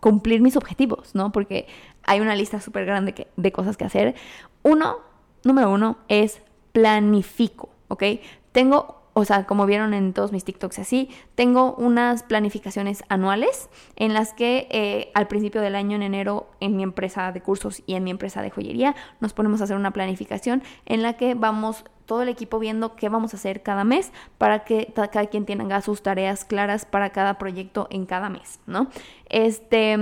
cumplir 0.00 0.40
mis 0.40 0.56
objetivos, 0.56 1.14
¿no? 1.14 1.30
Porque 1.30 1.66
hay 2.04 2.20
una 2.20 2.34
lista 2.34 2.60
súper 2.60 2.86
grande 2.86 3.28
de 3.36 3.52
cosas 3.52 3.76
que 3.76 3.84
hacer. 3.84 4.14
Uno, 4.62 4.98
número 5.44 5.70
uno, 5.70 5.98
es 6.08 6.40
planifico, 6.72 7.68
¿ok? 7.88 8.04
Tengo 8.52 9.01
o 9.14 9.24
sea, 9.24 9.44
como 9.44 9.66
vieron 9.66 9.92
en 9.94 10.12
todos 10.12 10.32
mis 10.32 10.44
TikToks 10.44 10.78
así, 10.78 11.10
tengo 11.34 11.74
unas 11.74 12.22
planificaciones 12.22 13.04
anuales 13.08 13.68
en 13.96 14.14
las 14.14 14.32
que 14.32 14.68
eh, 14.70 15.10
al 15.14 15.28
principio 15.28 15.60
del 15.60 15.74
año, 15.74 15.96
en 15.96 16.02
enero, 16.02 16.48
en 16.60 16.76
mi 16.76 16.82
empresa 16.82 17.30
de 17.32 17.42
cursos 17.42 17.82
y 17.86 17.94
en 17.94 18.04
mi 18.04 18.10
empresa 18.10 18.40
de 18.40 18.50
joyería, 18.50 18.94
nos 19.20 19.34
ponemos 19.34 19.60
a 19.60 19.64
hacer 19.64 19.76
una 19.76 19.90
planificación 19.90 20.62
en 20.86 21.02
la 21.02 21.14
que 21.14 21.34
vamos 21.34 21.84
todo 22.06 22.22
el 22.22 22.28
equipo 22.28 22.58
viendo 22.58 22.96
qué 22.96 23.08
vamos 23.08 23.34
a 23.34 23.36
hacer 23.36 23.62
cada 23.62 23.84
mes 23.84 24.12
para 24.38 24.64
que 24.64 24.92
cada 24.94 25.26
quien 25.26 25.46
tenga 25.46 25.80
sus 25.82 26.02
tareas 26.02 26.44
claras 26.44 26.84
para 26.84 27.10
cada 27.10 27.38
proyecto 27.38 27.86
en 27.90 28.06
cada 28.06 28.28
mes, 28.28 28.60
¿no? 28.66 28.88
Este, 29.28 29.96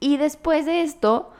y 0.00 0.16
después 0.16 0.66
de 0.66 0.82
esto, 0.82 1.30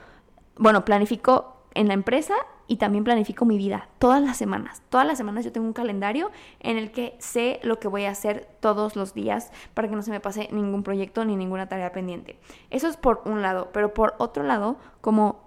bueno, 0.57 0.85
planifico 0.85 1.57
en 1.75 1.89
la 1.89 1.95
empresa 1.95 2.35
y 2.69 2.77
también 2.77 3.05
planifico 3.05 3.45
mi 3.45 3.59
vida 3.59 3.89
todas 3.99 4.23
las 4.23 4.37
semanas. 4.37 4.83
Todas 4.89 5.07
las 5.07 5.19
semanas 5.19 5.45
yo 5.45 5.53
tengo 5.53 5.67
un 5.67 5.73
calendario 5.73 6.31
en 6.61 6.79
el 6.79 6.91
que 6.91 7.17
sé 7.19 7.61
lo 7.63 7.79
que 7.79 7.89
voy 7.89 8.05
a 8.05 8.11
hacer 8.11 8.49
todos 8.61 8.97
los 8.97 9.15
días 9.15 9.53
para 9.75 9.89
que 9.89 9.97
no 9.97 10.03
se 10.03 10.11
me 10.11 10.21
pase 10.21 10.49
ningún 10.53 10.83
proyecto 10.83 11.25
ni 11.25 11.37
ninguna 11.37 11.69
tarea 11.69 11.93
pendiente. 11.93 12.39
Eso 12.71 12.89
es 12.89 12.97
por 12.97 13.23
un 13.25 13.43
lado, 13.43 13.71
pero 13.73 13.95
por 13.95 14.15
otro 14.19 14.43
lado, 14.43 14.77
como 15.01 15.47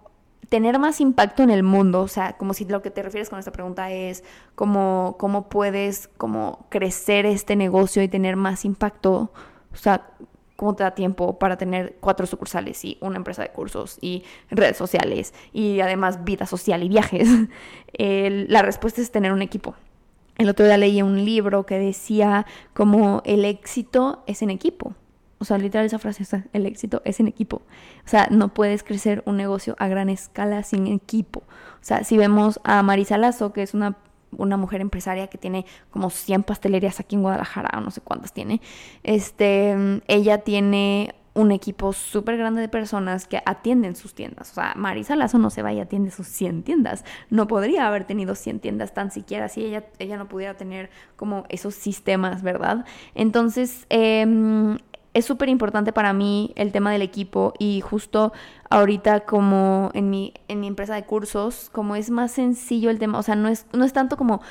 tener 0.49 0.79
más 0.79 0.99
impacto 0.99 1.43
en 1.43 1.51
el 1.51 1.63
mundo, 1.63 2.01
o 2.01 2.07
sea, 2.07 2.33
como 2.38 2.53
si 2.53 2.65
lo 2.65 2.81
que 2.81 2.89
te 2.89 3.03
refieres 3.03 3.29
con 3.29 3.38
esta 3.38 3.51
pregunta 3.51 3.91
es 3.91 4.23
cómo, 4.55 5.15
cómo 5.19 5.47
puedes 5.47 6.07
como 6.17 6.65
crecer 6.69 7.25
este 7.25 7.55
negocio 7.55 8.01
y 8.01 8.07
tener 8.07 8.35
más 8.35 8.65
impacto, 8.65 9.31
o 9.71 9.75
sea, 9.75 10.07
cómo 10.59 10.75
te 10.75 10.83
da 10.83 10.91
tiempo 10.91 11.39
para 11.39 11.55
tener 11.55 11.95
cuatro 12.01 12.27
sucursales 12.27 12.83
y 12.83 12.97
una 12.99 13.15
empresa 13.15 13.41
de 13.41 13.49
cursos 13.49 13.97
y 14.01 14.25
redes 14.51 14.75
sociales 14.75 15.33
y 15.53 15.79
además 15.79 16.25
vida 16.25 16.45
social 16.45 16.83
y 16.83 16.89
viajes. 16.89 17.29
la 17.97 18.61
respuesta 18.61 18.99
es 18.99 19.09
tener 19.09 19.31
un 19.31 19.41
equipo. 19.41 19.75
El 20.37 20.49
otro 20.49 20.65
día 20.65 20.77
leí 20.77 21.01
un 21.01 21.23
libro 21.23 21.65
que 21.65 21.79
decía 21.79 22.45
como 22.73 23.21
el 23.23 23.45
éxito 23.45 24.21
es 24.27 24.41
en 24.41 24.49
equipo. 24.49 24.95
O 25.37 25.45
sea, 25.45 25.57
literal 25.57 25.85
esa 25.85 25.97
frase 25.97 26.23
está, 26.23 26.43
el 26.51 26.65
éxito 26.65 27.01
es 27.05 27.21
en 27.21 27.29
equipo. 27.29 27.61
O 28.03 28.09
sea, 28.09 28.27
no 28.29 28.53
puedes 28.53 28.83
crecer 28.83 29.23
un 29.25 29.37
negocio 29.37 29.77
a 29.79 29.87
gran 29.87 30.09
escala 30.09 30.63
sin 30.63 30.87
equipo. 30.87 31.39
O 31.39 31.83
sea, 31.83 32.03
si 32.03 32.17
vemos 32.17 32.59
a 32.65 32.83
Marisa 32.83 33.17
Lazo, 33.17 33.53
que 33.53 33.63
es 33.63 33.73
una 33.73 33.95
una 34.38 34.57
mujer 34.57 34.81
empresaria 34.81 35.27
que 35.27 35.38
tiene 35.38 35.65
como 35.89 36.09
100 36.09 36.43
pastelerías 36.43 37.00
aquí 37.00 37.15
en 37.15 37.21
Guadalajara, 37.24 37.77
o 37.77 37.81
no 37.81 37.91
sé 37.91 38.01
cuántas 38.01 38.33
tiene. 38.33 38.62
Este, 39.03 40.01
ella 40.07 40.39
tiene 40.39 41.15
un 41.33 41.51
equipo 41.51 41.93
súper 41.93 42.38
grande 42.38 42.62
de 42.62 42.67
personas 42.67 43.27
que 43.27 43.41
atienden 43.45 43.95
sus 43.95 44.13
tiendas. 44.13 44.51
O 44.51 44.53
sea, 44.55 44.74
Marisa 44.75 45.15
Lazo 45.15 45.38
no 45.38 45.50
se 45.50 45.62
va 45.62 45.71
y 45.71 45.79
atiende 45.79 46.12
sus 46.12 46.27
100 46.27 46.63
tiendas. 46.63 47.05
No 47.29 47.48
podría 47.48 47.88
haber 47.88 48.05
tenido 48.05 48.36
100 48.36 48.59
tiendas 48.59 48.93
tan 48.93 49.12
siquiera 49.12 49.48
si 49.48 49.65
ella, 49.65 49.86
ella 50.00 50.17
no 50.17 50.27
pudiera 50.27 50.55
tener 50.57 50.89
como 51.15 51.45
esos 51.50 51.75
sistemas, 51.75 52.41
¿verdad? 52.41 52.86
Entonces, 53.15 53.86
eh, 53.89 54.77
es 55.13 55.25
súper 55.25 55.49
importante 55.49 55.91
para 55.91 56.13
mí 56.13 56.53
el 56.55 56.71
tema 56.71 56.91
del 56.91 57.01
equipo 57.01 57.53
y 57.57 57.81
justo 57.81 58.31
ahorita 58.69 59.21
como 59.21 59.89
en 59.93 60.09
mi, 60.09 60.33
en 60.47 60.59
mi 60.59 60.67
empresa 60.67 60.95
de 60.95 61.05
cursos, 61.05 61.69
como 61.71 61.95
es 61.95 62.09
más 62.09 62.31
sencillo 62.31 62.89
el 62.89 62.99
tema, 62.99 63.19
o 63.19 63.23
sea, 63.23 63.35
no 63.35 63.47
es, 63.47 63.65
no 63.73 63.85
es 63.85 63.93
tanto 63.93 64.17
como 64.17 64.41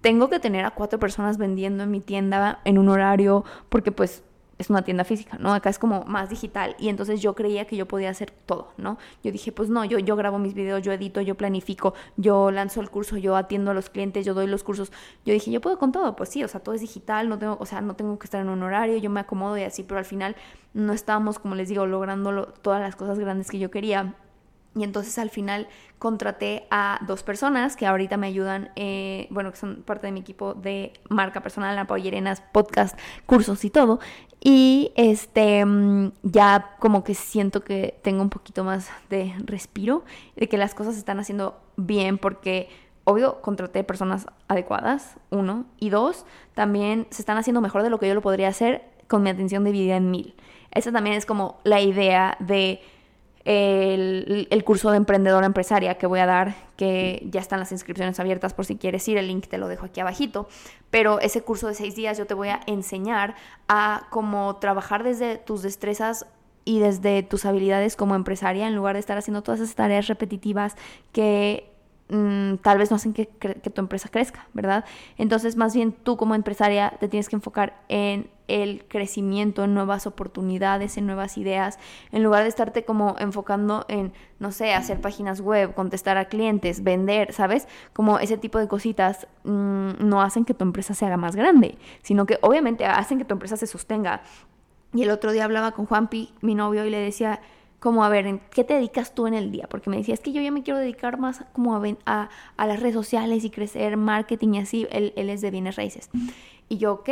tengo 0.00 0.28
que 0.28 0.40
tener 0.40 0.64
a 0.64 0.72
cuatro 0.72 0.98
personas 0.98 1.38
vendiendo 1.38 1.84
en 1.84 1.90
mi 1.90 2.00
tienda 2.00 2.60
en 2.64 2.78
un 2.78 2.88
horario 2.88 3.44
porque 3.68 3.92
pues 3.92 4.24
es 4.58 4.70
una 4.70 4.82
tienda 4.82 5.04
física, 5.04 5.36
¿no? 5.38 5.54
Acá 5.54 5.70
es 5.70 5.78
como 5.78 6.04
más 6.04 6.30
digital 6.30 6.76
y 6.78 6.88
entonces 6.88 7.20
yo 7.20 7.34
creía 7.34 7.66
que 7.66 7.76
yo 7.76 7.86
podía 7.86 8.10
hacer 8.10 8.30
todo, 8.30 8.72
¿no? 8.76 8.98
Yo 9.22 9.32
dije, 9.32 9.52
pues 9.52 9.68
no, 9.68 9.84
yo, 9.84 9.98
yo 9.98 10.16
grabo 10.16 10.38
mis 10.38 10.54
videos, 10.54 10.82
yo 10.82 10.92
edito, 10.92 11.20
yo 11.20 11.34
planifico, 11.34 11.94
yo 12.16 12.50
lanzo 12.50 12.80
el 12.80 12.90
curso, 12.90 13.16
yo 13.16 13.36
atiendo 13.36 13.70
a 13.70 13.74
los 13.74 13.90
clientes, 13.90 14.24
yo 14.24 14.34
doy 14.34 14.46
los 14.46 14.62
cursos. 14.62 14.92
Yo 15.24 15.32
dije, 15.32 15.50
yo 15.50 15.60
puedo 15.60 15.78
con 15.78 15.92
todo, 15.92 16.16
pues 16.16 16.28
sí, 16.28 16.44
o 16.44 16.48
sea, 16.48 16.60
todo 16.60 16.74
es 16.74 16.80
digital, 16.80 17.28
no 17.28 17.38
tengo, 17.38 17.56
o 17.60 17.66
sea, 17.66 17.80
no 17.80 17.96
tengo 17.96 18.18
que 18.18 18.26
estar 18.26 18.40
en 18.40 18.48
un 18.48 18.62
horario, 18.62 18.96
yo 18.98 19.10
me 19.10 19.20
acomodo 19.20 19.56
y 19.58 19.62
así, 19.62 19.82
pero 19.82 19.98
al 19.98 20.04
final 20.04 20.36
no 20.74 20.92
estábamos, 20.92 21.38
como 21.38 21.54
les 21.54 21.68
digo, 21.68 21.86
logrando 21.86 22.46
todas 22.62 22.80
las 22.80 22.96
cosas 22.96 23.18
grandes 23.18 23.50
que 23.50 23.58
yo 23.58 23.70
quería. 23.70 24.14
Y 24.74 24.84
entonces 24.84 25.18
al 25.18 25.30
final 25.30 25.68
contraté 25.98 26.66
a 26.70 26.98
dos 27.06 27.22
personas 27.22 27.76
que 27.76 27.86
ahorita 27.86 28.16
me 28.16 28.26
ayudan, 28.26 28.70
eh, 28.74 29.26
bueno, 29.30 29.50
que 29.50 29.58
son 29.58 29.82
parte 29.82 30.06
de 30.06 30.12
mi 30.12 30.20
equipo 30.20 30.54
de 30.54 30.92
marca 31.08 31.42
personal, 31.42 31.78
apoyerenas, 31.78 32.40
podcast, 32.40 32.98
cursos 33.26 33.64
y 33.64 33.70
todo. 33.70 34.00
Y 34.40 34.92
este, 34.96 35.64
mm, 35.64 36.12
ya 36.22 36.76
como 36.78 37.04
que 37.04 37.14
siento 37.14 37.62
que 37.62 37.98
tengo 38.02 38.22
un 38.22 38.30
poquito 38.30 38.64
más 38.64 38.88
de 39.10 39.34
respiro, 39.44 40.04
de 40.36 40.48
que 40.48 40.56
las 40.56 40.74
cosas 40.74 40.94
se 40.94 41.00
están 41.00 41.20
haciendo 41.20 41.60
bien 41.76 42.18
porque 42.18 42.68
obvio, 43.04 43.40
contraté 43.40 43.84
personas 43.84 44.26
adecuadas, 44.48 45.16
uno. 45.30 45.66
Y 45.78 45.90
dos, 45.90 46.24
también 46.54 47.06
se 47.10 47.22
están 47.22 47.36
haciendo 47.36 47.60
mejor 47.60 47.82
de 47.82 47.90
lo 47.90 47.98
que 47.98 48.08
yo 48.08 48.14
lo 48.14 48.22
podría 48.22 48.48
hacer 48.48 48.82
con 49.08 49.22
mi 49.22 49.30
atención 49.30 49.64
dividida 49.64 49.96
en 49.96 50.10
mil. 50.10 50.34
Esa 50.70 50.92
también 50.92 51.16
es 51.16 51.26
como 51.26 51.60
la 51.64 51.80
idea 51.80 52.36
de 52.40 52.80
el, 53.44 54.62
curso 54.64 54.90
de 54.90 54.98
emprendedora 54.98 55.46
empresaria 55.46 55.96
que 55.96 56.06
voy 56.06 56.20
a 56.20 56.26
dar, 56.26 56.54
que 56.76 57.26
ya 57.30 57.40
están 57.40 57.58
las 57.58 57.72
inscripciones 57.72 58.18
abiertas 58.20 58.54
por 58.54 58.64
si 58.64 58.76
quieres 58.76 59.06
ir, 59.08 59.18
el 59.18 59.26
link 59.26 59.46
te 59.48 59.58
lo 59.58 59.68
dejo 59.68 59.86
aquí 59.86 60.00
abajito, 60.00 60.48
pero 60.90 61.20
ese 61.20 61.42
curso 61.42 61.68
de 61.68 61.74
seis 61.74 61.96
días 61.96 62.18
yo 62.18 62.26
te 62.26 62.34
voy 62.34 62.48
a 62.48 62.60
enseñar 62.66 63.34
a 63.68 64.06
cómo 64.10 64.56
trabajar 64.56 65.02
desde 65.02 65.38
tus 65.38 65.62
destrezas 65.62 66.26
y 66.64 66.78
desde 66.78 67.22
tus 67.22 67.44
habilidades 67.44 67.96
como 67.96 68.14
empresaria 68.14 68.68
en 68.68 68.76
lugar 68.76 68.94
de 68.94 69.00
estar 69.00 69.18
haciendo 69.18 69.42
todas 69.42 69.60
esas 69.60 69.74
tareas 69.74 70.06
repetitivas 70.06 70.76
que 71.12 71.71
Mm, 72.12 72.58
tal 72.58 72.76
vez 72.76 72.90
no 72.90 72.96
hacen 72.96 73.14
que, 73.14 73.24
tu 73.24 73.80
empresa 73.80 74.10
crezca, 74.10 74.46
¿verdad? 74.52 74.84
Entonces, 75.16 75.56
más 75.56 75.74
bien 75.74 75.92
tú 75.92 76.18
como 76.18 76.34
empresaria 76.34 76.92
te 77.00 77.08
tienes 77.08 77.30
que 77.30 77.36
enfocar 77.36 77.80
en 77.88 78.28
el 78.48 78.84
crecimiento, 78.86 79.64
en 79.64 79.72
nuevas 79.72 80.06
oportunidades, 80.06 80.98
en 80.98 81.06
nuevas 81.06 81.38
ideas, 81.38 81.78
en 82.10 82.22
lugar 82.22 82.42
de 82.42 82.50
estarte 82.50 82.84
como 82.84 83.16
enfocando 83.18 83.86
en, 83.88 84.12
no 84.40 84.52
sé, 84.52 84.74
hacer 84.74 85.00
páginas 85.00 85.40
web, 85.40 85.72
contestar 85.72 86.18
a 86.18 86.26
clientes, 86.26 86.84
vender, 86.84 87.32
¿sabes? 87.32 87.66
Como 87.94 88.18
ese 88.18 88.36
tipo 88.36 88.58
de 88.58 88.68
cositas 88.68 89.26
mm, 89.44 89.92
no 90.00 90.20
hacen 90.20 90.44
que 90.44 90.52
tu 90.52 90.64
empresa 90.64 90.92
se 90.92 91.06
haga 91.06 91.16
más 91.16 91.34
grande, 91.34 91.78
sino 92.02 92.26
que 92.26 92.38
obviamente 92.42 92.84
hacen 92.84 93.16
que 93.16 93.24
tu 93.24 93.32
empresa 93.32 93.56
se 93.56 93.66
sostenga. 93.66 94.20
Y 94.92 95.02
el 95.04 95.10
otro 95.10 95.32
día 95.32 95.44
hablaba 95.44 95.72
con 95.72 95.86
Juanpi, 95.86 96.34
mi 96.42 96.54
novio, 96.54 96.84
y 96.84 96.90
le 96.90 96.98
decía, 96.98 97.40
como 97.82 98.04
a 98.04 98.08
ver, 98.08 98.28
¿en 98.28 98.38
qué 98.38 98.62
te 98.62 98.74
dedicas 98.74 99.12
tú 99.12 99.26
en 99.26 99.34
el 99.34 99.50
día? 99.50 99.66
Porque 99.68 99.90
me 99.90 99.96
decía, 99.96 100.14
es 100.14 100.20
que 100.20 100.30
yo 100.30 100.40
ya 100.40 100.52
me 100.52 100.62
quiero 100.62 100.78
dedicar 100.78 101.18
más 101.18 101.44
como 101.52 101.74
a, 101.74 101.82
a, 102.06 102.28
a 102.56 102.66
las 102.68 102.78
redes 102.78 102.94
sociales 102.94 103.42
y 103.42 103.50
crecer 103.50 103.96
marketing 103.96 104.54
y 104.54 104.58
así, 104.60 104.86
él, 104.92 105.12
él, 105.16 105.28
es 105.28 105.40
de 105.40 105.50
bienes 105.50 105.74
raíces. 105.74 106.08
Y 106.68 106.76
yo, 106.78 106.92
ok, 106.92 107.08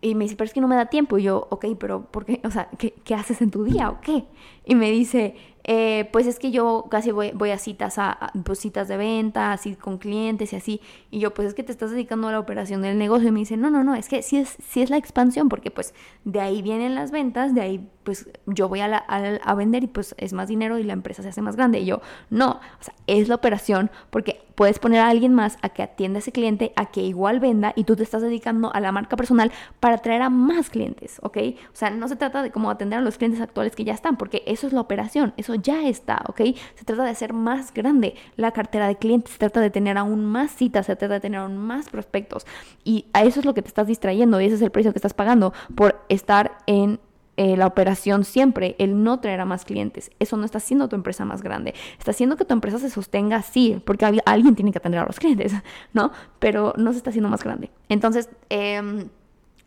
y 0.00 0.16
me 0.16 0.24
dice, 0.24 0.34
pero 0.34 0.46
es 0.46 0.52
que 0.52 0.60
no 0.60 0.66
me 0.66 0.74
da 0.74 0.86
tiempo. 0.86 1.18
Y 1.18 1.22
yo, 1.22 1.46
ok, 1.50 1.66
pero 1.78 2.10
¿por 2.10 2.24
qué? 2.24 2.40
O 2.44 2.50
sea, 2.50 2.68
¿qué, 2.78 2.92
qué 3.04 3.14
haces 3.14 3.40
en 3.42 3.52
tu 3.52 3.62
día 3.62 3.90
o 3.90 4.00
qué? 4.00 4.24
Y 4.64 4.74
me 4.74 4.90
dice, 4.90 5.36
eh, 5.62 6.08
pues 6.12 6.26
es 6.26 6.40
que 6.40 6.50
yo 6.50 6.86
casi 6.90 7.12
voy, 7.12 7.30
voy 7.32 7.50
a 7.50 7.58
citas, 7.58 7.96
a, 7.98 8.32
pues 8.44 8.58
citas 8.58 8.88
de 8.88 8.96
venta, 8.96 9.52
así 9.52 9.76
con 9.76 9.98
clientes 9.98 10.52
y 10.52 10.56
así. 10.56 10.80
Y 11.12 11.20
yo, 11.20 11.32
pues 11.32 11.46
es 11.46 11.54
que 11.54 11.62
te 11.62 11.70
estás 11.70 11.92
dedicando 11.92 12.26
a 12.26 12.32
la 12.32 12.40
operación 12.40 12.82
del 12.82 12.98
negocio. 12.98 13.28
Y 13.28 13.30
me 13.30 13.38
dice, 13.38 13.56
no, 13.56 13.70
no, 13.70 13.84
no, 13.84 13.94
es 13.94 14.08
que 14.08 14.22
sí 14.22 14.38
es, 14.38 14.56
sí 14.68 14.82
es 14.82 14.90
la 14.90 14.96
expansión, 14.96 15.48
porque 15.48 15.70
pues 15.70 15.94
de 16.24 16.40
ahí 16.40 16.60
vienen 16.60 16.96
las 16.96 17.12
ventas, 17.12 17.54
de 17.54 17.60
ahí 17.60 17.88
pues 18.04 18.28
yo 18.46 18.68
voy 18.68 18.80
a, 18.80 18.96
a, 18.96 19.54
vender 19.54 19.84
y 19.84 19.86
pues 19.86 20.14
es 20.18 20.32
más 20.32 20.48
dinero 20.48 20.78
y 20.78 20.82
la 20.82 20.92
empresa 20.92 21.22
se 21.22 21.28
hace 21.28 21.42
más 21.42 21.56
grande. 21.56 21.80
Y 21.80 21.86
yo, 21.86 22.00
no, 22.30 22.50
o 22.50 22.82
sea, 22.82 22.94
es 23.06 23.28
la 23.28 23.36
operación 23.36 23.90
porque 24.10 24.42
puedes 24.54 24.78
poner 24.78 25.00
a 25.00 25.08
alguien 25.08 25.34
más 25.34 25.58
a 25.62 25.70
que 25.70 25.82
atienda 25.82 26.18
a 26.18 26.20
ese 26.20 26.32
cliente, 26.32 26.72
a 26.76 26.86
que 26.86 27.02
igual 27.02 27.40
venda 27.40 27.72
y 27.76 27.84
tú 27.84 27.96
te 27.96 28.02
estás 28.02 28.22
dedicando 28.22 28.72
a 28.74 28.80
la 28.80 28.92
marca 28.92 29.16
personal 29.16 29.50
para 29.80 29.96
atraer 29.96 30.22
a 30.22 30.30
más 30.30 30.70
clientes, 30.70 31.18
¿ok? 31.22 31.38
O 31.72 31.76
sea, 31.76 31.90
no 31.90 32.08
se 32.08 32.16
trata 32.16 32.42
de 32.42 32.50
cómo 32.50 32.70
atender 32.70 32.98
a 32.98 33.02
los 33.02 33.18
clientes 33.18 33.40
actuales 33.40 33.74
que 33.74 33.84
ya 33.84 33.94
están, 33.94 34.16
porque 34.16 34.42
eso 34.46 34.66
es 34.66 34.72
la 34.72 34.80
operación, 34.80 35.32
eso 35.36 35.54
ya 35.54 35.88
está, 35.88 36.22
¿ok? 36.28 36.40
Se 36.74 36.84
trata 36.84 37.04
de 37.04 37.10
hacer 37.10 37.32
más 37.32 37.72
grande 37.72 38.14
la 38.36 38.52
cartera 38.52 38.86
de 38.86 38.96
clientes, 38.96 39.32
se 39.32 39.38
trata 39.38 39.60
de 39.60 39.70
tener 39.70 39.98
aún 39.98 40.24
más 40.24 40.52
citas, 40.54 40.86
se 40.86 40.96
trata 40.96 41.14
de 41.14 41.20
tener 41.20 41.40
aún 41.40 41.56
más 41.56 41.88
prospectos 41.88 42.46
y 42.84 43.06
a 43.12 43.24
eso 43.24 43.40
es 43.40 43.46
lo 43.46 43.54
que 43.54 43.62
te 43.62 43.68
estás 43.68 43.86
distrayendo 43.86 44.40
y 44.40 44.46
ese 44.46 44.56
es 44.56 44.62
el 44.62 44.70
precio 44.70 44.92
que 44.92 44.98
estás 44.98 45.14
pagando 45.14 45.52
por 45.74 46.04
estar 46.08 46.58
en 46.66 47.00
eh, 47.38 47.56
la 47.56 47.66
operación 47.66 48.24
siempre, 48.24 48.76
el 48.78 49.02
no 49.02 49.20
traer 49.20 49.40
a 49.40 49.46
más 49.46 49.64
clientes. 49.64 50.10
Eso 50.18 50.36
no 50.36 50.44
está 50.44 50.58
haciendo 50.58 50.88
tu 50.88 50.96
empresa 50.96 51.24
más 51.24 51.42
grande. 51.42 51.74
Está 51.98 52.10
haciendo 52.10 52.36
que 52.36 52.44
tu 52.44 52.52
empresa 52.52 52.78
se 52.78 52.90
sostenga, 52.90 53.40
sí, 53.42 53.80
porque 53.86 54.04
alguien 54.26 54.54
tiene 54.54 54.70
que 54.70 54.78
atender 54.78 55.00
a 55.00 55.06
los 55.06 55.18
clientes, 55.20 55.54
¿no? 55.94 56.12
Pero 56.38 56.74
no 56.76 56.92
se 56.92 56.98
está 56.98 57.10
haciendo 57.10 57.30
más 57.30 57.42
grande. 57.42 57.70
Entonces, 57.88 58.28
em, 58.50 59.08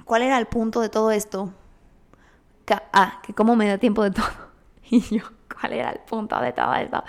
¿cuál 0.03 0.21
era 0.21 0.37
el 0.37 0.45
punto 0.45 0.81
de 0.81 0.89
todo 0.89 1.11
esto? 1.11 1.53
ah, 2.93 3.21
que 3.21 3.33
cómo 3.33 3.55
me 3.55 3.67
da 3.67 3.77
tiempo 3.77 4.03
de 4.03 4.11
todo. 4.11 4.25
Y 4.91 4.99
yo, 5.01 5.23
¿cuál 5.59 5.73
era 5.73 5.89
el 5.91 5.99
punto 6.01 6.39
de 6.39 6.53
todo 6.53 6.71
esto? 6.75 7.03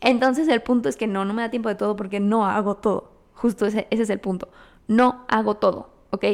Entonces, 0.00 0.48
el 0.48 0.62
punto 0.62 0.88
es 0.88 0.96
que 0.96 1.06
no, 1.06 1.24
no 1.24 1.32
me 1.32 1.42
da 1.42 1.50
tiempo 1.50 1.68
de 1.68 1.76
todo 1.76 1.94
porque 1.94 2.18
no 2.18 2.44
hago 2.44 2.76
todo. 2.76 3.12
Justo 3.34 3.66
ese 3.66 3.86
es 3.90 4.10
el 4.10 4.18
punto. 4.18 4.48
No 4.88 5.24
hago 5.28 5.54
todo, 5.54 5.90
¿ok? 6.10 6.24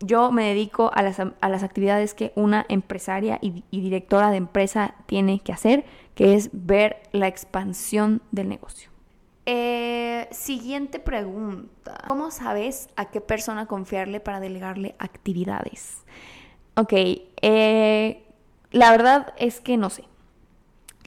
Yo 0.00 0.30
me 0.30 0.48
dedico 0.48 0.90
a 0.94 1.02
las, 1.02 1.20
a 1.20 1.48
las 1.48 1.62
actividades 1.62 2.14
que 2.14 2.32
una 2.36 2.66
empresaria 2.68 3.38
y, 3.40 3.64
directora 3.70 4.30
de 4.30 4.36
empresa 4.36 4.94
tiene 5.06 5.40
que 5.40 5.52
hacer, 5.52 5.84
que 6.14 6.34
es 6.34 6.50
ver 6.52 7.02
la 7.12 7.28
expansión 7.28 8.22
del 8.30 8.48
negocio. 8.48 8.90
Eh, 9.46 10.28
siguiente 10.32 10.98
pregunta. 10.98 12.02
¿Cómo 12.08 12.30
sabes 12.30 12.88
a 12.96 13.06
qué 13.06 13.20
persona 13.20 13.66
confiarle 13.66 14.20
para 14.20 14.40
delegarle 14.40 14.96
actividades? 14.98 16.04
Ok, 16.74 16.92
eh, 17.42 18.24
la 18.72 18.90
verdad 18.90 19.34
es 19.38 19.60
que 19.60 19.76
no 19.76 19.88
sé. 19.88 20.04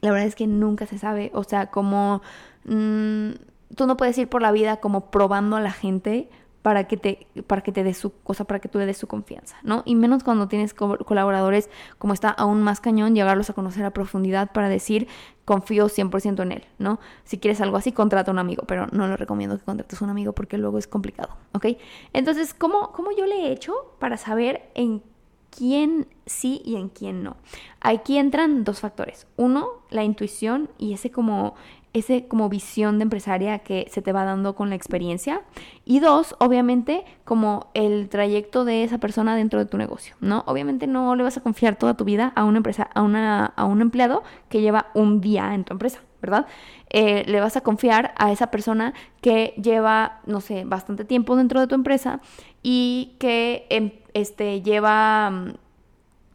La 0.02 0.12
verdad 0.12 0.28
es 0.28 0.36
que 0.36 0.48
nunca 0.48 0.86
se 0.86 0.98
sabe. 0.98 1.32
O 1.34 1.44
sea, 1.44 1.68
como 1.70 2.22
mm, 2.64 3.32
tú 3.76 3.86
no 3.86 3.98
puedes 3.98 4.18
ir 4.18 4.30
por 4.30 4.42
la 4.42 4.52
vida 4.52 4.78
como 4.78 5.12
probando 5.12 5.58
a 5.58 5.62
la 5.62 5.72
gente 5.72 6.30
para 6.70 6.84
que 6.84 6.98
te, 6.98 7.26
para 7.48 7.64
que 7.64 7.72
te 7.72 7.84
dé 7.84 7.96
su 7.96 8.14
cosa, 8.22 8.46
para 8.46 8.60
que 8.60 8.70
tú 8.70 8.78
le 8.78 8.86
des 8.86 8.96
su 8.96 9.08
confianza, 9.08 9.58
¿no? 9.64 9.82
Y 9.88 9.96
menos 9.96 10.24
cuando 10.24 10.48
tienes 10.48 10.76
colaboradores 10.76 11.68
como 11.98 12.14
está 12.14 12.30
aún 12.30 12.62
más 12.62 12.80
cañón, 12.80 13.16
llegarlos 13.16 13.50
a 13.50 13.54
conocer 13.54 13.84
a 13.86 13.90
profundidad 13.90 14.52
para 14.52 14.70
decir, 14.70 15.08
confío 15.46 15.90
100% 15.90 16.44
en 16.44 16.52
él, 16.52 16.66
¿no? 16.78 17.00
Si 17.24 17.40
quieres 17.40 17.60
algo 17.60 17.78
así, 17.78 17.92
contrata 17.92 18.30
a 18.30 18.34
un 18.34 18.38
amigo, 18.38 18.66
pero 18.68 18.86
no 18.92 19.08
lo 19.08 19.18
recomiendo 19.18 19.58
que 19.58 19.66
contrates 19.66 20.00
a 20.00 20.06
un 20.06 20.12
amigo 20.12 20.34
porque 20.34 20.60
luego 20.60 20.78
es 20.78 20.86
complicado, 20.86 21.38
¿ok? 21.54 21.66
Entonces, 22.14 22.54
¿cómo, 22.54 22.92
cómo 22.92 23.10
yo 23.18 23.26
le 23.26 23.48
he 23.48 23.52
hecho 23.52 23.74
para 23.98 24.18
saber 24.18 24.70
en 24.76 25.02
quién 25.50 26.06
sí 26.28 26.62
y 26.64 26.76
en 26.76 26.90
quién 26.90 27.24
no? 27.24 27.38
Aquí 27.82 28.20
entran 28.20 28.64
dos 28.64 28.82
factores. 28.82 29.26
Uno, 29.38 29.70
la 29.90 30.04
intuición 30.04 30.70
y 30.78 30.94
ese 30.94 31.10
como 31.10 31.56
ese 31.94 32.28
como 32.28 32.50
visión 32.50 33.00
de 33.00 33.04
empresaria 33.04 33.60
que 33.60 33.88
se 33.90 34.02
te 34.02 34.14
va 34.14 34.24
dando 34.24 34.56
con 34.56 34.70
la 34.70 34.76
experiencia. 34.76 35.42
Y 35.86 36.00
dos, 36.00 36.36
obviamente, 36.40 37.04
como 37.26 37.72
el 37.74 38.10
trayecto 38.10 38.66
de 38.66 38.84
esa 38.84 39.00
persona 39.00 39.36
dentro 39.36 39.60
de 39.60 39.66
tu 39.66 39.78
negocio, 39.78 40.16
¿no? 40.22 40.44
Obviamente 40.46 40.88
no 40.88 41.16
le 41.16 41.24
vas 41.24 41.38
a 41.38 41.42
confiar 41.42 41.78
toda 41.78 41.96
tu 41.96 42.06
vida 42.06 42.32
a 42.36 42.44
una 42.44 42.58
empresa, 42.58 42.90
a, 42.94 43.02
una, 43.02 43.46
a 43.46 43.66
un 43.66 43.82
empleado 43.82 44.24
que 44.50 44.62
lleva 44.62 44.88
un 44.94 45.22
día 45.22 45.54
en 45.56 45.64
tu 45.64 45.74
empresa, 45.74 46.02
¿verdad? 46.22 46.46
Eh, 46.90 47.24
le 47.28 47.40
vas 47.40 47.58
a 47.58 47.62
confiar 47.62 48.14
a 48.18 48.32
esa 48.32 48.52
persona 48.52 48.94
que 49.22 49.54
lleva, 49.62 50.22
no 50.26 50.42
sé, 50.42 50.66
bastante 50.66 51.06
tiempo 51.06 51.36
dentro 51.36 51.60
de 51.60 51.68
tu 51.68 51.76
empresa 51.76 52.20
y 52.62 53.16
que 53.20 53.66
em, 53.70 53.92
este, 54.14 54.62
lleva 54.62 55.30
mm, 55.32 55.54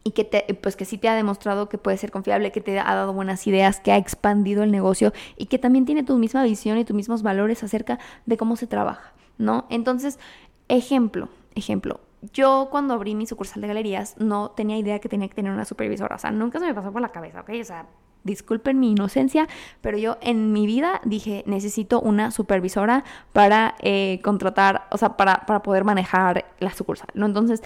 y 0.07 0.11
que 0.11 0.23
te, 0.23 0.53
pues 0.53 0.75
que 0.75 0.85
sí 0.85 0.99
te 0.99 1.09
ha 1.09 1.15
demostrado 1.15 1.67
que 1.67 1.79
puede 1.79 1.97
ser 1.97 2.11
confiable, 2.11 2.51
que 2.51 2.61
te 2.61 2.79
ha 2.79 2.95
dado 2.95 3.11
buenas 3.11 3.45
ideas, 3.47 3.79
que 3.79 3.91
ha 3.91 3.97
expandido 3.97 4.61
el 4.61 4.71
negocio 4.71 5.11
y 5.35 5.47
que 5.47 5.57
también 5.57 5.85
tiene 5.85 6.03
tu 6.03 6.15
misma 6.15 6.43
visión 6.43 6.77
y 6.77 6.85
tus 6.85 6.95
mismos 6.95 7.23
valores 7.23 7.63
acerca 7.63 7.97
de 8.27 8.37
cómo 8.37 8.55
se 8.55 8.67
trabaja, 8.67 9.13
¿no? 9.39 9.65
Entonces, 9.71 10.19
ejemplo, 10.67 11.27
ejemplo. 11.55 11.99
Yo 12.33 12.69
cuando 12.69 12.93
abrí 12.93 13.15
mi 13.15 13.25
sucursal 13.25 13.61
de 13.63 13.67
galerías 13.67 14.15
no 14.19 14.51
tenía 14.51 14.77
idea 14.77 14.99
que 14.99 15.09
tenía 15.09 15.27
que 15.27 15.33
tener 15.33 15.51
una 15.51 15.65
supervisora, 15.65 16.15
o 16.15 16.19
sea, 16.19 16.29
nunca 16.29 16.59
se 16.59 16.67
me 16.67 16.75
pasó 16.75 16.91
por 16.91 17.01
la 17.01 17.09
cabeza, 17.09 17.41
¿ok? 17.41 17.49
O 17.59 17.65
sea, 17.65 17.87
disculpen 18.23 18.79
mi 18.79 18.91
inocencia, 18.91 19.47
pero 19.81 19.97
yo 19.97 20.17
en 20.21 20.51
mi 20.51 20.67
vida 20.67 21.01
dije, 21.03 21.43
necesito 21.47 21.99
una 21.99 22.29
supervisora 22.29 23.03
para 23.33 23.75
eh, 23.79 24.19
contratar, 24.23 24.87
o 24.91 24.97
sea, 24.97 25.17
para, 25.17 25.45
para 25.47 25.61
poder 25.61 25.83
manejar 25.83 26.45
la 26.59 26.71
sucursal, 26.73 27.09
¿no? 27.13 27.25
Entonces, 27.25 27.63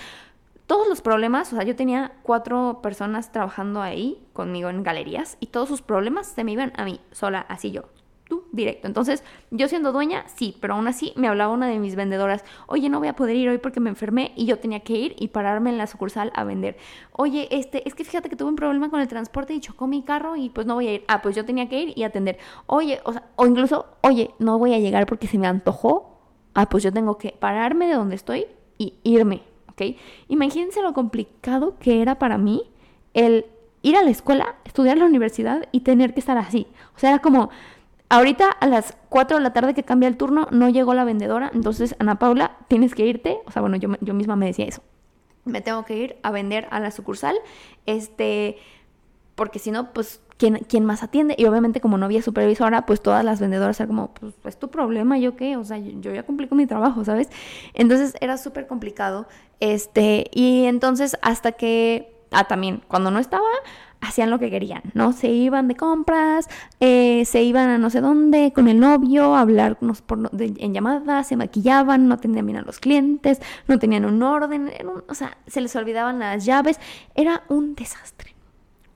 todos 0.69 0.88
los 0.88 1.01
problemas, 1.01 1.51
o 1.51 1.55
sea, 1.55 1.65
yo 1.65 1.75
tenía 1.75 2.12
cuatro 2.21 2.82
personas 2.84 3.32
trabajando 3.32 3.82
ahí 3.82 4.23
conmigo 4.34 4.69
en 4.69 4.84
galerías 4.84 5.36
y 5.39 5.47
todos 5.47 5.67
sus 5.67 5.82
problemas 5.82 6.27
se 6.27 6.43
me 6.43 6.51
iban 6.51 6.73
a 6.75 6.86
mí, 6.86 7.01
sola, 7.12 7.39
así 7.49 7.71
yo, 7.71 7.86
tú, 8.27 8.43
directo. 8.51 8.86
Entonces, 8.86 9.23
yo 9.49 9.67
siendo 9.67 9.91
dueña, 9.91 10.25
sí, 10.27 10.55
pero 10.62 10.75
aún 10.75 10.88
así 10.88 11.12
me 11.15 11.27
hablaba 11.27 11.51
una 11.51 11.65
de 11.65 11.79
mis 11.79 11.95
vendedoras, 11.95 12.45
oye, 12.67 12.88
no 12.88 12.99
voy 12.99 13.08
a 13.08 13.15
poder 13.15 13.36
ir 13.36 13.49
hoy 13.49 13.58
porque 13.58 13.79
me 13.79 13.89
enfermé 13.89 14.32
y 14.36 14.45
yo 14.45 14.60
tenía 14.60 14.82
que 14.82 14.93
ir 14.93 15.15
y 15.17 15.29
pararme 15.29 15.71
en 15.71 15.79
la 15.79 15.88
sucursal 15.88 16.32
a 16.36 16.43
vender. 16.43 16.77
Oye, 17.13 17.47
este, 17.49 17.88
es 17.88 17.95
que 17.95 18.03
fíjate 18.03 18.29
que 18.29 18.36
tuve 18.36 18.49
un 18.49 18.55
problema 18.55 18.91
con 18.91 18.99
el 19.01 19.08
transporte 19.08 19.55
y 19.55 19.62
chocó 19.62 19.88
mi 19.88 20.03
carro 20.03 20.36
y 20.36 20.51
pues 20.51 20.67
no 20.67 20.75
voy 20.75 20.88
a 20.88 20.93
ir. 20.93 21.05
Ah, 21.08 21.23
pues 21.23 21.36
yo 21.36 21.45
tenía 21.45 21.67
que 21.67 21.82
ir 21.82 21.93
y 21.97 22.03
atender. 22.03 22.38
Oye, 22.67 23.01
o 23.05 23.13
sea, 23.13 23.23
o 23.38 23.47
incluso, 23.47 23.88
oye, 24.03 24.36
no 24.38 24.60
voy 24.60 24.75
a 24.75 24.77
llegar 24.77 25.08
porque 25.08 25.25
se 25.25 25.39
me 25.39 25.47
antojó. 25.47 26.19
Ah, 26.53 26.69
pues 26.69 26.84
yo 26.84 26.93
tengo 26.93 27.17
que 27.17 27.32
pararme 27.32 27.88
de 27.88 27.95
donde 27.95 28.13
estoy 28.13 28.45
y 28.77 28.93
irme 29.03 29.48
Imagínense 30.27 30.81
lo 30.81 30.93
complicado 30.93 31.77
que 31.79 32.01
era 32.01 32.19
para 32.19 32.37
mí 32.37 32.63
el 33.13 33.45
ir 33.81 33.95
a 33.95 34.03
la 34.03 34.09
escuela, 34.09 34.55
estudiar 34.65 34.97
en 34.97 35.03
la 35.03 35.05
universidad 35.05 35.67
y 35.71 35.81
tener 35.81 36.13
que 36.13 36.19
estar 36.19 36.37
así. 36.37 36.67
O 36.95 36.99
sea, 36.99 37.11
era 37.11 37.19
como, 37.19 37.49
ahorita 38.09 38.49
a 38.49 38.67
las 38.67 38.97
4 39.09 39.37
de 39.37 39.43
la 39.43 39.53
tarde 39.53 39.73
que 39.73 39.83
cambia 39.83 40.07
el 40.07 40.17
turno, 40.17 40.47
no 40.51 40.69
llegó 40.69 40.93
la 40.93 41.03
vendedora, 41.03 41.51
entonces 41.53 41.95
Ana 41.99 42.19
Paula, 42.19 42.57
tienes 42.67 42.95
que 42.95 43.05
irte. 43.05 43.39
O 43.45 43.51
sea, 43.51 43.61
bueno, 43.61 43.77
yo, 43.77 43.89
yo 44.01 44.13
misma 44.13 44.35
me 44.35 44.47
decía 44.47 44.65
eso. 44.65 44.81
Me 45.45 45.61
tengo 45.61 45.85
que 45.85 45.97
ir 45.97 46.17
a 46.23 46.31
vender 46.31 46.67
a 46.71 46.79
la 46.79 46.91
sucursal, 46.91 47.35
este, 47.85 48.57
porque 49.35 49.59
si 49.59 49.71
no, 49.71 49.93
pues 49.93 50.21
¿quién, 50.39 50.86
más 50.86 51.04
atiende? 51.04 51.36
Y 51.38 51.45
obviamente 51.45 51.82
como 51.82 51.97
no 51.97 52.06
había 52.06 52.21
supervisora, 52.21 52.86
pues 52.86 53.02
todas 53.02 53.25
las 53.25 53.41
vendedoras 53.41 53.80
eran 53.80 53.89
como, 53.89 54.13
pues 54.13 54.34
es 54.45 54.58
tu 54.58 54.69
problema, 54.69 55.17
¿yo 55.17 55.36
qué? 55.36 55.58
O 55.58 55.65
sea, 55.65 55.78
yo, 55.78 56.13
ya 56.13 56.23
cumplí 56.23 56.47
con 56.47 56.58
mi 56.58 56.65
trabajo, 56.65 57.04
¿sabes? 57.04 57.30
Entonces 57.73 58.15
era 58.21 58.38
súper 58.38 58.65
complicado. 58.65 59.28
Este, 59.60 60.30
y 60.34 60.65
entonces 60.65 61.17
hasta 61.21 61.52
que, 61.52 62.15
ah, 62.32 62.47
también, 62.47 62.82
cuando 62.88 63.12
no 63.12 63.19
estaba, 63.19 63.49
hacían 63.99 64.30
lo 64.30 64.39
que 64.39 64.49
querían, 64.49 64.82
¿no? 64.93 65.12
Se 65.12 65.28
iban 65.28 65.67
de 65.67 65.75
compras, 65.75 66.47
eh, 66.80 67.25
se 67.25 67.43
iban 67.43 67.67
a 67.67 67.78
no 67.78 67.89
sé 67.89 67.99
dónde 67.99 68.54
con 68.54 68.69
el 68.69 68.80
novio, 68.80 69.36
a 69.36 69.41
hablar 69.41 69.78
por, 70.06 70.32
en 70.39 70.73
llamadas, 70.73 71.28
se 71.28 71.36
maquillaban, 71.36 72.08
no 72.08 72.17
tenían 72.17 72.45
bien 72.45 72.60
a 72.60 72.62
los 72.62 72.80
clientes, 72.80 73.41
no 73.67 73.78
tenían 73.78 74.06
un 74.06 74.23
orden, 74.23 74.71
o 75.10 75.13
sea, 75.13 75.38
se 75.47 75.60
les 75.60 75.75
olvidaban 75.75 76.19
las 76.19 76.45
llaves, 76.45 76.80
era 77.13 77.43
un 77.49 77.75
desastre 77.75 78.38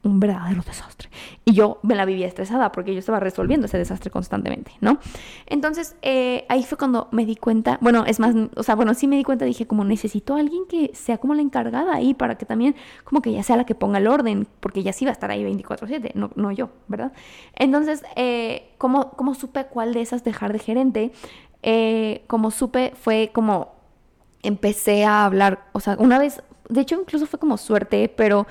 un 0.04 0.20
verdadero 0.20 0.62
desastre. 0.63 1.10
Y 1.46 1.54
yo 1.54 1.80
me 1.82 1.96
la 1.96 2.06
vivía 2.06 2.28
estresada 2.28 2.72
porque 2.72 2.94
yo 2.94 3.00
estaba 3.00 3.20
resolviendo 3.20 3.66
ese 3.66 3.78
desastre 3.78 4.12
constantemente, 4.12 4.72
¿no? 4.82 5.00
Entonces, 5.46 5.96
eh, 6.02 6.46
ahí 6.50 6.63
fue 6.63 6.78
cuando 6.78 7.08
me 7.12 7.26
di 7.26 7.36
cuenta, 7.38 7.78
bueno, 7.82 8.04
es 8.06 8.20
más, 8.20 8.36
o 8.56 8.63
sea, 8.63 8.76
bueno, 8.76 8.94
sí 8.94 9.08
me 9.08 9.16
di 9.16 9.24
cuenta, 9.24 9.46
dije, 9.46 9.66
como 9.66 9.86
necesito 9.86 10.36
a 10.36 10.39
alguien 10.39 10.66
que 10.68 10.92
sea 10.94 11.18
como 11.18 11.34
la 11.34 11.42
encargada 11.42 11.96
ahí 11.96 12.13
para 12.13 12.38
que 12.38 12.46
también, 12.46 12.76
como 13.06 13.22
que 13.22 13.32
ya 13.32 13.44
sea 13.44 13.56
la 13.56 13.66
que 13.66 13.76
ponga 13.76 13.98
el 13.98 14.08
orden, 14.08 14.48
porque 14.60 14.84
ya 14.84 14.92
sí 14.92 15.06
va 15.06 15.12
a 15.12 15.13
estar 15.13 15.32
ahí 15.32 15.44
24/7, 15.44 16.12
no, 16.16 16.32
no 16.36 16.52
yo, 16.52 16.70
¿verdad? 16.88 17.13
Entonces, 17.56 18.04
eh, 18.16 18.74
¿cómo, 18.78 19.12
¿cómo, 19.12 19.36
supe 19.36 19.66
cuál 19.66 19.94
de 19.94 20.02
esas 20.02 20.24
dejar 20.24 20.52
de 20.52 20.60
gerente? 20.60 21.12
Eh, 21.62 22.24
como 22.28 22.52
supe, 22.52 22.94
fue 22.96 23.32
como 23.34 23.74
empecé 24.42 25.06
a 25.06 25.24
hablar, 25.24 25.66
o 25.72 25.80
sea, 25.80 25.96
una 25.98 26.20
vez, 26.20 26.44
de 26.68 26.82
hecho 26.82 27.00
incluso 27.00 27.26
fue 27.26 27.39
como 27.39 27.58
suerte, 27.58 28.10
pero 28.10 28.46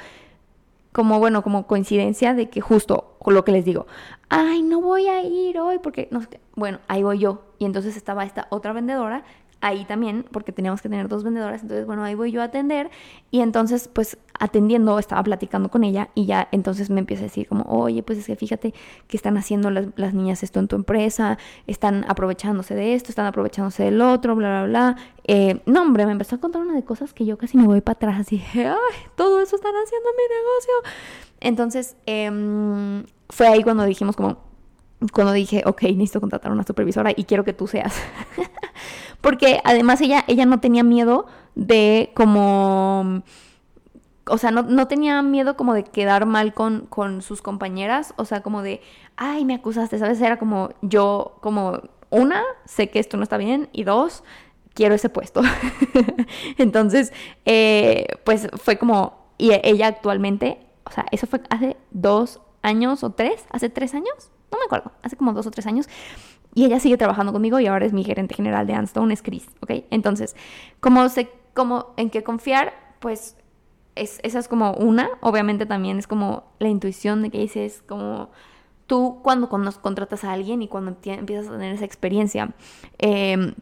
como 0.93 1.19
bueno, 1.19 1.43
como 1.43 1.67
coincidencia 1.67 2.35
de 2.35 2.49
que 2.51 2.61
justo 2.61 3.17
lo 3.27 3.45
que 3.45 3.53
les 3.53 3.65
digo, 3.65 3.87
ay, 4.29 4.63
no 4.63 4.81
voy 4.81 5.09
a 5.09 5.23
ir 5.23 5.59
hoy 5.59 5.79
porque, 5.79 6.09
no 6.11 6.21
bueno, 6.55 6.81
ahí 6.89 7.03
voy 7.03 7.19
yo. 7.19 7.43
Y 7.59 7.65
entonces 7.65 7.97
estaba 7.97 8.25
esta 8.25 8.47
otra 8.51 8.73
vendedora 8.73 9.25
ahí 9.63 9.85
también, 9.85 10.27
porque 10.31 10.53
teníamos 10.53 10.83
que 10.83 10.89
tener 10.89 11.09
dos 11.09 11.25
vendedoras, 11.25 11.63
entonces 11.63 11.87
bueno, 11.87 12.03
ahí 12.03 12.15
voy 12.15 12.33
yo 12.33 12.43
a 12.43 12.45
atender 12.45 12.91
y 13.31 13.41
entonces 13.41 13.89
pues 13.89 14.19
atendiendo 14.39 14.99
estaba 14.99 15.23
platicando 15.23 15.71
con 15.71 15.85
ella 15.85 16.11
y 16.15 16.27
ya 16.27 16.49
entonces 16.51 16.91
me 16.91 16.99
empieza 16.99 17.23
a 17.23 17.27
decir 17.27 17.47
como, 17.47 17.65
oye, 17.69 18.03
pues 18.03 18.19
es 18.19 18.27
que 18.27 18.35
fíjate 18.35 18.75
que 19.07 19.17
están 19.17 19.39
haciendo 19.39 19.71
las, 19.71 20.15
niñas 20.15 20.43
esto 20.43 20.59
en 20.59 20.67
tu 20.67 20.75
empresa, 20.75 21.39
están 21.69 22.05
aprovechándose 22.09 22.75
de 22.75 22.95
esto, 22.95 23.11
están 23.11 23.27
aprovechándose 23.27 23.85
del 23.85 24.03
otro, 24.03 24.35
bla, 24.35 24.65
bla, 24.65 24.67
bla. 24.67 24.97
Eh, 25.25 25.63
no, 25.65 25.83
hombre, 25.83 26.07
me 26.07 26.13
empezó 26.13 26.37
a 26.37 26.39
contar 26.41 26.61
una 26.61 26.75
de 26.75 26.85
cosas 26.85 27.15
que 27.15 27.25
yo 27.25 27.39
casi 27.39 27.57
me 27.57 27.67
voy 27.67 27.81
para 27.81 27.95
atrás 27.95 28.33
y 28.33 28.37
dije, 28.37 28.67
ay, 28.67 28.97
todo 29.15 29.41
eso 29.41 29.55
están 29.55 29.73
haciendo 29.73 30.09
en 30.11 30.17
mi 30.17 30.23
negocio. 30.37 30.93
Entonces, 31.41 31.97
em, 32.07 33.05
fue 33.29 33.47
ahí 33.47 33.63
cuando 33.63 33.85
dijimos 33.85 34.17
como, 34.17 34.39
cuando 35.13 35.33
dije, 35.33 35.63
ok, 35.67 35.83
necesito 35.83 36.21
contratar 36.21 36.51
a 36.51 36.55
una 36.55 36.65
supervisora 36.65 37.13
y 37.15 37.25
quiero 37.25 37.45
que 37.45 37.53
tú 37.53 37.67
seas. 37.67 37.95
Porque 39.23 39.61
además 39.65 40.01
ella, 40.03 40.25
ella 40.29 40.45
no 40.45 40.61
tenía 40.61 40.83
miedo 40.83 41.27
de 41.55 42.13
como... 42.15 43.23
O 44.27 44.39
sea, 44.39 44.51
no, 44.51 44.63
no 44.63 44.87
tenía 44.87 45.21
miedo 45.23 45.57
como 45.57 45.75
de 45.75 45.83
quedar 45.83 46.27
mal 46.27 46.55
con, 46.55 46.87
con 46.87 47.23
sus 47.23 47.41
compañeras. 47.41 48.15
O 48.19 48.25
sea, 48.25 48.43
como 48.43 48.63
de, 48.63 48.83
ay, 49.17 49.45
me 49.45 49.55
acusaste, 49.55 49.99
¿sabes? 49.99 50.21
Era 50.21 50.39
como 50.39 50.71
yo, 50.83 51.39
como, 51.41 51.81
una, 52.13 52.45
sé 52.67 52.91
que 52.91 52.99
esto 53.01 53.17
no 53.17 53.23
está 53.23 53.39
bien. 53.39 53.69
Y 53.73 53.85
dos, 53.85 54.23
quiero 54.75 54.95
ese 54.95 55.09
puesto. 55.09 55.43
Entonces, 56.59 57.13
eh, 57.45 58.07
pues 58.25 58.49
fue 58.63 58.79
como, 58.79 59.27
y 59.39 59.53
ella 59.53 59.89
actualmente, 59.89 60.59
o 60.85 60.91
sea, 60.91 61.07
eso 61.11 61.27
fue 61.27 61.41
hace 61.51 61.77
dos 61.91 62.41
años 62.63 63.03
o 63.03 63.11
tres, 63.11 63.47
hace 63.51 63.71
tres 63.71 63.95
años, 63.95 64.31
no 64.51 64.59
me 64.59 64.65
acuerdo, 64.65 64.93
hace 65.03 65.17
como 65.17 65.33
dos 65.33 65.47
o 65.47 65.51
tres 65.51 65.67
años. 65.67 65.89
Y 66.55 66.65
ella 66.65 66.81
sigue 66.81 66.99
trabajando 66.99 67.33
conmigo 67.33 67.59
y 67.61 67.67
ahora 67.67 67.87
es 67.87 67.93
mi 67.93 68.05
gerente 68.05 68.35
general 68.35 68.67
de 68.67 68.75
Anstone, 68.75 69.15
es 69.15 69.23
Chris, 69.23 69.47
¿ok? 69.61 69.85
Entonces, 69.91 70.37
como 70.81 71.09
sé, 71.09 71.31
como 71.55 71.95
en 71.97 72.11
qué 72.11 72.23
confiar, 72.23 72.75
pues 73.01 73.37
es, 73.95 74.21
esa 74.23 74.39
es 74.39 74.49
como 74.49 74.73
una. 74.75 75.09
Obviamente 75.21 75.67
también 75.67 75.99
es 75.99 76.07
como 76.07 76.45
la 76.59 76.69
intuición 76.69 77.23
de 77.23 77.31
que 77.31 77.39
dices, 77.39 77.83
como 77.87 78.31
tú 78.87 79.21
cuando, 79.23 79.49
cuando 79.49 79.73
contratas 79.81 80.25
a 80.25 80.33
alguien 80.33 80.63
y 80.63 80.69
cuando 80.69 80.97
empiezas 81.05 81.49
a 81.49 81.53
tener 81.53 81.75
esa 81.75 81.85
experiencia, 81.85 82.55
eh, 82.99 83.55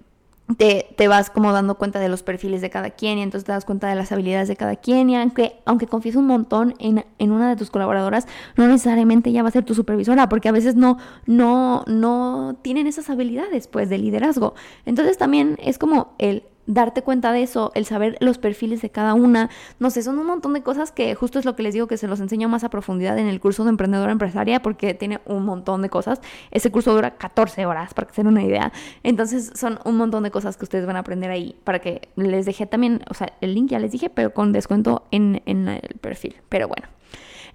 te, 0.57 1.09
vas 1.09 1.31
como 1.31 1.53
dando 1.53 1.77
cuenta 1.77 2.01
de 2.01 2.09
los 2.09 2.23
perfiles 2.23 2.61
de 2.61 2.71
cada 2.71 2.91
quien 2.91 3.19
y 3.19 3.23
entonces 3.23 3.45
te 3.45 3.53
das 3.53 3.65
cuenta 3.65 3.89
de 3.89 3.95
las 3.95 4.13
habilidades 4.13 4.49
de 4.49 4.57
cada 4.57 4.77
quien 4.77 5.11
y 5.11 5.17
aunque, 5.17 5.61
aunque 5.65 5.87
confíes 5.87 6.17
un 6.17 6.27
montón 6.27 6.75
en, 6.79 7.05
en, 7.19 7.33
una 7.33 7.49
de 7.49 7.57
tus 7.57 7.71
colaboradoras, 7.71 8.27
no 8.57 8.67
necesariamente 8.67 9.31
ella 9.31 9.43
va 9.43 9.49
a 9.49 9.53
ser 9.53 9.65
tu 9.65 9.75
supervisora 9.75 10.29
porque 10.29 10.49
a 10.49 10.53
veces 10.53 10.75
no, 10.75 10.99
no, 11.27 11.85
no 11.87 12.57
tienen 12.63 12.87
esas 12.87 13.11
habilidades 13.11 13.69
pues 13.69 13.89
de 13.89 13.99
liderazgo. 13.99 14.55
Entonces 14.87 15.19
también 15.19 15.57
es 15.61 15.79
como 15.79 16.15
el 16.19 16.45
darte 16.73 17.03
cuenta 17.03 17.33
de 17.33 17.43
eso, 17.43 17.73
el 17.75 17.85
saber 17.85 18.17
los 18.21 18.39
perfiles 18.39 18.81
de 18.81 18.91
cada 18.91 19.15
una, 19.15 19.51
no 19.81 19.91
sé, 19.91 20.03
son 20.03 20.19
un 20.19 20.27
montón 20.27 20.55
de 20.55 20.63
cosas 20.63 20.93
que 20.93 21.15
justo 21.17 21.39
es 21.39 21.45
lo 21.45 21.57
que 21.57 21.65
les 21.65 21.75
digo 21.75 21.89
que 21.89 21.97
se 21.97 22.07
los 22.07 22.21
enseño 22.21 22.49
más 22.49 22.63
a 22.63 22.71
profundidad 22.71 23.19
en 23.19 23.27
el 23.27 23.41
curso 23.41 23.65
de 23.65 23.71
emprendedora 23.71 24.13
empresaria 24.13 24.63
porque 24.63 24.95
tiene 24.95 25.21
un 25.27 25.45
montón 25.45 25.83
de 25.83 25.89
cosas. 25.89 26.21
Ese 26.53 26.71
curso 26.71 26.95
dura 26.95 27.17
14 27.17 27.67
horas, 27.67 27.93
para 27.93 28.07
que 28.07 28.15
se 28.15 28.23
den 28.23 28.29
una 28.29 28.45
idea. 28.45 28.73
Entonces 29.03 29.53
son 29.57 29.81
un 29.85 29.97
montón 29.97 30.23
de 30.23 30.31
cosas 30.31 30.57
que 30.57 30.65
ustedes 30.65 30.87
van 30.87 30.97
a 30.97 31.01
aprender 31.01 31.31
ahí 31.31 31.57
para 31.65 31.81
que 31.81 32.09
les 32.15 32.47
dejé 32.47 32.67
también, 32.67 33.03
o 33.11 33.15
sea, 33.15 33.33
el 33.41 33.55
link 33.55 33.71
ya 33.71 33.81
les 33.81 33.91
dije, 33.91 34.09
pero 34.09 34.33
con 34.33 34.53
descuento 34.53 35.07
en, 35.11 35.43
en 35.47 35.67
el 35.69 35.99
perfil. 36.01 36.37
Pero 36.49 36.69
bueno. 36.69 36.87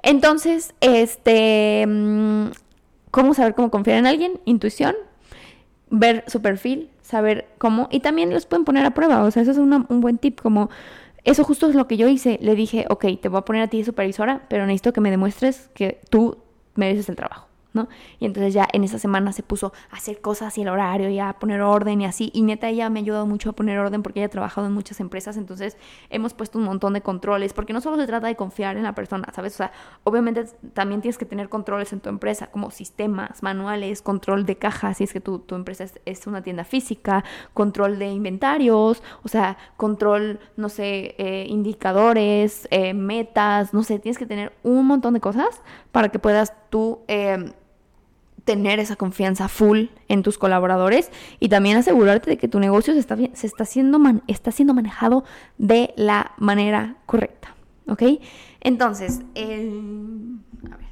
Entonces, 0.03 0.75
este, 0.81 1.85
mm, 1.87 2.47
¿cómo 3.11 3.33
saber 3.33 3.55
cómo 3.55 3.71
confiar 3.71 3.97
en 3.97 4.07
alguien? 4.07 4.41
Intuición, 4.43 4.95
ver 5.89 6.25
su 6.27 6.41
perfil, 6.41 6.89
saber 7.05 7.47
cómo, 7.59 7.87
y 7.91 7.99
también 7.99 8.33
los 8.33 8.47
pueden 8.47 8.65
poner 8.65 8.85
a 8.85 8.91
prueba, 8.91 9.23
o 9.23 9.31
sea, 9.31 9.43
eso 9.43 9.51
es 9.51 9.57
un 9.57 10.01
buen 10.01 10.17
tip, 10.17 10.41
como 10.41 10.69
eso 11.23 11.43
justo 11.43 11.69
es 11.69 11.75
lo 11.75 11.87
que 11.87 11.97
yo 11.97 12.07
hice, 12.07 12.39
le 12.41 12.55
dije, 12.55 12.85
ok, 12.89 13.05
te 13.21 13.29
voy 13.29 13.39
a 13.39 13.45
poner 13.45 13.61
a 13.61 13.67
ti 13.67 13.79
de 13.79 13.85
supervisora, 13.85 14.43
pero 14.49 14.65
necesito 14.65 14.93
que 14.93 15.01
me 15.01 15.11
demuestres 15.11 15.69
que 15.73 16.01
tú 16.09 16.37
mereces 16.75 17.09
el 17.09 17.15
trabajo. 17.15 17.47
¿No? 17.75 17.87
Y 18.19 18.25
entonces 18.25 18.53
ya 18.53 18.67
en 18.73 18.83
esa 18.83 18.97
semana 18.97 19.31
se 19.33 19.43
puso 19.43 19.73
a 19.91 19.97
hacer 19.97 20.21
cosas 20.21 20.57
y 20.57 20.63
el 20.63 20.69
horario 20.69 21.09
y 21.09 21.19
a 21.19 21.33
poner 21.33 21.61
orden 21.61 22.01
y 22.01 22.05
así. 22.05 22.31
Y 22.33 22.41
neta, 22.41 22.69
ella 22.69 22.89
me 22.89 22.99
ha 22.99 23.03
ayudado 23.03 23.25
mucho 23.27 23.51
a 23.51 23.53
poner 23.53 23.77
orden 23.77 24.01
porque 24.01 24.19
ella 24.19 24.27
ha 24.27 24.29
trabajado 24.29 24.67
en 24.67 24.73
muchas 24.73 24.99
empresas, 24.99 25.37
entonces 25.37 25.77
hemos 26.09 26.33
puesto 26.33 26.57
un 26.57 26.65
montón 26.65 26.93
de 26.93 27.01
controles, 27.01 27.53
porque 27.53 27.73
no 27.73 27.81
solo 27.81 27.97
se 27.97 28.07
trata 28.07 28.27
de 28.27 28.35
confiar 28.35 28.77
en 28.77 28.83
la 28.83 28.95
persona, 28.95 29.27
¿sabes? 29.35 29.53
O 29.53 29.57
sea, 29.57 29.71
obviamente 30.03 30.45
también 30.73 31.01
tienes 31.01 31.17
que 31.17 31.25
tener 31.25 31.49
controles 31.49 31.93
en 31.93 31.99
tu 31.99 32.09
empresa, 32.09 32.47
como 32.47 32.71
sistemas, 32.71 33.43
manuales, 33.43 34.01
control 34.01 34.45
de 34.45 34.57
cajas, 34.57 34.97
si 34.97 35.03
es 35.03 35.13
que 35.13 35.19
tu, 35.19 35.39
tu 35.39 35.55
empresa 35.55 35.85
es, 36.05 36.25
una 36.25 36.41
tienda 36.41 36.63
física, 36.63 37.23
control 37.53 37.99
de 37.99 38.07
inventarios, 38.07 39.03
o 39.23 39.27
sea, 39.27 39.57
control, 39.77 40.39
no 40.57 40.69
sé, 40.69 41.15
eh, 41.17 41.45
indicadores, 41.47 42.67
eh, 42.71 42.93
metas, 42.93 43.73
no 43.73 43.83
sé, 43.83 43.99
tienes 43.99 44.17
que 44.17 44.25
tener 44.25 44.53
un 44.63 44.87
montón 44.87 45.13
de 45.13 45.19
cosas 45.19 45.61
para 45.91 46.09
que 46.09 46.19
puedas 46.19 46.53
tú... 46.69 46.99
Eh, 47.07 47.53
tener 48.45 48.79
esa 48.79 48.95
confianza 48.95 49.49
full 49.49 49.87
en 50.07 50.23
tus 50.23 50.37
colaboradores 50.37 51.11
y 51.39 51.49
también 51.49 51.77
asegurarte 51.77 52.29
de 52.29 52.37
que 52.37 52.47
tu 52.47 52.59
negocio 52.59 52.93
se 52.93 52.99
está, 52.99 53.17
se 53.33 53.47
está, 53.47 53.65
siendo, 53.65 53.99
está 54.27 54.51
siendo 54.51 54.73
manejado 54.73 55.25
de 55.57 55.93
la 55.97 56.31
manera 56.37 56.97
correcta. 57.05 57.55
¿Ok? 57.87 58.03
Entonces, 58.61 59.21
a 59.35 60.77
ver. 60.77 60.87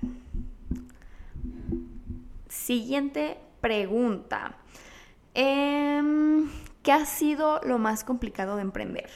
Siguiente 2.49 3.37
pregunta. 3.61 4.55
Em, 5.33 6.49
¿Qué 6.81 6.91
ha 6.91 7.05
sido 7.05 7.61
lo 7.63 7.77
más 7.77 8.03
complicado 8.03 8.57
de 8.57 8.63
emprender? 8.63 9.09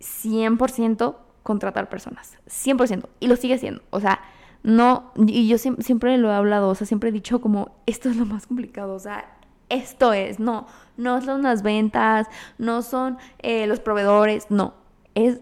100% 0.00 1.16
contratar 1.42 1.88
personas. 1.88 2.36
100%. 2.46 3.08
Y 3.20 3.28
lo 3.28 3.36
sigue 3.36 3.58
siendo. 3.58 3.82
O 3.90 4.00
sea, 4.00 4.20
no, 4.64 5.12
y 5.26 5.46
yo 5.46 5.58
siempre, 5.58 6.16
lo 6.16 6.30
he 6.30 6.34
hablado, 6.34 6.70
o 6.70 6.74
sea, 6.74 6.86
siempre 6.86 7.10
he 7.10 7.12
dicho 7.12 7.42
como, 7.42 7.76
esto 7.84 8.08
es 8.08 8.16
lo 8.16 8.24
más 8.24 8.46
complicado, 8.46 8.94
o 8.94 8.98
sea, 8.98 9.36
esto 9.68 10.14
es, 10.14 10.40
no, 10.40 10.66
no 10.96 11.20
son 11.20 11.42
las 11.42 11.62
ventas, 11.62 12.28
no 12.56 12.80
son 12.80 13.18
eh, 13.40 13.66
los 13.66 13.80
proveedores, 13.80 14.46
no, 14.50 14.72
es 15.14 15.40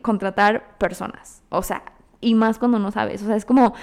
contratar 0.00 0.78
personas, 0.78 1.42
o 1.50 1.62
sea, 1.62 1.82
y 2.22 2.34
más 2.34 2.58
cuando 2.58 2.78
no 2.78 2.90
sabes, 2.90 3.22
o 3.22 3.26
sea, 3.26 3.36
es 3.36 3.44
como, 3.44 3.74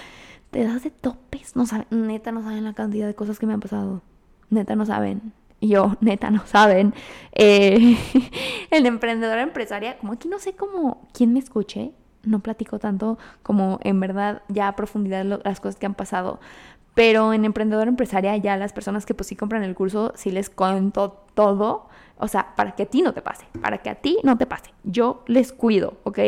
te 0.50 0.64
das 0.64 0.84
de 0.84 0.90
topes, 0.90 1.56
no 1.56 1.68
saben, 1.68 1.86
neta 1.92 2.32
no 2.32 2.42
saben 2.42 2.64
la 2.64 2.74
cantidad 2.74 3.06
de 3.06 3.14
cosas 3.14 3.38
que 3.38 3.46
me 3.46 3.54
han 3.54 3.60
pasado, 3.60 4.02
neta 4.50 4.76
no 4.76 4.88
saben. 4.88 5.34
Y 5.62 5.68
yo, 5.68 5.98
neta, 6.02 6.32
no 6.32 6.46
saben. 6.48 6.94
Eh, 7.34 7.98
el 8.72 8.86
emprendedor 8.86 9.38
empresaria, 9.40 9.98
como 9.98 10.14
aquí 10.14 10.28
no 10.28 10.40
sé 10.40 10.54
cómo, 10.54 11.08
quién 11.14 11.34
me 11.34 11.40
escuche, 11.40 11.92
no 12.24 12.40
platico 12.40 12.80
tanto 12.80 13.18
como 13.44 13.80
en 13.84 14.00
verdad 14.00 14.42
ya 14.48 14.68
a 14.68 14.76
profundidad 14.76 15.26
las 15.44 15.60
cosas 15.60 15.78
que 15.78 15.86
han 15.86 15.96
pasado. 15.96 16.40
Pero 16.94 17.34
en 17.34 17.46
Emprendedor 17.46 17.88
Empresaria 17.88 18.36
ya 18.38 18.58
las 18.58 18.74
personas 18.74 19.06
que 19.06 19.14
pues 19.14 19.28
sí 19.28 19.36
compran 19.36 19.64
el 19.64 19.76
curso, 19.76 20.12
sí 20.16 20.32
les 20.32 20.50
cuento 20.50 21.26
todo. 21.34 21.88
O 22.18 22.28
sea, 22.28 22.56
para 22.56 22.76
que 22.76 22.84
a 22.84 22.86
ti 22.86 23.02
no 23.02 23.14
te 23.14 23.22
pase, 23.22 23.46
para 23.62 23.78
que 23.78 23.90
a 23.90 23.96
ti 23.96 24.18
no 24.24 24.38
te 24.38 24.46
pase. 24.46 24.74
Yo 24.84 25.24
les 25.28 25.54
cuido, 25.54 25.98
¿ok? 26.04 26.20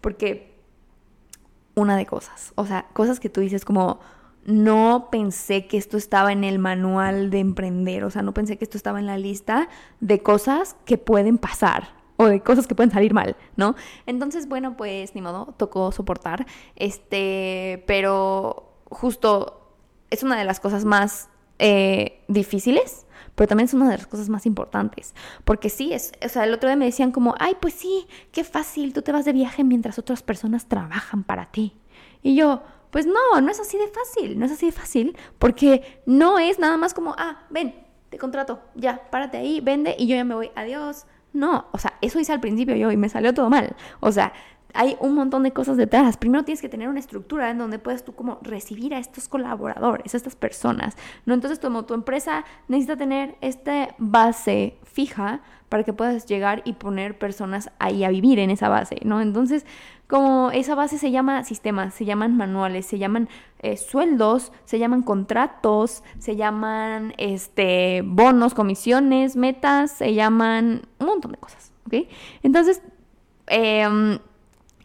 Porque 0.00 0.54
una 1.74 1.96
de 1.96 2.06
cosas, 2.06 2.52
o 2.54 2.66
sea, 2.66 2.86
cosas 2.92 3.18
que 3.18 3.28
tú 3.28 3.40
dices 3.40 3.64
como, 3.64 3.98
no 4.44 5.08
pensé 5.10 5.66
que 5.66 5.76
esto 5.76 5.96
estaba 5.96 6.32
en 6.32 6.44
el 6.44 6.58
manual 6.58 7.30
de 7.30 7.40
emprender, 7.40 8.04
o 8.04 8.10
sea, 8.10 8.22
no 8.22 8.32
pensé 8.32 8.58
que 8.58 8.64
esto 8.64 8.76
estaba 8.76 8.98
en 8.98 9.06
la 9.06 9.18
lista 9.18 9.68
de 10.00 10.22
cosas 10.22 10.76
que 10.84 10.98
pueden 10.98 11.38
pasar, 11.38 11.88
o 12.20 12.26
de 12.26 12.40
cosas 12.42 12.66
que 12.66 12.74
pueden 12.74 12.90
salir 12.90 13.14
mal, 13.14 13.34
¿no? 13.56 13.74
Entonces, 14.04 14.46
bueno, 14.46 14.76
pues 14.76 15.14
ni 15.14 15.22
modo, 15.22 15.54
tocó 15.56 15.90
soportar, 15.90 16.46
este, 16.76 17.82
pero 17.86 18.74
justo 18.90 19.74
es 20.10 20.22
una 20.22 20.36
de 20.36 20.44
las 20.44 20.60
cosas 20.60 20.84
más 20.84 21.30
eh, 21.58 22.22
difíciles, 22.28 23.06
pero 23.34 23.48
también 23.48 23.68
es 23.68 23.72
una 23.72 23.88
de 23.88 23.96
las 23.96 24.06
cosas 24.06 24.28
más 24.28 24.44
importantes, 24.44 25.14
porque 25.46 25.70
sí, 25.70 25.94
es, 25.94 26.12
o 26.22 26.28
sea, 26.28 26.44
el 26.44 26.52
otro 26.52 26.68
día 26.68 26.76
me 26.76 26.84
decían 26.84 27.10
como, 27.10 27.34
ay, 27.38 27.56
pues 27.58 27.72
sí, 27.72 28.06
qué 28.32 28.44
fácil, 28.44 28.92
tú 28.92 29.00
te 29.00 29.12
vas 29.12 29.24
de 29.24 29.32
viaje 29.32 29.64
mientras 29.64 29.98
otras 29.98 30.22
personas 30.22 30.66
trabajan 30.66 31.24
para 31.24 31.50
ti. 31.50 31.74
Y 32.22 32.34
yo, 32.34 32.62
pues 32.90 33.06
no, 33.06 33.40
no 33.40 33.50
es 33.50 33.60
así 33.60 33.78
de 33.78 33.88
fácil, 33.88 34.38
no 34.38 34.44
es 34.44 34.52
así 34.52 34.66
de 34.66 34.72
fácil, 34.72 35.16
porque 35.38 36.02
no 36.04 36.38
es 36.38 36.58
nada 36.58 36.76
más 36.76 36.92
como, 36.92 37.14
ah, 37.16 37.46
ven, 37.48 37.74
te 38.10 38.18
contrato, 38.18 38.60
ya, 38.74 39.08
párate 39.10 39.38
ahí, 39.38 39.62
vende 39.62 39.96
y 39.98 40.06
yo 40.06 40.16
ya 40.16 40.24
me 40.24 40.34
voy, 40.34 40.50
adiós, 40.54 41.06
no, 41.32 41.66
o 41.72 41.78
sea, 41.78 41.94
eso 42.00 42.18
hice 42.18 42.32
al 42.32 42.40
principio 42.40 42.74
yo 42.76 42.90
y 42.90 42.96
me 42.96 43.08
salió 43.08 43.32
todo 43.32 43.50
mal. 43.50 43.76
O 44.00 44.10
sea, 44.12 44.32
hay 44.74 44.96
un 45.00 45.14
montón 45.14 45.42
de 45.42 45.52
cosas 45.52 45.76
detrás. 45.76 46.16
Primero 46.16 46.44
tienes 46.44 46.60
que 46.60 46.68
tener 46.68 46.88
una 46.88 47.00
estructura 47.00 47.50
en 47.50 47.58
donde 47.58 47.78
puedas 47.78 48.04
tú 48.04 48.14
como 48.14 48.38
recibir 48.42 48.94
a 48.94 48.98
estos 48.98 49.28
colaboradores, 49.28 50.14
a 50.14 50.16
estas 50.16 50.36
personas, 50.36 50.96
¿no? 51.26 51.34
Entonces, 51.34 51.58
como 51.58 51.84
tu 51.84 51.94
empresa 51.94 52.44
necesita 52.68 52.96
tener 52.96 53.36
esta 53.40 53.94
base 53.98 54.76
fija 54.84 55.40
para 55.68 55.84
que 55.84 55.92
puedas 55.92 56.26
llegar 56.26 56.62
y 56.64 56.74
poner 56.74 57.16
personas 57.18 57.70
ahí 57.78 58.04
a 58.04 58.10
vivir 58.10 58.38
en 58.38 58.50
esa 58.50 58.68
base, 58.68 58.96
¿no? 59.04 59.20
Entonces, 59.20 59.64
como 60.08 60.50
esa 60.50 60.74
base 60.74 60.98
se 60.98 61.12
llama 61.12 61.44
sistemas, 61.44 61.94
se 61.94 62.04
llaman 62.04 62.36
manuales, 62.36 62.84
se 62.84 62.98
llaman 62.98 63.28
eh, 63.60 63.76
sueldos, 63.76 64.52
se 64.64 64.80
llaman 64.80 65.02
contratos, 65.02 66.02
se 66.18 66.34
llaman 66.34 67.14
este, 67.16 68.02
bonos, 68.04 68.52
comisiones, 68.52 69.36
metas, 69.36 69.92
se 69.92 70.12
llaman 70.12 70.82
un 70.98 71.06
montón 71.06 71.30
de 71.32 71.38
cosas, 71.38 71.72
¿ok? 71.86 72.08
Entonces, 72.42 72.82
em, 73.46 74.18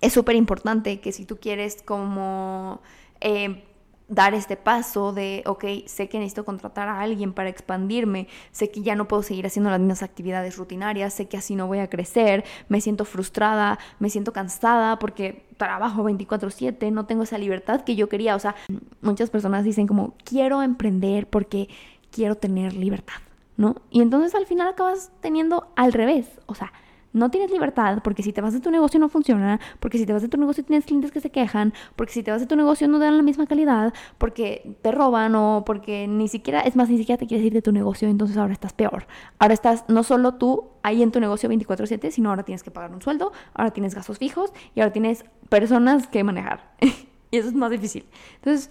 es 0.05 0.13
súper 0.13 0.35
importante 0.35 0.99
que 0.99 1.11
si 1.11 1.25
tú 1.25 1.37
quieres 1.37 1.81
como... 1.83 2.81
Em, 3.19 3.61
dar 4.07 4.35
este 4.35 4.55
paso 4.55 5.13
de, 5.13 5.41
ok, 5.47 5.65
sé 5.87 6.09
que 6.09 6.19
necesito 6.19 6.45
contratar 6.45 6.87
a 6.87 7.01
alguien 7.01 7.33
para 7.33 7.49
expandirme, 7.49 8.27
sé 8.51 8.69
que 8.69 8.83
ya 8.83 8.95
no 8.95 9.07
puedo 9.07 9.23
seguir 9.23 9.47
haciendo 9.47 9.71
las 9.71 9.79
mismas 9.79 10.03
actividades 10.03 10.57
rutinarias, 10.57 11.13
sé 11.13 11.27
que 11.27 11.37
así 11.37 11.55
no 11.55 11.65
voy 11.65 11.79
a 11.79 11.89
crecer, 11.89 12.43
me 12.69 12.81
siento 12.81 13.05
frustrada, 13.05 13.79
me 13.97 14.11
siento 14.11 14.31
cansada 14.31 14.99
porque 14.99 15.47
trabajo 15.57 16.03
24/7, 16.03 16.91
no 16.91 17.07
tengo 17.07 17.23
esa 17.23 17.39
libertad 17.39 17.81
que 17.81 17.95
yo 17.95 18.07
quería. 18.07 18.35
O 18.35 18.39
sea, 18.39 18.55
muchas 19.01 19.31
personas 19.31 19.63
dicen 19.63 19.87
como, 19.87 20.13
quiero 20.23 20.61
emprender 20.61 21.27
porque 21.27 21.69
quiero 22.11 22.35
tener 22.35 22.73
libertad, 22.73 23.21
¿no? 23.57 23.75
Y 23.89 24.01
entonces 24.01 24.35
al 24.35 24.45
final 24.45 24.67
acabas 24.67 25.11
teniendo 25.19 25.67
al 25.75 25.93
revés, 25.93 26.27
o 26.45 26.53
sea, 26.53 26.71
no 27.15 27.31
tienes 27.31 27.49
libertad 27.49 27.99
porque 28.03 28.21
si 28.21 28.33
te 28.33 28.41
vas 28.41 28.53
de 28.53 28.59
tu 28.59 28.69
negocio 28.69 28.99
no 28.99 29.07
funciona, 29.07 29.59
porque 29.79 29.97
si 29.97 30.05
te 30.05 30.11
vas 30.11 30.21
de 30.21 30.27
tu 30.27 30.37
negocio 30.37 30.63
tienes 30.63 30.85
clientes 30.85 31.11
que 31.11 31.21
se 31.21 31.31
quejan, 31.31 31.73
porque 31.95 32.11
si 32.11 32.23
te 32.23 32.31
vas 32.31 32.41
de 32.41 32.45
tu 32.45 32.57
negocio 32.57 32.89
no 32.89 32.99
dan 32.99 33.15
la 33.15 33.23
misma 33.23 33.47
calidad, 33.47 33.93
porque 34.17 34.77
te 34.81 34.91
roban 34.91 35.33
o 35.35 35.63
porque 35.65 36.07
ni 36.07 36.27
siquiera, 36.27 36.59
es 36.59 36.75
más, 36.75 36.89
ni 36.89 36.97
siquiera 36.97 37.17
te 37.17 37.25
quieres 37.25 37.45
ir 37.45 37.53
de 37.53 37.61
tu 37.61 37.71
negocio, 37.71 38.09
entonces 38.09 38.35
ahora 38.37 38.51
estás 38.51 38.73
peor. 38.73 39.07
Ahora 39.39 39.53
estás 39.53 39.85
no 39.87 40.03
solo 40.03 40.35
tú 40.35 40.65
ahí 40.83 41.01
en 41.01 41.11
tu 41.11 41.21
negocio 41.21 41.49
24/7, 41.49 42.11
sino 42.11 42.29
ahora 42.29 42.43
tienes 42.43 42.63
que 42.63 42.71
pagar 42.71 42.91
un 42.91 43.01
sueldo, 43.01 43.31
ahora 43.53 43.71
tienes 43.71 43.95
gastos 43.95 44.17
fijos 44.17 44.51
y 44.75 44.81
ahora 44.81 44.91
tienes 44.91 45.23
personas 45.47 46.07
que 46.07 46.23
manejar. 46.23 46.75
y 47.31 47.37
eso 47.37 47.47
es 47.47 47.53
más 47.53 47.71
difícil. 47.71 48.05
Entonces, 48.35 48.69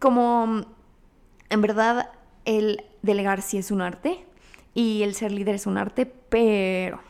como 0.00 0.62
en 1.50 1.60
verdad 1.60 2.10
el 2.44 2.84
delegar 3.02 3.42
sí 3.42 3.58
es 3.58 3.70
un 3.70 3.80
arte 3.80 4.24
y 4.74 5.02
el 5.04 5.14
ser 5.14 5.30
líder 5.30 5.54
es 5.54 5.66
un 5.66 5.78
arte, 5.78 6.06
pero 6.06 7.09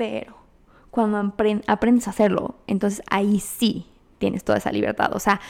pero 0.00 0.34
cuando 0.90 1.34
aprendes 1.66 2.06
a 2.06 2.10
hacerlo, 2.10 2.54
entonces 2.66 3.02
ahí 3.10 3.38
sí 3.38 3.84
tienes 4.16 4.44
toda 4.44 4.56
esa 4.56 4.72
libertad. 4.72 5.10
O 5.12 5.18
sea, 5.18 5.42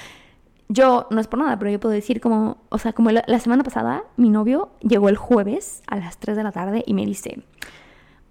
yo, 0.69 1.07
no 1.11 1.21
es 1.21 1.29
por 1.29 1.39
nada, 1.39 1.57
pero 1.57 1.71
yo 1.71 1.79
puedo 1.79 1.95
decir 1.95 2.21
como, 2.21 2.57
o 2.69 2.79
sea, 2.79 2.93
como 2.93 3.13
la, 3.13 3.39
semana 3.39 3.63
pasada, 3.63 4.03
mi 4.17 4.29
novio 4.29 4.71
llegó 4.81 5.09
el 5.09 5.17
jueves 5.17 5.85
a 5.87 5.99
las 5.99 6.19
3 6.19 6.37
de 6.37 6.43
la 6.43 6.51
tarde 6.51 6.83
y 6.85 6.95
me 6.95 7.07
dice, 7.07 7.45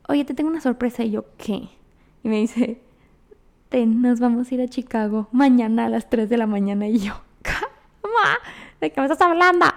oye, 0.09 0.25
te 0.25 0.33
tengo 0.33 0.49
una 0.49 0.59
sorpresa. 0.59 1.05
Y 1.05 1.11
yo, 1.11 1.23
¿qué? 1.37 1.69
Y 2.21 2.27
me 2.27 2.35
dice, 2.35 2.81
nos 3.71 4.19
vamos 4.19 4.51
a 4.51 4.55
ir 4.55 4.61
a 4.61 4.67
Chicago 4.67 5.29
mañana 5.31 5.85
a 5.85 5.89
las 5.89 6.09
3 6.09 6.27
de 6.27 6.35
la 6.35 6.47
mañana. 6.47 6.85
Y 6.89 6.99
yo, 6.99 7.13
¿cómo? 8.01 8.13
¿De 8.81 8.91
qué 8.91 8.99
me 8.99 9.07
estás 9.07 9.21
hablando? 9.21 9.67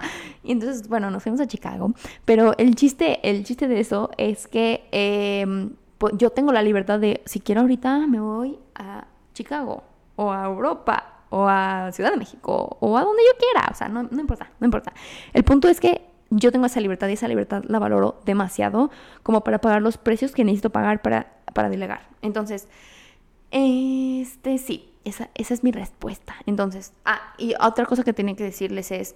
Y 0.43 0.51
entonces, 0.51 0.89
bueno, 0.89 1.09
nos 1.09 1.23
fuimos 1.23 1.39
a 1.39 1.47
Chicago. 1.47 1.93
Pero 2.25 2.53
el 2.57 2.75
chiste, 2.75 3.29
el 3.29 3.45
chiste 3.45 3.69
de 3.69 3.79
eso 3.79 4.11
es 4.17 4.45
que... 4.49 4.89
Eh, 4.91 5.69
yo 6.11 6.31
tengo 6.31 6.51
la 6.51 6.61
libertad 6.61 6.99
de, 6.99 7.21
si 7.25 7.39
quiero 7.39 7.61
ahorita, 7.61 8.07
me 8.07 8.19
voy 8.19 8.59
a 8.75 9.05
Chicago 9.33 9.83
o 10.15 10.31
a 10.31 10.45
Europa 10.45 11.13
o 11.29 11.47
a 11.47 11.91
Ciudad 11.91 12.11
de 12.11 12.17
México 12.17 12.77
o 12.79 12.97
a 12.97 13.03
donde 13.03 13.23
yo 13.23 13.37
quiera. 13.39 13.67
O 13.71 13.75
sea, 13.75 13.89
no, 13.89 14.03
no 14.03 14.19
importa, 14.19 14.51
no 14.59 14.65
importa. 14.65 14.93
El 15.33 15.43
punto 15.43 15.67
es 15.67 15.79
que 15.79 16.01
yo 16.29 16.51
tengo 16.51 16.65
esa 16.65 16.79
libertad 16.79 17.07
y 17.07 17.13
esa 17.13 17.27
libertad 17.27 17.63
la 17.67 17.79
valoro 17.79 18.19
demasiado 18.25 18.91
como 19.23 19.43
para 19.43 19.59
pagar 19.59 19.81
los 19.81 19.97
precios 19.97 20.31
que 20.31 20.43
necesito 20.43 20.71
pagar 20.71 21.01
para, 21.01 21.33
para 21.53 21.69
delegar. 21.69 22.01
Entonces, 22.21 22.67
este 23.51 24.57
sí, 24.57 24.93
esa, 25.05 25.29
esa 25.35 25.53
es 25.53 25.63
mi 25.63 25.71
respuesta. 25.71 26.35
Entonces, 26.45 26.93
ah, 27.05 27.33
y 27.37 27.53
otra 27.59 27.85
cosa 27.85 28.03
que 28.03 28.13
tenía 28.13 28.35
que 28.35 28.43
decirles 28.43 28.91
es 28.91 29.15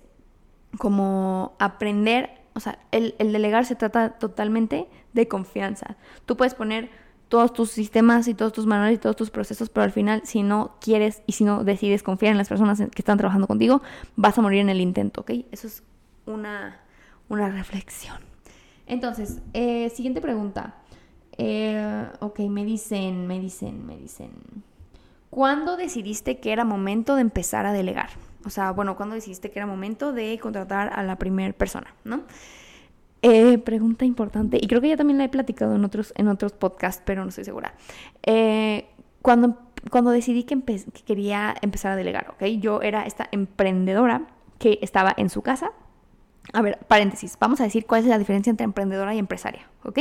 como 0.77 1.55
aprender, 1.59 2.29
o 2.53 2.59
sea, 2.59 2.79
el, 2.91 3.15
el 3.19 3.31
delegar 3.31 3.65
se 3.65 3.75
trata 3.75 4.11
totalmente 4.11 4.87
de 5.21 5.27
confianza. 5.27 5.97
Tú 6.25 6.37
puedes 6.37 6.55
poner 6.55 6.89
todos 7.27 7.51
tus 7.53 7.71
sistemas 7.71 8.27
y 8.27 8.33
todos 8.33 8.53
tus 8.53 8.65
manuales 8.65 8.97
y 8.97 9.01
todos 9.01 9.15
tus 9.15 9.29
procesos, 9.29 9.69
pero 9.69 9.83
al 9.83 9.91
final 9.91 10.21
si 10.23 10.43
no 10.43 10.77
quieres 10.79 11.23
y 11.25 11.33
si 11.33 11.43
no 11.43 11.63
decides 11.63 12.03
confiar 12.03 12.31
en 12.31 12.37
las 12.37 12.47
personas 12.47 12.79
que 12.79 13.01
están 13.01 13.17
trabajando 13.17 13.47
contigo, 13.47 13.81
vas 14.15 14.37
a 14.37 14.41
morir 14.41 14.61
en 14.61 14.69
el 14.69 14.79
intento, 14.79 15.21
¿ok? 15.21 15.31
Eso 15.51 15.67
es 15.67 15.83
una, 16.25 16.79
una 17.27 17.49
reflexión. 17.49 18.17
Entonces, 18.85 19.41
eh, 19.53 19.89
siguiente 19.89 20.21
pregunta. 20.21 20.75
Eh, 21.37 22.07
ok, 22.19 22.39
me 22.39 22.63
dicen, 22.63 23.27
me 23.27 23.39
dicen, 23.39 23.85
me 23.85 23.97
dicen. 23.97 24.31
¿Cuándo 25.29 25.75
decidiste 25.75 26.39
que 26.39 26.51
era 26.51 26.63
momento 26.63 27.15
de 27.15 27.21
empezar 27.21 27.65
a 27.65 27.73
delegar? 27.73 28.09
O 28.45 28.49
sea, 28.49 28.71
bueno, 28.71 28.95
¿cuándo 28.95 29.15
decidiste 29.15 29.51
que 29.51 29.59
era 29.59 29.65
momento 29.65 30.13
de 30.13 30.39
contratar 30.39 30.91
a 30.97 31.03
la 31.03 31.17
primera 31.17 31.53
persona, 31.53 31.93
¿no? 32.05 32.23
Eh, 33.29 33.57
pregunta 33.57 34.05
importante, 34.05 34.57
y 34.61 34.67
creo 34.67 34.79
que 34.79 34.87
ya 34.87 34.95
también 34.95 35.17
la 35.17 35.25
he 35.25 35.29
platicado 35.29 35.75
en 35.75 35.83
otros, 35.83 36.13
en 36.15 36.29
otros 36.29 36.53
podcasts, 36.53 37.03
pero 37.05 37.23
no 37.23 37.29
estoy 37.29 37.43
segura. 37.43 37.73
Eh, 38.23 38.87
cuando, 39.21 39.57
cuando 39.91 40.11
decidí 40.11 40.45
que, 40.45 40.63
que, 40.63 41.03
quería 41.03 41.53
empezar 41.61 41.91
a 41.91 41.97
delegar, 41.97 42.29
¿ok? 42.29 42.45
Yo 42.61 42.81
era 42.81 43.05
esta 43.05 43.27
emprendedora 43.33 44.27
que 44.59 44.79
estaba 44.81 45.13
en 45.17 45.29
su 45.29 45.41
casa. 45.41 45.71
A 46.53 46.61
ver, 46.61 46.79
paréntesis, 46.87 47.35
vamos 47.37 47.59
a 47.59 47.65
decir 47.65 47.85
cuál 47.85 48.03
es 48.03 48.07
la 48.07 48.17
diferencia 48.17 48.49
entre 48.49 48.63
emprendedora 48.63 49.13
y 49.13 49.19
empresaria, 49.19 49.67
¿ok? 49.83 49.99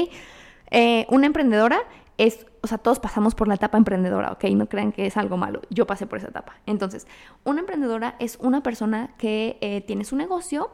Eh, 0.71 1.05
una 1.11 1.27
emprendedora 1.27 1.81
es, 2.19 2.47
o 2.63 2.69
sea, 2.69 2.79
todos 2.79 3.01
pasamos 3.01 3.35
por 3.35 3.49
la 3.49 3.57
etapa 3.57 3.77
emprendedora, 3.77 4.31
¿ok? 4.31 4.45
No 4.51 4.69
crean 4.69 4.93
que 4.93 5.07
es 5.07 5.17
algo 5.17 5.37
malo. 5.37 5.63
Yo 5.69 5.85
pasé 5.89 6.07
por 6.07 6.19
esa 6.19 6.29
etapa. 6.29 6.59
Entonces, 6.65 7.09
una 7.43 7.59
emprendedora 7.59 8.15
es 8.21 8.39
una 8.41 8.63
persona 8.63 9.17
que 9.19 9.83
tiene 9.89 10.05
su 10.05 10.15
negocio, 10.15 10.71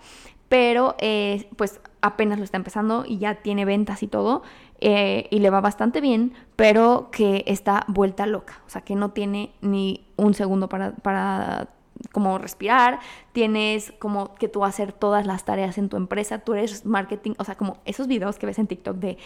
pero 0.52 0.96
eh, 0.98 1.48
pues 1.56 1.80
apenas 2.02 2.36
lo 2.36 2.44
está 2.44 2.58
empezando 2.58 3.06
y 3.08 3.16
ya 3.16 3.36
tiene 3.36 3.64
ventas 3.64 4.02
y 4.02 4.06
todo, 4.06 4.42
eh, 4.80 5.26
y 5.30 5.38
le 5.38 5.48
va 5.48 5.62
bastante 5.62 6.02
bien, 6.02 6.34
pero 6.56 7.08
que 7.10 7.42
está 7.46 7.86
vuelta 7.88 8.26
loca, 8.26 8.60
o 8.66 8.68
sea, 8.68 8.82
que 8.82 8.94
no 8.94 9.12
tiene 9.12 9.54
ni 9.62 10.04
un 10.18 10.34
segundo 10.34 10.68
para, 10.68 10.92
para 10.96 11.70
como 12.12 12.36
respirar, 12.36 13.00
tienes 13.32 13.94
como 13.98 14.34
que 14.34 14.46
tú 14.46 14.66
hacer 14.66 14.92
todas 14.92 15.24
las 15.24 15.46
tareas 15.46 15.78
en 15.78 15.88
tu 15.88 15.96
empresa, 15.96 16.40
tú 16.40 16.52
eres 16.52 16.84
marketing, 16.84 17.32
o 17.38 17.44
sea, 17.44 17.56
como 17.56 17.78
esos 17.86 18.06
videos 18.06 18.38
que 18.38 18.44
ves 18.44 18.58
en 18.58 18.66
TikTok 18.66 18.96
de 18.98 19.16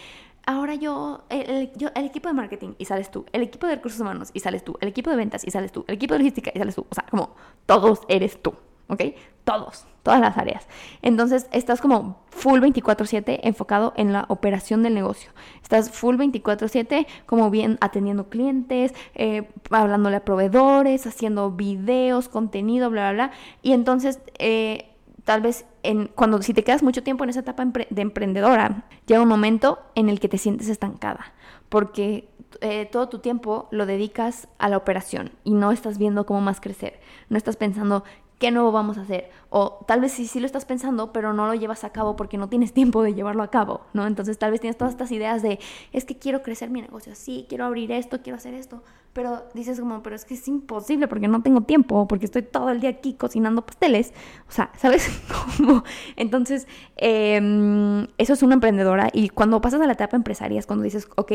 ahora 0.45 0.75
yo 0.75 1.25
el, 1.27 1.73
yo, 1.75 1.89
el 1.93 2.05
equipo 2.05 2.29
de 2.29 2.35
marketing 2.35 2.75
y 2.77 2.85
sales 2.85 3.11
tú, 3.11 3.25
el 3.33 3.41
equipo 3.41 3.67
de 3.67 3.75
recursos 3.75 3.99
humanos 3.99 4.29
y 4.33 4.39
sales 4.39 4.63
tú, 4.63 4.77
el 4.79 4.87
equipo 4.87 5.09
de 5.09 5.17
ventas 5.17 5.45
y 5.45 5.51
sales 5.51 5.73
tú, 5.73 5.83
el 5.89 5.95
equipo 5.95 6.13
de 6.13 6.19
logística 6.19 6.51
y 6.55 6.57
sales 6.57 6.75
tú, 6.75 6.85
o 6.89 6.95
sea, 6.95 7.05
como 7.11 7.35
todos 7.65 7.99
eres 8.07 8.41
tú, 8.41 8.53
¿ok? 8.87 9.03
Todos, 9.47 9.85
todas 10.03 10.19
las 10.19 10.37
áreas. 10.37 10.67
Entonces, 11.01 11.47
estás 11.53 11.79
como 11.79 12.17
full 12.31 12.59
24/7 12.59 13.39
enfocado 13.43 13.93
en 13.95 14.11
la 14.11 14.25
operación 14.27 14.83
del 14.83 14.93
negocio. 14.93 15.31
Estás 15.63 15.89
full 15.89 16.17
24/7 16.17 17.07
como 17.25 17.49
bien 17.49 17.77
atendiendo 17.79 18.27
clientes, 18.27 18.93
eh, 19.15 19.47
hablándole 19.71 20.17
a 20.17 20.25
proveedores, 20.25 21.07
haciendo 21.07 21.49
videos, 21.49 22.27
contenido, 22.27 22.89
bla, 22.89 23.13
bla, 23.13 23.27
bla. 23.27 23.37
Y 23.61 23.71
entonces, 23.71 24.19
eh, 24.37 24.89
tal 25.23 25.39
vez 25.39 25.65
en, 25.81 26.07
cuando 26.07 26.41
si 26.41 26.53
te 26.53 26.65
quedas 26.65 26.83
mucho 26.83 27.01
tiempo 27.01 27.23
en 27.23 27.29
esa 27.29 27.39
etapa 27.39 27.63
de 27.65 28.01
emprendedora, 28.01 28.83
llega 29.05 29.21
un 29.21 29.29
momento 29.29 29.79
en 29.95 30.09
el 30.09 30.19
que 30.19 30.27
te 30.27 30.37
sientes 30.37 30.67
estancada, 30.67 31.31
porque 31.69 32.27
eh, 32.59 32.85
todo 32.91 33.07
tu 33.07 33.19
tiempo 33.19 33.69
lo 33.71 33.85
dedicas 33.85 34.49
a 34.57 34.67
la 34.67 34.75
operación 34.75 35.31
y 35.45 35.51
no 35.51 35.71
estás 35.71 35.97
viendo 35.97 36.25
cómo 36.25 36.41
más 36.41 36.59
crecer, 36.59 36.99
no 37.29 37.37
estás 37.37 37.55
pensando 37.55 38.03
¿qué 38.39 38.51
nuevo 38.51 38.71
vamos 38.71 38.97
a 38.97 39.01
hacer? 39.01 39.29
O 39.49 39.83
tal 39.87 40.01
vez 40.01 40.11
sí, 40.11 40.27
sí 40.27 40.39
lo 40.39 40.45
estás 40.45 40.65
pensando, 40.65 41.11
pero 41.11 41.33
no 41.33 41.47
lo 41.47 41.53
llevas 41.53 41.83
a 41.83 41.91
cabo 41.91 42.15
porque 42.15 42.37
no 42.37 42.49
tienes 42.49 42.73
tiempo 42.77 43.01
de 43.03 43.13
llevarlo 43.13 43.43
a 43.43 43.49
cabo, 43.49 43.81
¿no? 43.93 44.05
Entonces 44.05 44.37
tal 44.37 44.51
vez 44.51 44.61
tienes 44.61 44.77
todas 44.77 44.93
estas 44.93 45.11
ideas 45.11 45.41
de, 45.41 45.59
es 45.93 46.05
que 46.05 46.17
quiero 46.17 46.41
crecer 46.41 46.69
mi 46.69 46.81
negocio 46.81 47.13
así, 47.13 47.45
quiero 47.49 47.65
abrir 47.65 47.91
esto, 47.91 48.21
quiero 48.21 48.37
hacer 48.37 48.53
esto, 48.53 48.83
pero 49.13 49.45
dices 49.53 49.79
como, 49.79 50.03
pero 50.03 50.15
es 50.15 50.25
que 50.25 50.35
es 50.35 50.47
imposible 50.47 51.07
porque 51.07 51.27
no 51.27 51.41
tengo 51.41 51.61
tiempo, 51.61 52.07
porque 52.07 52.25
estoy 52.25 52.43
todo 52.43 52.69
el 52.69 52.79
día 52.79 52.91
aquí 52.91 53.13
cocinando 53.13 53.65
pasteles, 53.65 54.13
o 54.47 54.51
sea, 54.51 54.71
¿sabes? 54.77 55.09
cómo? 55.57 55.83
Entonces, 56.15 56.67
em, 56.97 58.07
eso 58.17 58.33
es 58.33 58.43
una 58.43 58.53
emprendedora 58.53 59.09
y 59.13 59.29
cuando 59.29 59.59
pasas 59.61 59.81
a 59.81 59.87
la 59.87 59.93
etapa 59.93 60.15
empresaria 60.15 60.59
es 60.59 60.67
cuando 60.67 60.83
dices, 60.83 61.07
ok, 61.15 61.31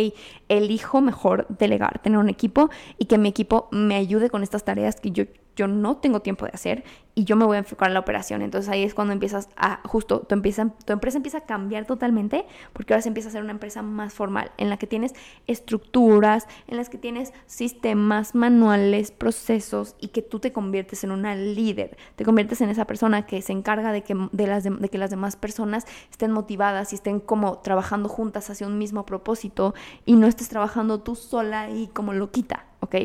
elijo 0.49 1.01
mejor 1.01 1.47
delegar, 1.49 1.99
tener 2.01 2.19
un 2.19 2.29
equipo 2.29 2.71
y 2.99 3.07
que 3.07 3.19
mi 3.19 3.29
equipo 3.29 3.69
me 3.73 3.97
ayude 3.97 4.31
con 4.31 4.43
estas 4.43 4.65
tareas 4.65 5.01
que 5.01 5.11
yo 5.11 5.25
yo 5.57 5.69
no 5.69 5.97
tengo 5.97 6.21
tiempo 6.21 6.47
de 6.47 6.53
hacer 6.53 6.85
y 7.15 7.25
yo 7.25 7.37
me 7.37 7.45
voy 7.45 7.57
a 7.57 7.59
enfocar 7.59 7.89
en 7.89 7.95
la 7.95 8.01
operación. 8.01 8.43
Entonces 8.43 8.71
ahí 8.71 8.83
es 8.83 8.95
cuando 8.95 9.13
empiezas 9.13 9.49
a, 9.57 9.81
justo, 9.85 10.21
tu, 10.21 10.35
empieza, 10.35 10.71
tu 10.85 10.93
empresa 10.93 11.19
empieza 11.19 11.39
a 11.39 11.41
cambiar 11.43 11.85
totalmente 11.85 12.47
porque 12.73 12.95
ahora 12.95 13.03
se 13.03 13.09
empieza 13.09 13.29
a 13.29 13.33
ser 13.33 13.43
una 13.43 13.53
empresa 13.53 13.83
más 13.83 14.15
formal, 14.15 14.53
en 14.57 14.71
la 14.71 14.77
que 14.79 14.87
tienes 14.87 15.15
estructuras, 15.47 16.47
en 16.69 16.77
las 16.77 16.89
que 16.89 16.99
tienes 16.99 17.33
sistemas, 17.47 18.35
manuales, 18.35 19.11
procesos 19.11 19.97
y 20.01 20.09
que 20.09 20.23
tú 20.23 20.41
te 20.41 20.53
conviertes 20.53 21.05
en 21.05 21.11
una 21.11 21.35
líder, 21.35 21.97
te 22.17 22.25
conviertes 22.25 22.61
en 22.61 22.71
esa 22.71 22.87
persona 22.87 23.27
que 23.27 23.43
se 23.43 23.53
encarga 23.53 23.93
de 23.93 24.03
que, 24.03 24.17
de 24.33 24.47
las 24.47 24.65
de 24.65 24.89
que 24.89 24.99
las 24.99 25.11
demás 25.11 25.37
personas 25.37 25.87
estén 26.11 26.33
motivadas 26.33 26.93
y 26.93 26.97
estén 26.97 27.21
como 27.21 27.59
trabajando 27.59 28.09
juntas 28.09 28.49
hacia 28.49 28.67
un 28.67 28.79
mismo 28.79 29.05
propósito 29.05 29.75
y 30.07 30.17
no 30.17 30.27
estés 30.27 30.49
trabajando 30.49 31.01
tú 31.01 31.15
sola 31.15 31.71
y 31.71 31.89
como 31.89 32.13
loquita. 32.13 32.72
¿Ok? 32.83 32.97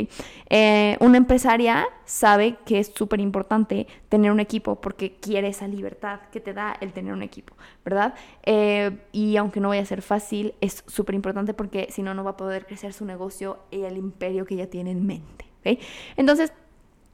Eh, 0.49 0.97
una 0.99 1.17
empresaria 1.17 1.85
sabe 2.03 2.57
que 2.65 2.79
es 2.79 2.91
súper 2.93 3.19
importante 3.19 3.87
tener 4.09 4.31
un 4.31 4.39
equipo 4.39 4.81
porque 4.81 5.15
quiere 5.17 5.47
esa 5.49 5.67
libertad 5.67 6.19
que 6.31 6.39
te 6.39 6.53
da 6.53 6.75
el 6.81 6.93
tener 6.93 7.13
un 7.13 7.21
equipo, 7.21 7.55
¿verdad? 7.85 8.15
Eh, 8.43 8.97
y 9.11 9.37
aunque 9.37 9.59
no 9.59 9.69
vaya 9.69 9.83
a 9.83 9.85
ser 9.85 10.01
fácil, 10.01 10.55
es 10.61 10.83
súper 10.87 11.15
importante 11.15 11.53
porque 11.53 11.87
si 11.91 12.01
no, 12.01 12.13
no 12.15 12.23
va 12.23 12.31
a 12.31 12.37
poder 12.37 12.65
crecer 12.65 12.91
su 12.91 13.05
negocio 13.05 13.59
y 13.69 13.83
el 13.83 13.97
imperio 13.97 14.45
que 14.45 14.55
ella 14.55 14.69
tiene 14.69 14.91
en 14.91 15.05
mente, 15.05 15.45
¿ok? 15.59 15.79
Entonces, 16.17 16.51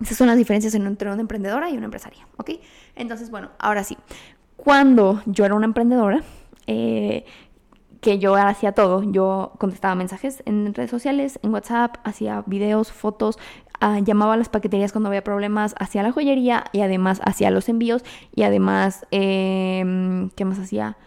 esas 0.01 0.17
son 0.17 0.27
las 0.27 0.37
diferencias 0.37 0.73
entre 0.73 1.11
una 1.11 1.21
emprendedora 1.21 1.69
y 1.69 1.75
una 1.75 1.85
empresaria, 1.85 2.27
¿ok? 2.37 2.51
Entonces, 2.95 3.29
bueno, 3.29 3.51
ahora 3.59 3.83
sí, 3.83 3.97
cuando 4.55 5.21
yo 5.25 5.43
era 5.43 5.53
una 5.53 5.65
emprendedora, 5.65 6.23
eh, 6.65 7.25
que 8.03 8.19
yo 8.19 8.35
hacía 8.35 8.73
todo. 8.73 9.01
Yo 9.01 9.53
contestaba 9.57 9.95
mensajes 9.95 10.43
en 10.45 10.73
redes 10.73 10.91
sociales, 10.91 11.39
en 11.41 11.51
WhatsApp, 11.53 11.95
hacía 12.03 12.43
videos, 12.45 12.91
fotos, 12.91 13.39
ah, 13.79 13.99
llamaba 13.99 14.33
a 14.33 14.37
las 14.37 14.49
paqueterías 14.49 14.91
cuando 14.91 15.07
había 15.07 15.23
problemas, 15.23 15.73
hacía 15.79 16.03
la 16.03 16.11
joyería 16.11 16.65
y 16.73 16.81
además 16.81 17.21
hacía 17.23 17.49
los 17.49 17.69
envíos 17.69 18.03
y 18.35 18.43
además, 18.43 19.07
em, 19.09 20.29
¿qué 20.31 20.45
más 20.45 20.59
hacía? 20.59 20.97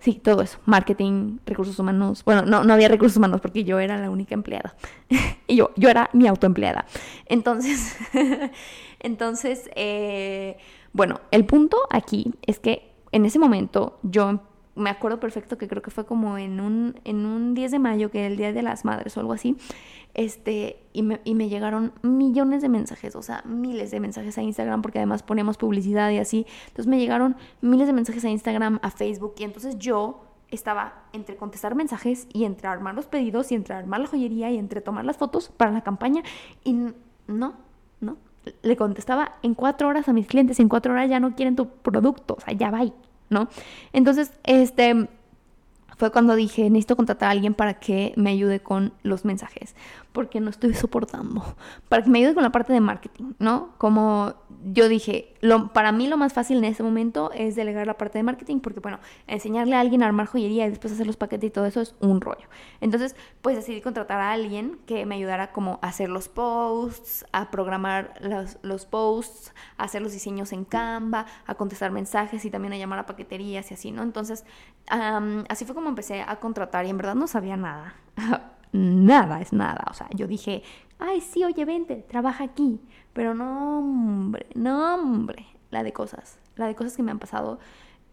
Sí, 0.00 0.14
todo 0.14 0.42
eso, 0.42 0.58
marketing, 0.64 1.38
recursos 1.46 1.78
humanos. 1.78 2.24
Bueno, 2.24 2.42
no, 2.42 2.64
no 2.64 2.72
había 2.72 2.88
recursos 2.88 3.16
humanos 3.18 3.40
porque 3.40 3.64
yo 3.64 3.78
era 3.78 3.96
la 3.98 4.10
única 4.10 4.34
empleada. 4.34 4.74
y 5.46 5.56
yo, 5.56 5.70
yo 5.76 5.88
era 5.88 6.10
mi 6.12 6.26
autoempleada. 6.26 6.84
Entonces, 7.26 7.96
entonces, 8.98 9.70
eh, 9.76 10.56
bueno, 10.92 11.20
el 11.30 11.44
punto 11.44 11.78
aquí 11.90 12.32
es 12.46 12.58
que 12.58 12.90
en 13.12 13.26
ese 13.26 13.38
momento 13.38 13.98
yo 14.02 14.40
me 14.80 14.90
acuerdo 14.90 15.20
perfecto 15.20 15.58
que 15.58 15.68
creo 15.68 15.82
que 15.82 15.90
fue 15.90 16.06
como 16.06 16.38
en 16.38 16.60
un, 16.60 16.98
en 17.04 17.26
un 17.26 17.54
10 17.54 17.70
de 17.70 17.78
mayo, 17.78 18.10
que 18.10 18.18
era 18.20 18.28
el 18.28 18.36
Día 18.36 18.52
de 18.52 18.62
las 18.62 18.84
Madres 18.84 19.16
o 19.16 19.20
algo 19.20 19.32
así, 19.32 19.56
este, 20.14 20.82
y 20.92 21.02
me, 21.02 21.20
y 21.24 21.34
me 21.34 21.48
llegaron 21.48 21.92
millones 22.02 22.62
de 22.62 22.68
mensajes, 22.68 23.14
o 23.14 23.22
sea, 23.22 23.42
miles 23.44 23.90
de 23.90 24.00
mensajes 24.00 24.36
a 24.38 24.42
Instagram, 24.42 24.82
porque 24.82 24.98
además 24.98 25.22
ponemos 25.22 25.56
publicidad 25.56 26.10
y 26.10 26.18
así. 26.18 26.46
Entonces 26.68 26.86
me 26.86 26.98
llegaron 26.98 27.36
miles 27.60 27.86
de 27.86 27.92
mensajes 27.92 28.24
a 28.24 28.30
Instagram, 28.30 28.80
a 28.82 28.90
Facebook, 28.90 29.34
y 29.38 29.44
entonces 29.44 29.78
yo 29.78 30.24
estaba 30.50 31.04
entre 31.12 31.36
contestar 31.36 31.76
mensajes 31.76 32.26
y 32.32 32.44
entre 32.44 32.66
armar 32.66 32.94
los 32.94 33.06
pedidos 33.06 33.52
y 33.52 33.54
entre 33.54 33.74
armar 33.74 34.00
la 34.00 34.06
joyería 34.08 34.50
y 34.50 34.58
entre 34.58 34.80
tomar 34.80 35.04
las 35.04 35.16
fotos 35.16 35.48
para 35.48 35.70
la 35.70 35.82
campaña, 35.82 36.22
y 36.64 36.72
no, 37.26 37.54
no. 38.00 38.16
Le 38.62 38.74
contestaba 38.74 39.36
en 39.42 39.54
cuatro 39.54 39.88
horas 39.88 40.08
a 40.08 40.12
mis 40.12 40.26
clientes, 40.26 40.58
en 40.60 40.68
cuatro 40.68 40.92
horas 40.92 41.08
ya 41.10 41.20
no 41.20 41.36
quieren 41.36 41.56
tu 41.56 41.68
producto, 41.68 42.34
o 42.38 42.40
sea, 42.40 42.54
ya 42.54 42.70
va. 42.70 42.80
¿No? 43.30 43.48
Entonces, 43.92 44.32
este 44.44 45.08
fue 45.96 46.10
cuando 46.10 46.34
dije, 46.34 46.70
necesito 46.70 46.96
contratar 46.96 47.28
a 47.28 47.32
alguien 47.32 47.52
para 47.52 47.74
que 47.74 48.14
me 48.16 48.30
ayude 48.30 48.60
con 48.60 48.94
los 49.02 49.26
mensajes. 49.26 49.74
Porque 50.12 50.40
no 50.40 50.50
estoy 50.50 50.74
soportando. 50.74 51.42
Para 51.88 52.02
que 52.02 52.10
me 52.10 52.18
ayude 52.18 52.34
con 52.34 52.42
la 52.42 52.50
parte 52.50 52.72
de 52.72 52.80
marketing, 52.80 53.32
¿no? 53.38 53.74
Como 53.78 54.34
yo 54.64 54.88
dije, 54.88 55.34
para 55.72 55.92
mí 55.92 56.08
lo 56.08 56.16
más 56.16 56.32
fácil 56.32 56.58
en 56.58 56.64
este 56.64 56.82
momento 56.82 57.30
es 57.32 57.56
delegar 57.56 57.86
la 57.86 57.96
parte 57.96 58.18
de 58.18 58.22
marketing, 58.22 58.60
porque 58.60 58.80
bueno, 58.80 58.98
enseñarle 59.26 59.76
a 59.76 59.80
alguien 59.80 60.02
a 60.02 60.06
armar 60.06 60.26
joyería 60.26 60.66
y 60.66 60.70
después 60.70 60.92
hacer 60.92 61.06
los 61.06 61.16
paquetes 61.16 61.48
y 61.48 61.50
todo 61.50 61.66
eso 61.66 61.80
es 61.80 61.94
un 62.00 62.20
rollo. 62.20 62.46
Entonces, 62.80 63.14
pues 63.40 63.56
decidí 63.56 63.80
contratar 63.80 64.20
a 64.20 64.32
alguien 64.32 64.78
que 64.86 65.06
me 65.06 65.14
ayudara 65.14 65.52
como 65.52 65.78
a 65.82 65.88
hacer 65.88 66.08
los 66.08 66.28
posts, 66.28 67.24
a 67.32 67.50
programar 67.50 68.14
los, 68.62 68.86
posts, 68.86 69.54
a 69.76 69.84
hacer 69.84 70.02
los 70.02 70.12
diseños 70.12 70.52
en 70.52 70.64
Canva, 70.64 71.26
a 71.46 71.54
contestar 71.54 71.90
mensajes 71.90 72.44
y 72.44 72.50
también 72.50 72.72
a 72.72 72.76
llamar 72.76 72.98
a 72.98 73.06
paqueterías 73.06 73.70
y 73.70 73.74
así, 73.74 73.92
¿no? 73.92 74.02
Entonces, 74.02 74.44
así 74.88 75.64
fue 75.64 75.74
como 75.74 75.88
empecé 75.88 76.22
a 76.22 76.36
contratar 76.36 76.86
y 76.86 76.90
en 76.90 76.96
verdad 76.96 77.14
no 77.14 77.26
sabía 77.26 77.56
nada. 77.56 77.94
nada 78.72 79.40
es 79.40 79.52
nada. 79.52 79.84
O 79.90 79.94
sea, 79.94 80.08
yo 80.14 80.26
dije, 80.26 80.62
ay, 80.98 81.20
sí, 81.20 81.44
oye, 81.44 81.64
vente, 81.64 82.04
trabaja 82.08 82.44
aquí. 82.44 82.80
Pero 83.12 83.34
no, 83.34 83.78
hombre, 83.78 84.46
no, 84.54 84.94
hombre, 84.94 85.46
la 85.70 85.82
de 85.82 85.92
cosas, 85.92 86.38
la 86.56 86.66
de 86.66 86.74
cosas 86.74 86.96
que 86.96 87.02
me 87.02 87.10
han 87.10 87.18
pasado. 87.18 87.58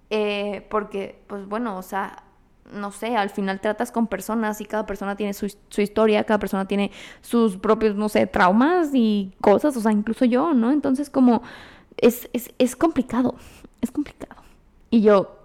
Eh, 0.09 0.65
porque, 0.69 1.21
pues 1.27 1.47
bueno, 1.47 1.77
o 1.77 1.81
sea, 1.81 2.23
no 2.71 2.91
sé, 2.91 3.15
al 3.15 3.29
final 3.29 3.61
tratas 3.61 3.91
con 3.91 4.07
personas 4.07 4.59
y 4.61 4.65
cada 4.65 4.85
persona 4.85 5.15
tiene 5.15 5.33
su, 5.33 5.53
su, 5.69 5.81
historia, 5.81 6.23
cada 6.23 6.39
persona 6.39 6.65
tiene 6.65 6.91
sus 7.21 7.57
propios, 7.57 7.95
no 7.95 8.09
sé, 8.09 8.27
traumas 8.27 8.89
y 8.93 9.33
cosas, 9.41 9.75
o 9.77 9.81
sea, 9.81 9.91
incluso 9.91 10.25
yo, 10.25 10.53
¿no? 10.53 10.71
Entonces 10.71 11.09
como 11.09 11.43
es, 11.97 12.29
es, 12.33 12.53
es 12.57 12.75
complicado, 12.75 13.35
es 13.81 13.91
complicado. 13.91 14.41
Y 14.89 15.01
yo, 15.01 15.36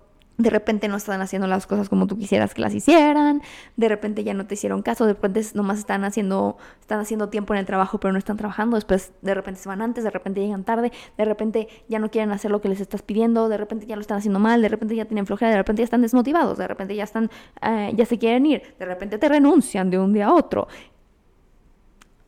de 0.43 0.51
repente 0.51 0.89
no 0.89 0.97
están 0.97 1.21
haciendo 1.21 1.47
las 1.47 1.67
cosas 1.67 1.89
como 1.89 2.07
tú 2.07 2.19
quisieras 2.19 2.53
que 2.53 2.61
las 2.61 2.75
hicieran, 2.75 3.43
de 3.77 3.89
repente 3.89 4.25
ya 4.25 4.35
no 4.35 4.47
te 4.47 4.55
hicieron 4.55 4.83
caso, 4.83 5.07
de 5.07 5.15
repente 5.15 5.43
nomás 5.55 5.79
están 5.79 6.05
haciendo, 6.05 6.57
están 6.81 6.99
haciendo 6.99 7.29
tiempo 7.29 7.55
en 7.55 7.61
el 7.61 7.67
trabajo 7.67 7.99
pero 8.01 8.13
no 8.13 8.19
están 8.19 8.37
trabajando, 8.37 8.77
después 8.77 9.13
de 9.23 9.35
repente 9.35 9.61
se 9.61 9.69
van 9.69 9.83
antes, 9.83 10.03
de 10.03 10.11
repente 10.11 10.41
llegan 10.41 10.65
tarde, 10.65 10.91
de 11.17 11.25
repente 11.25 11.69
ya 11.89 12.01
no 12.01 12.11
quieren 12.11 12.33
hacer 12.33 12.51
lo 12.51 12.61
que 12.61 12.69
les 12.69 12.81
estás 12.81 13.03
pidiendo, 13.03 13.49
de 13.49 13.57
repente 13.57 13.87
ya 13.87 13.95
lo 13.95 14.03
están 14.03 14.19
haciendo 14.19 14.41
mal, 14.41 14.61
de 14.61 14.69
repente 14.69 14.97
ya 14.97 15.05
tienen 15.05 15.27
flojera, 15.27 15.53
de 15.53 15.59
repente 15.59 15.81
ya 15.81 15.85
están 15.85 16.03
desmotivados, 16.03 16.59
de 16.59 16.67
repente 16.67 16.97
ya 16.97 17.05
están, 17.05 17.31
eh, 17.63 17.93
ya 17.95 18.05
se 18.05 18.19
quieren 18.19 18.45
ir, 18.47 18.75
de 18.79 18.85
repente 18.85 19.19
te 19.19 19.29
renuncian 19.29 19.91
de 19.91 19.99
un 19.99 20.13
día 20.13 20.27
a 20.27 20.35
otro. 20.35 20.67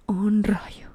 Un 0.07 0.45
rollo. 0.45 0.91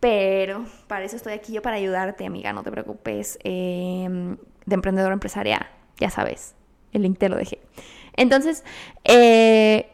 Pero 0.00 0.66
para 0.88 1.04
eso 1.04 1.16
estoy 1.16 1.32
aquí 1.32 1.52
yo, 1.52 1.62
para 1.62 1.76
ayudarte, 1.76 2.26
amiga, 2.26 2.52
no 2.52 2.62
te 2.62 2.70
preocupes, 2.72 3.38
em, 3.44 4.36
de 4.66 4.74
emprendedor 4.74 5.12
empresarial 5.12 5.66
ya 5.98 6.10
sabes, 6.10 6.54
el 6.92 7.02
link 7.02 7.18
te 7.18 7.28
lo 7.28 7.36
dejé. 7.36 7.60
Entonces, 8.14 8.64
eh, 9.04 9.90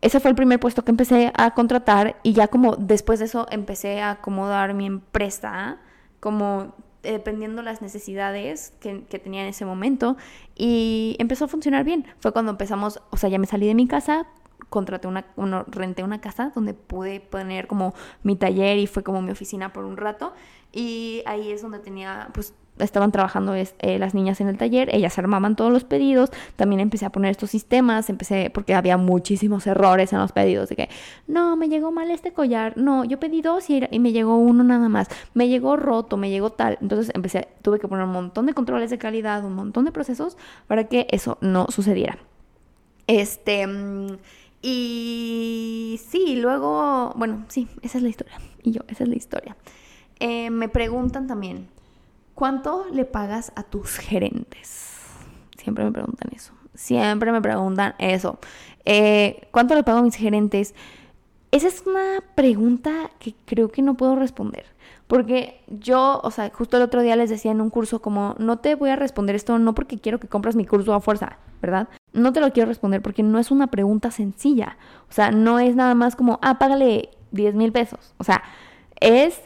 ese 0.00 0.20
fue 0.20 0.30
el 0.30 0.34
primer 0.34 0.58
puesto 0.60 0.84
que 0.84 0.90
empecé 0.90 1.32
a 1.36 1.52
contratar 1.52 2.16
y 2.22 2.32
ya 2.32 2.48
como 2.48 2.76
después 2.76 3.18
de 3.18 3.26
eso 3.26 3.46
empecé 3.50 4.00
a 4.00 4.12
acomodar 4.12 4.74
mi 4.74 4.86
empresa 4.86 5.78
como 6.20 6.74
dependiendo 7.02 7.62
las 7.62 7.80
necesidades 7.80 8.72
que, 8.80 9.04
que, 9.04 9.18
tenía 9.18 9.42
en 9.42 9.48
ese 9.48 9.64
momento 9.64 10.16
y 10.54 11.16
empezó 11.18 11.46
a 11.46 11.48
funcionar 11.48 11.84
bien. 11.84 12.06
Fue 12.18 12.32
cuando 12.32 12.50
empezamos, 12.50 13.00
o 13.10 13.16
sea, 13.16 13.30
ya 13.30 13.38
me 13.38 13.46
salí 13.46 13.66
de 13.66 13.74
mi 13.74 13.86
casa, 13.86 14.26
contraté 14.70 15.08
una, 15.08 15.24
renté 15.68 16.02
una 16.02 16.20
casa 16.20 16.52
donde 16.54 16.74
pude 16.74 17.20
poner 17.20 17.66
como 17.66 17.94
mi 18.22 18.36
taller 18.36 18.78
y 18.78 18.86
fue 18.86 19.02
como 19.02 19.20
mi 19.20 19.32
oficina 19.32 19.72
por 19.72 19.84
un 19.84 19.96
rato 19.96 20.32
y 20.72 21.22
ahí 21.26 21.50
es 21.50 21.62
donde 21.62 21.80
tenía 21.80 22.28
pues 22.32 22.54
estaban 22.80 23.12
trabajando 23.12 23.54
eh, 23.54 23.98
las 23.98 24.14
niñas 24.14 24.40
en 24.40 24.48
el 24.48 24.58
taller, 24.58 24.94
ellas 24.94 25.18
armaban 25.18 25.56
todos 25.56 25.72
los 25.72 25.84
pedidos, 25.84 26.30
también 26.56 26.80
empecé 26.80 27.06
a 27.06 27.10
poner 27.10 27.30
estos 27.30 27.50
sistemas, 27.50 28.10
empecé 28.10 28.50
porque 28.50 28.74
había 28.74 28.96
muchísimos 28.96 29.66
errores 29.66 30.12
en 30.12 30.18
los 30.18 30.32
pedidos 30.32 30.68
de 30.68 30.76
que 30.76 30.88
no, 31.26 31.56
me 31.56 31.68
llegó 31.68 31.92
mal 31.92 32.10
este 32.10 32.32
collar, 32.32 32.76
no, 32.76 33.04
yo 33.04 33.18
pedí 33.18 33.42
dos 33.42 33.68
y, 33.70 33.86
me 33.98 34.12
llegó 34.12 34.36
uno 34.36 34.64
nada 34.64 34.88
más, 34.88 35.08
me 35.34 35.48
llegó 35.48 35.76
roto, 35.76 36.16
me 36.16 36.30
llegó 36.30 36.50
tal, 36.50 36.78
entonces 36.80 37.10
empecé, 37.14 37.48
tuve 37.62 37.78
que 37.78 37.88
poner 37.88 38.04
un 38.04 38.12
montón 38.12 38.46
de 38.46 38.54
controles 38.54 38.90
de 38.90 38.98
calidad, 38.98 39.44
un 39.44 39.54
montón 39.54 39.84
de 39.84 39.92
procesos 39.92 40.36
para 40.66 40.84
que 40.84 41.06
eso 41.10 41.38
no 41.40 41.66
sucediera. 41.68 42.18
Este, 43.06 43.66
y 44.62 46.00
sí, 46.08 46.36
luego, 46.36 47.12
bueno, 47.16 47.44
sí, 47.48 47.68
esa 47.82 47.98
es 47.98 48.02
la 48.02 48.10
historia, 48.10 48.34
y 48.62 48.72
yo, 48.72 48.82
esa 48.88 49.04
es 49.04 49.08
la 49.10 49.16
historia. 49.16 49.56
Eh, 50.20 50.50
me 50.50 50.68
preguntan 50.68 51.26
también, 51.26 51.68
¿Cuánto 52.40 52.86
le 52.90 53.04
pagas 53.04 53.52
a 53.54 53.64
tus 53.64 53.98
gerentes? 53.98 54.96
Siempre 55.58 55.84
me 55.84 55.92
preguntan 55.92 56.30
eso. 56.34 56.54
Siempre 56.72 57.32
me 57.32 57.42
preguntan 57.42 57.94
eso. 57.98 58.38
Eh, 58.86 59.46
¿Cuánto 59.50 59.74
le 59.74 59.82
pago 59.82 59.98
a 59.98 60.02
mis 60.02 60.14
gerentes? 60.14 60.74
Esa 61.50 61.68
es 61.68 61.84
una 61.86 62.24
pregunta 62.34 63.10
que 63.18 63.34
creo 63.44 63.68
que 63.68 63.82
no 63.82 63.98
puedo 63.98 64.16
responder. 64.16 64.64
Porque 65.06 65.60
yo, 65.68 66.18
o 66.24 66.30
sea, 66.30 66.50
justo 66.50 66.78
el 66.78 66.82
otro 66.82 67.02
día 67.02 67.14
les 67.14 67.28
decía 67.28 67.50
en 67.50 67.60
un 67.60 67.68
curso 67.68 68.00
como, 68.00 68.34
no 68.38 68.58
te 68.58 68.74
voy 68.74 68.88
a 68.88 68.96
responder 68.96 69.36
esto 69.36 69.58
no 69.58 69.74
porque 69.74 69.98
quiero 69.98 70.18
que 70.18 70.26
compres 70.26 70.56
mi 70.56 70.64
curso 70.64 70.94
a 70.94 71.02
fuerza, 71.02 71.36
¿verdad? 71.60 71.90
No 72.14 72.32
te 72.32 72.40
lo 72.40 72.54
quiero 72.54 72.68
responder 72.68 73.02
porque 73.02 73.22
no 73.22 73.38
es 73.38 73.50
una 73.50 73.66
pregunta 73.66 74.10
sencilla. 74.10 74.78
O 75.10 75.12
sea, 75.12 75.30
no 75.30 75.58
es 75.58 75.76
nada 75.76 75.94
más 75.94 76.16
como, 76.16 76.38
ah, 76.40 76.58
págale 76.58 77.10
10 77.32 77.54
mil 77.54 77.70
pesos. 77.70 78.14
O 78.16 78.24
sea, 78.24 78.42
es 78.98 79.42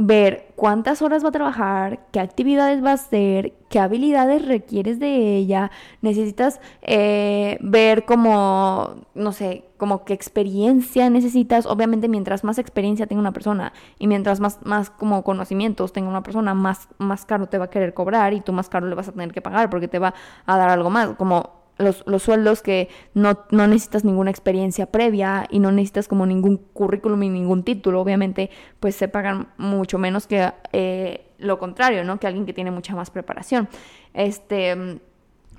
ver 0.00 0.52
cuántas 0.54 1.02
horas 1.02 1.24
va 1.24 1.30
a 1.30 1.32
trabajar, 1.32 2.06
qué 2.12 2.20
actividades 2.20 2.84
va 2.84 2.90
a 2.90 2.94
hacer, 2.94 3.54
qué 3.68 3.80
habilidades 3.80 4.46
requieres 4.46 5.00
de 5.00 5.36
ella, 5.36 5.72
necesitas 6.02 6.60
eh, 6.82 7.58
ver 7.60 8.04
como, 8.04 8.94
no 9.16 9.32
sé, 9.32 9.64
como 9.76 10.04
qué 10.04 10.14
experiencia 10.14 11.10
necesitas. 11.10 11.66
Obviamente 11.66 12.06
mientras 12.06 12.44
más 12.44 12.58
experiencia 12.58 13.08
tenga 13.08 13.20
una 13.20 13.32
persona 13.32 13.72
y 13.98 14.06
mientras 14.06 14.38
más, 14.38 14.60
más 14.64 14.88
como 14.88 15.24
conocimientos 15.24 15.92
tenga 15.92 16.08
una 16.08 16.22
persona, 16.22 16.54
más, 16.54 16.86
más 16.98 17.24
caro 17.24 17.48
te 17.48 17.58
va 17.58 17.64
a 17.64 17.70
querer 17.70 17.92
cobrar 17.92 18.34
y 18.34 18.40
tú 18.40 18.52
más 18.52 18.68
caro 18.68 18.86
le 18.86 18.94
vas 18.94 19.08
a 19.08 19.12
tener 19.12 19.32
que 19.32 19.42
pagar 19.42 19.68
porque 19.68 19.88
te 19.88 19.98
va 19.98 20.14
a 20.46 20.56
dar 20.56 20.70
algo 20.70 20.90
más. 20.90 21.16
Como 21.16 21.57
los, 21.78 22.04
los 22.06 22.22
sueldos 22.22 22.62
que 22.62 22.88
no, 23.14 23.46
no, 23.50 23.66
necesitas 23.66 24.04
ninguna 24.04 24.30
experiencia 24.30 24.86
previa 24.86 25.46
y 25.50 25.58
no 25.58 25.72
necesitas 25.72 26.08
como 26.08 26.26
ningún 26.26 26.56
currículum 26.56 27.22
y 27.22 27.28
ningún 27.28 27.62
título, 27.62 28.00
obviamente, 28.00 28.50
pues 28.80 28.96
se 28.96 29.08
pagan 29.08 29.48
mucho 29.56 29.98
menos 29.98 30.26
que 30.26 30.52
eh, 30.72 31.32
lo 31.38 31.58
contrario, 31.58 32.04
¿no? 32.04 32.18
Que 32.18 32.26
alguien 32.26 32.46
que 32.46 32.52
tiene 32.52 32.70
mucha 32.70 32.94
más 32.94 33.10
preparación. 33.10 33.68
Este. 34.14 35.00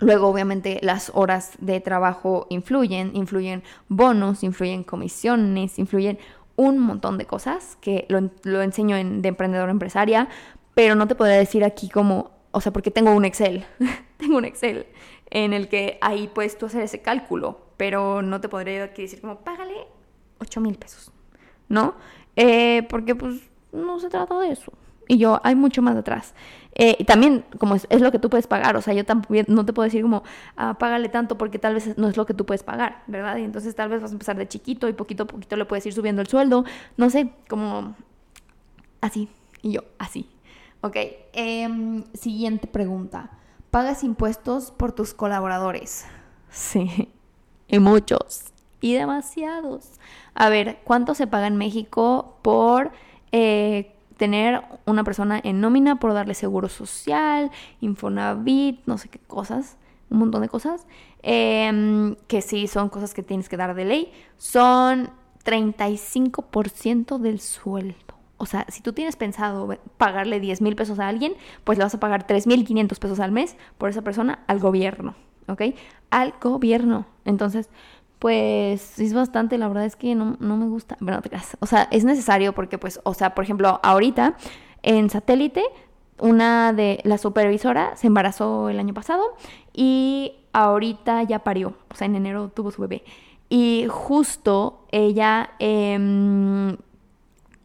Luego, 0.01 0.29
obviamente, 0.29 0.79
las 0.81 1.11
horas 1.13 1.51
de 1.59 1.81
trabajo 1.81 2.47
influyen, 2.49 3.11
influyen 3.15 3.63
bonos, 3.89 4.45
influyen 4.45 4.85
comisiones, 4.85 5.77
influyen 5.77 6.17
un 6.55 6.79
montón 6.79 7.17
de 7.17 7.25
cosas 7.25 7.77
que 7.81 8.05
lo, 8.07 8.29
lo 8.43 8.61
enseño 8.61 8.95
en, 8.95 9.21
de 9.21 9.27
emprendedor 9.29 9.69
empresaria, 9.69 10.29
pero 10.73 10.95
no 10.95 11.07
te 11.07 11.15
podría 11.15 11.37
decir 11.37 11.65
aquí 11.65 11.89
como, 11.89 12.31
o 12.51 12.61
sea, 12.61 12.71
porque 12.71 12.91
tengo 12.91 13.11
un 13.11 13.25
Excel, 13.25 13.65
tengo 14.17 14.37
un 14.37 14.45
Excel 14.45 14.87
en 15.29 15.53
el 15.53 15.69
que 15.69 15.97
ahí 16.01 16.27
puedes 16.27 16.57
tú 16.57 16.65
hacer 16.65 16.83
ese 16.83 17.01
cálculo, 17.01 17.59
pero 17.77 18.21
no 18.21 18.41
te 18.41 18.49
podría 18.49 18.87
decir 18.87 19.21
como, 19.21 19.39
págale 19.39 19.87
8 20.39 20.61
mil 20.61 20.75
pesos, 20.75 21.11
¿no? 21.67 21.95
Eh, 22.35 22.83
porque 22.89 23.15
pues 23.15 23.41
no 23.71 23.99
se 23.99 24.09
trata 24.09 24.39
de 24.39 24.51
eso. 24.51 24.73
Y 25.07 25.17
yo, 25.17 25.41
hay 25.43 25.55
mucho 25.55 25.81
más 25.81 25.95
detrás. 25.95 26.35
Eh, 26.75 26.95
y 26.99 27.03
también, 27.03 27.43
como 27.57 27.75
es, 27.75 27.87
lo 27.99 28.11
que 28.11 28.19
tú 28.19 28.29
puedes 28.29 28.45
pagar, 28.45 28.77
o 28.77 28.81
sea, 28.81 28.93
yo 28.93 29.03
también 29.03 29.45
no 29.49 29.65
te 29.65 29.73
puedo 29.73 29.85
decir 29.85 30.03
como, 30.03 30.23
ah, 30.55 30.77
págale 30.77 31.09
tanto 31.09 31.37
porque 31.37 31.57
tal 31.57 31.73
vez 31.73 31.97
no 31.97 32.07
es 32.07 32.15
lo 32.15 32.27
que 32.27 32.35
tú 32.35 32.45
puedes 32.45 32.61
pagar, 32.61 33.03
¿verdad? 33.07 33.37
Y 33.37 33.43
entonces 33.43 33.75
tal 33.75 33.89
vez 33.89 34.01
vas 34.01 34.11
a 34.11 34.13
empezar 34.13 34.37
de 34.37 34.47
chiquito 34.47 34.87
y 34.87 34.93
poquito 34.93 35.23
a 35.23 35.27
poquito 35.27 35.55
le 35.55 35.65
puedes 35.65 35.85
ir 35.87 35.93
subiendo 35.93 36.21
el 36.21 36.27
sueldo, 36.27 36.63
no 36.95 37.09
sé, 37.09 37.31
como 37.49 37.95
así. 39.01 39.29
Y 39.61 39.71
yo, 39.71 39.81
así. 39.97 40.29
Ok, 40.81 40.95
em, 41.33 42.03
siguiente 42.13 42.67
pregunta 42.67 43.31
pagas 43.71 44.03
impuestos 44.03 44.71
por 44.71 44.91
tus 44.91 45.13
colaboradores. 45.13 46.05
Sí, 46.49 47.09
y 47.67 47.79
muchos, 47.79 48.45
y 48.81 48.93
demasiados. 48.93 49.99
A 50.33 50.49
ver, 50.49 50.79
¿cuánto 50.83 51.13
se 51.13 51.27
paga 51.27 51.47
en 51.47 51.57
México 51.57 52.37
por 52.41 52.91
eh, 53.31 53.95
tener 54.17 54.63
una 54.85 55.03
persona 55.03 55.39
en 55.43 55.61
nómina, 55.61 55.97
por 55.97 56.13
darle 56.13 56.33
seguro 56.33 56.69
social, 56.69 57.51
Infonavit, 57.81 58.81
no 58.85 58.97
sé 58.97 59.09
qué 59.09 59.19
cosas, 59.19 59.77
un 60.09 60.19
montón 60.19 60.41
de 60.41 60.49
cosas? 60.49 60.87
Em, 61.21 62.15
que 62.27 62.41
sí, 62.41 62.67
son 62.67 62.89
cosas 62.89 63.13
que 63.13 63.21
tienes 63.21 63.49
que 63.49 63.57
dar 63.57 63.75
de 63.75 63.85
ley. 63.85 64.11
Son 64.37 65.11
35% 65.43 67.19
del 67.19 67.39
sueldo. 67.39 68.18
O 68.39 68.45
sea, 68.45 68.65
si 68.69 68.81
tú 68.81 68.93
tienes 68.93 69.15
pensado 69.15 69.77
pagarle 69.97 70.39
10 70.39 70.61
mil 70.61 70.75
pesos 70.75 70.99
a 70.99 71.07
alguien, 71.07 71.33
pues 71.63 71.77
le 71.77 71.83
vas 71.83 71.93
a 71.93 71.99
pagar 71.99 72.25
3 72.25 72.47
mil 72.47 72.65
500 72.65 72.99
pesos 72.99 73.19
al 73.19 73.31
mes 73.31 73.55
por 73.77 73.89
esa 73.89 74.01
persona 74.01 74.39
al 74.47 74.59
gobierno, 74.59 75.13
¿ok? 75.47 75.61
Al 76.09 76.33
gobierno. 76.41 77.05
Entonces, 77.25 77.69
pues 78.19 78.99
es 78.99 79.13
bastante, 79.13 79.57
la 79.57 79.67
verdad 79.67 79.85
es 79.85 79.95
que 79.95 80.15
no, 80.15 80.37
me 80.39 80.67
gusta. 80.67 80.97
Bueno, 80.99 81.21
te 81.21 81.31
O 81.59 81.65
sea, 81.65 81.87
es 81.91 82.03
necesario 82.03 82.53
porque, 82.53 82.77
pues, 82.77 82.99
o 83.03 83.13
sea, 83.13 83.35
por 83.35 83.43
ejemplo, 83.43 83.79
ahorita 83.83 84.35
en 84.83 85.09
satélite, 85.09 85.63
una 86.17 86.73
de 86.73 86.99
la 87.03 87.17
supervisora 87.17 87.95
se 87.95 88.07
embarazó 88.07 88.69
el 88.69 88.79
año 88.79 88.93
pasado 88.93 89.23
y 89.73 90.33
ahorita 90.53 91.23
ya 91.23 91.39
parió. 91.39 91.75
O 91.89 91.95
sea, 91.95 92.05
en 92.05 92.15
enero 92.15 92.49
tuvo 92.49 92.71
su 92.71 92.81
bebé. 92.81 93.03
Y 93.49 93.87
justo 93.89 94.85
ella, 94.91 95.51
em, 95.59 96.77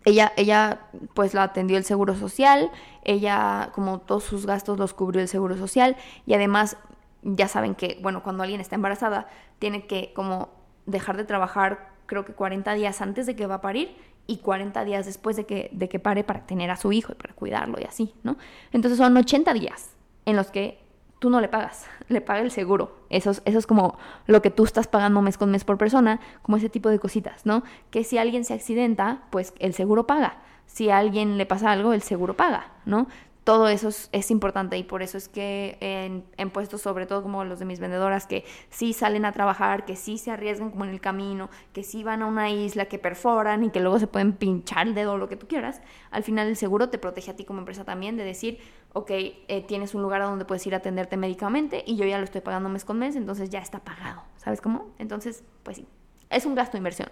ella, 0.04 0.32
ella 0.36 0.80
pues 1.14 1.34
la 1.34 1.44
atendió 1.44 1.76
el 1.76 1.84
Seguro 1.84 2.14
Social, 2.14 2.70
ella 3.04 3.70
como 3.74 4.00
todos 4.00 4.24
sus 4.24 4.46
gastos 4.46 4.78
los 4.78 4.94
cubrió 4.94 5.22
el 5.22 5.28
Seguro 5.28 5.56
Social 5.56 5.96
y 6.26 6.34
además 6.34 6.76
ya 7.22 7.48
saben 7.48 7.74
que, 7.74 7.98
bueno, 8.02 8.22
cuando 8.22 8.42
alguien 8.42 8.60
está 8.60 8.74
embarazada, 8.74 9.28
tiene 9.58 9.86
que 9.86 10.12
como 10.14 10.50
dejar 10.86 11.16
de 11.16 11.24
trabajar 11.24 11.94
creo 12.06 12.24
que 12.24 12.34
40 12.34 12.74
días 12.74 13.00
antes 13.00 13.24
de 13.26 13.34
que 13.34 13.46
va 13.46 13.56
a 13.56 13.60
parir 13.62 13.96
y 14.26 14.38
40 14.38 14.84
días 14.84 15.06
después 15.06 15.36
de 15.36 15.46
que, 15.46 15.70
de 15.72 15.88
que 15.88 15.98
pare 15.98 16.22
para 16.24 16.46
tener 16.46 16.70
a 16.70 16.76
su 16.76 16.92
hijo 16.92 17.12
y 17.12 17.16
para 17.16 17.34
cuidarlo 17.34 17.78
y 17.80 17.84
así, 17.84 18.14
¿no? 18.22 18.36
Entonces 18.72 18.98
son 18.98 19.16
80 19.16 19.52
días 19.54 19.96
en 20.26 20.36
los 20.36 20.50
que 20.50 20.83
tú 21.24 21.30
no 21.30 21.40
le 21.40 21.48
pagas, 21.48 21.86
le 22.10 22.20
paga 22.20 22.40
el 22.40 22.50
seguro. 22.50 22.98
Eso 23.08 23.32
es, 23.46 23.66
como 23.66 23.96
lo 24.26 24.42
que 24.42 24.50
tú 24.50 24.64
estás 24.64 24.88
pagando 24.88 25.22
mes 25.22 25.38
con 25.38 25.50
mes 25.50 25.64
por 25.64 25.78
persona, 25.78 26.20
como 26.42 26.58
ese 26.58 26.68
tipo 26.68 26.90
de 26.90 26.98
cositas, 26.98 27.46
¿no? 27.46 27.62
Que 27.90 28.04
si 28.04 28.18
alguien 28.18 28.44
se 28.44 28.52
accidenta, 28.52 29.22
pues 29.30 29.54
el 29.58 29.72
seguro 29.72 30.06
paga. 30.06 30.36
Si 30.66 30.90
a 30.90 30.98
alguien 30.98 31.38
le 31.38 31.46
pasa 31.46 31.72
algo, 31.72 31.94
el 31.94 32.02
seguro 32.02 32.34
paga, 32.34 32.72
¿no? 32.84 33.06
Todo 33.44 33.68
eso 33.68 33.90
es, 34.12 34.30
importante 34.30 34.78
y 34.78 34.84
por 34.84 35.02
eso 35.02 35.18
es 35.18 35.28
que 35.28 35.76
en, 35.80 36.50
puestos 36.50 36.80
sobre 36.80 37.04
todo 37.04 37.22
como 37.22 37.44
los 37.44 37.58
de 37.58 37.66
mis 37.66 37.78
vendedoras 37.78 38.26
que 38.26 38.44
sí 38.70 38.94
salen 38.94 39.26
a 39.26 39.32
trabajar, 39.32 39.84
que 39.84 39.96
sí 39.96 40.16
se 40.16 40.30
arriesgan 40.30 40.70
como 40.70 40.86
en 40.86 40.90
el 40.90 41.00
camino, 41.00 41.50
que 41.74 41.84
sí 41.84 42.02
van 42.02 42.22
a 42.22 42.26
una 42.26 42.50
isla, 42.50 42.86
que 42.86 42.98
perforan 42.98 43.62
y 43.62 43.70
que 43.70 43.80
luego 43.80 43.98
se 43.98 44.06
pueden 44.06 44.32
pinchar 44.32 44.88
el 44.88 44.94
dedo 44.94 45.12
o 45.12 45.18
lo 45.18 45.28
que 45.28 45.36
tú 45.36 45.46
quieras, 45.46 45.82
al 46.10 46.22
final 46.22 46.48
el 46.48 46.56
seguro 46.56 46.88
te 46.88 46.96
protege 46.96 47.32
a 47.32 47.36
ti 47.36 47.44
como 47.44 47.58
empresa 47.58 47.84
también 47.84 48.16
de 48.16 48.24
decir, 48.24 48.58
ok, 48.94 49.10
eh, 49.10 49.64
tienes 49.68 49.94
un 49.94 50.00
lugar 50.00 50.22
a 50.22 50.24
donde 50.24 50.46
puedes 50.46 50.66
ir 50.66 50.72
a 50.74 50.78
atenderte 50.78 51.18
médicamente 51.18 51.84
y 51.86 51.96
yo 51.96 52.06
ya 52.06 52.16
lo 52.16 52.24
estoy 52.24 52.40
pagando 52.40 52.70
mes 52.70 52.86
con 52.86 52.98
mes, 52.98 53.14
entonces 53.14 53.50
ya 53.50 53.58
está 53.58 53.80
pagado, 53.80 54.22
¿sabes 54.38 54.62
cómo? 54.62 54.90
Entonces, 54.98 55.44
pues 55.62 55.76
sí, 55.76 55.86
es 56.30 56.46
un 56.46 56.54
gasto 56.54 56.72
de 56.72 56.78
inversión, 56.78 57.08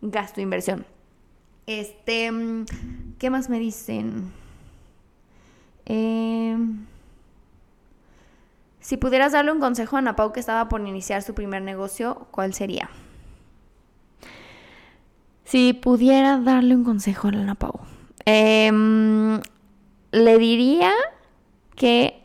gasto 0.00 0.40
inversión. 0.40 0.86
Este, 1.66 2.30
mm, 2.32 2.64
¿qué 3.18 3.28
más 3.28 3.50
me 3.50 3.58
dicen? 3.58 4.32
Em, 5.86 6.84
si 8.80 8.96
pudieras 8.96 9.32
darle 9.32 9.52
un 9.52 9.60
consejo 9.60 9.96
a 9.96 10.00
Ana 10.00 10.16
Pau 10.16 10.32
que 10.32 10.40
estaba 10.40 10.68
por 10.68 10.80
iniciar 10.86 11.22
su 11.22 11.34
primer 11.34 11.62
negocio, 11.62 12.26
¿cuál 12.32 12.54
sería? 12.54 12.90
Si 15.44 15.72
pudiera 15.72 16.38
darle 16.38 16.74
un 16.74 16.84
consejo 16.84 17.28
a 17.28 17.30
Ana 17.30 17.54
Pau, 17.54 17.80
em, 18.24 19.40
le 20.10 20.38
diría 20.38 20.92
que 21.76 22.22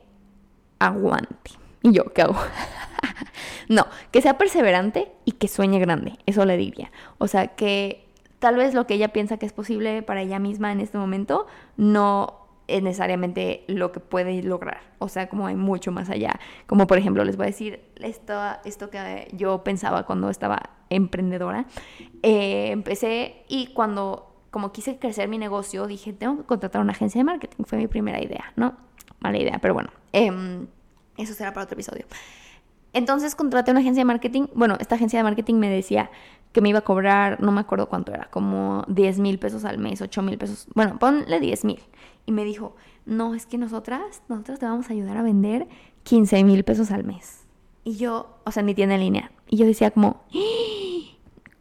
aguante. 0.80 1.51
¿Y 1.84 1.93
yo 1.93 2.05
qué 2.14 2.24
hago? 2.24 2.36
no, 3.70 3.86
que 4.12 4.22
sea 4.22 4.38
perseverante 4.38 5.12
y 5.26 5.34
que 5.34 5.47
sueñe 5.47 5.80
grande. 5.80 6.18
Eso 6.26 6.45
le 6.45 6.57
diría. 6.57 6.91
O 7.20 7.28
sea, 7.28 7.47
que 7.47 8.07
tal 8.39 8.55
vez 8.55 8.74
lo 8.74 8.88
que 8.88 8.95
ella 8.95 9.09
piensa 9.09 9.38
que 9.38 9.45
es 9.45 9.53
posible 9.53 10.01
para 10.01 10.22
ella 10.22 10.39
misma 10.39 10.72
en 10.72 10.80
este 10.80 10.97
momento 10.97 11.45
no 11.78 12.40
es 12.76 12.84
necesariamente 12.84 13.63
lo 13.67 13.91
que 13.91 13.99
puede 13.99 14.41
lograr. 14.43 14.82
O 14.99 15.09
sea, 15.09 15.30
como 15.30 15.47
hay 15.47 15.55
mucho 15.55 15.91
más 15.91 16.09
allá. 16.09 16.39
Como 16.67 16.88
por 16.88 16.97
ejemplo, 16.97 17.24
les 17.24 17.38
voy 17.38 17.45
a 17.45 17.47
decir 17.47 17.82
esto, 17.97 18.34
esto 18.65 18.89
que 18.89 19.28
yo 19.34 19.63
pensaba 19.63 20.05
cuando 20.05 20.30
estaba 20.30 20.72
emprendedora. 20.89 21.65
Eh, 22.24 22.72
empecé 22.72 23.43
y 23.47 23.67
cuando 23.74 24.28
como 24.51 24.74
quise 24.74 24.99
crecer 24.99 25.30
mi 25.30 25.38
negocio, 25.38 25.88
dije, 25.88 26.11
tengo 26.11 26.38
que 26.38 26.43
contratar 26.43 26.82
una 26.82 26.91
agencia 26.91 27.19
de 27.19 27.24
marketing. 27.24 27.63
Fue 27.63 27.78
mi 27.78 27.88
primera 27.88 28.22
idea, 28.22 28.51
¿no? 28.57 28.76
Mala 29.19 29.38
idea, 29.38 29.59
pero 29.61 29.74
bueno. 29.74 29.89
Em, 30.11 30.67
eso 31.17 31.34
será 31.34 31.53
para 31.53 31.63
otro 31.63 31.76
episodio. 31.76 32.05
Entonces 32.93 33.36
contraté 33.36 33.72
una 33.72 33.80
agencia 33.80 34.01
de 34.01 34.05
marketing. 34.05 34.47
Bueno, 34.53 34.76
esta 34.80 34.95
agencia 34.95 35.19
de 35.19 35.24
marketing 35.24 35.55
me 35.55 35.69
decía 35.69 36.11
que 36.52 36.62
me 36.62 36.70
iba 36.70 36.80
a 36.80 36.84
cobrar, 36.84 37.41
no 37.41 37.52
me 37.52 37.62
acuerdo 37.62 37.88
cuánto 37.88 38.12
era, 38.14 38.30
como 38.30 38.84
10 38.88 39.20
mil 39.20 39.39
pesos 39.39 39.66
al 39.66 39.78
mes, 39.78 40.02
8 40.02 40.22
mil 40.22 40.38
pesos. 40.38 40.68
Bueno, 40.76 40.99
ponle 40.99 41.39
10 41.39 41.66
mil 41.66 41.80
y 42.26 42.32
me 42.32 42.43
dijo, 42.43 42.76
no, 43.06 43.34
es 43.34 43.45
que 43.45 43.58
nosotras, 43.58 44.22
nosotras 44.28 44.60
te 44.60 44.66
vamos 44.66 44.89
a 44.89 44.93
ayudar 44.93 45.18
a 45.18 45.24
vender 45.24 45.68
15 46.04 46.43
mil 46.43 46.64
pesos 46.64 46.91
al 46.91 47.04
mes. 47.04 47.45
Y 47.84 47.95
yo, 47.95 48.38
o 48.45 48.52
sea, 48.52 48.64
ni 48.64 48.76
tiene 48.76 48.97
línea. 48.97 49.32
Y 49.47 49.58
yo 49.58 49.66
decía 49.66 49.91
como, 49.91 50.24
¡Ah! 50.34 51.02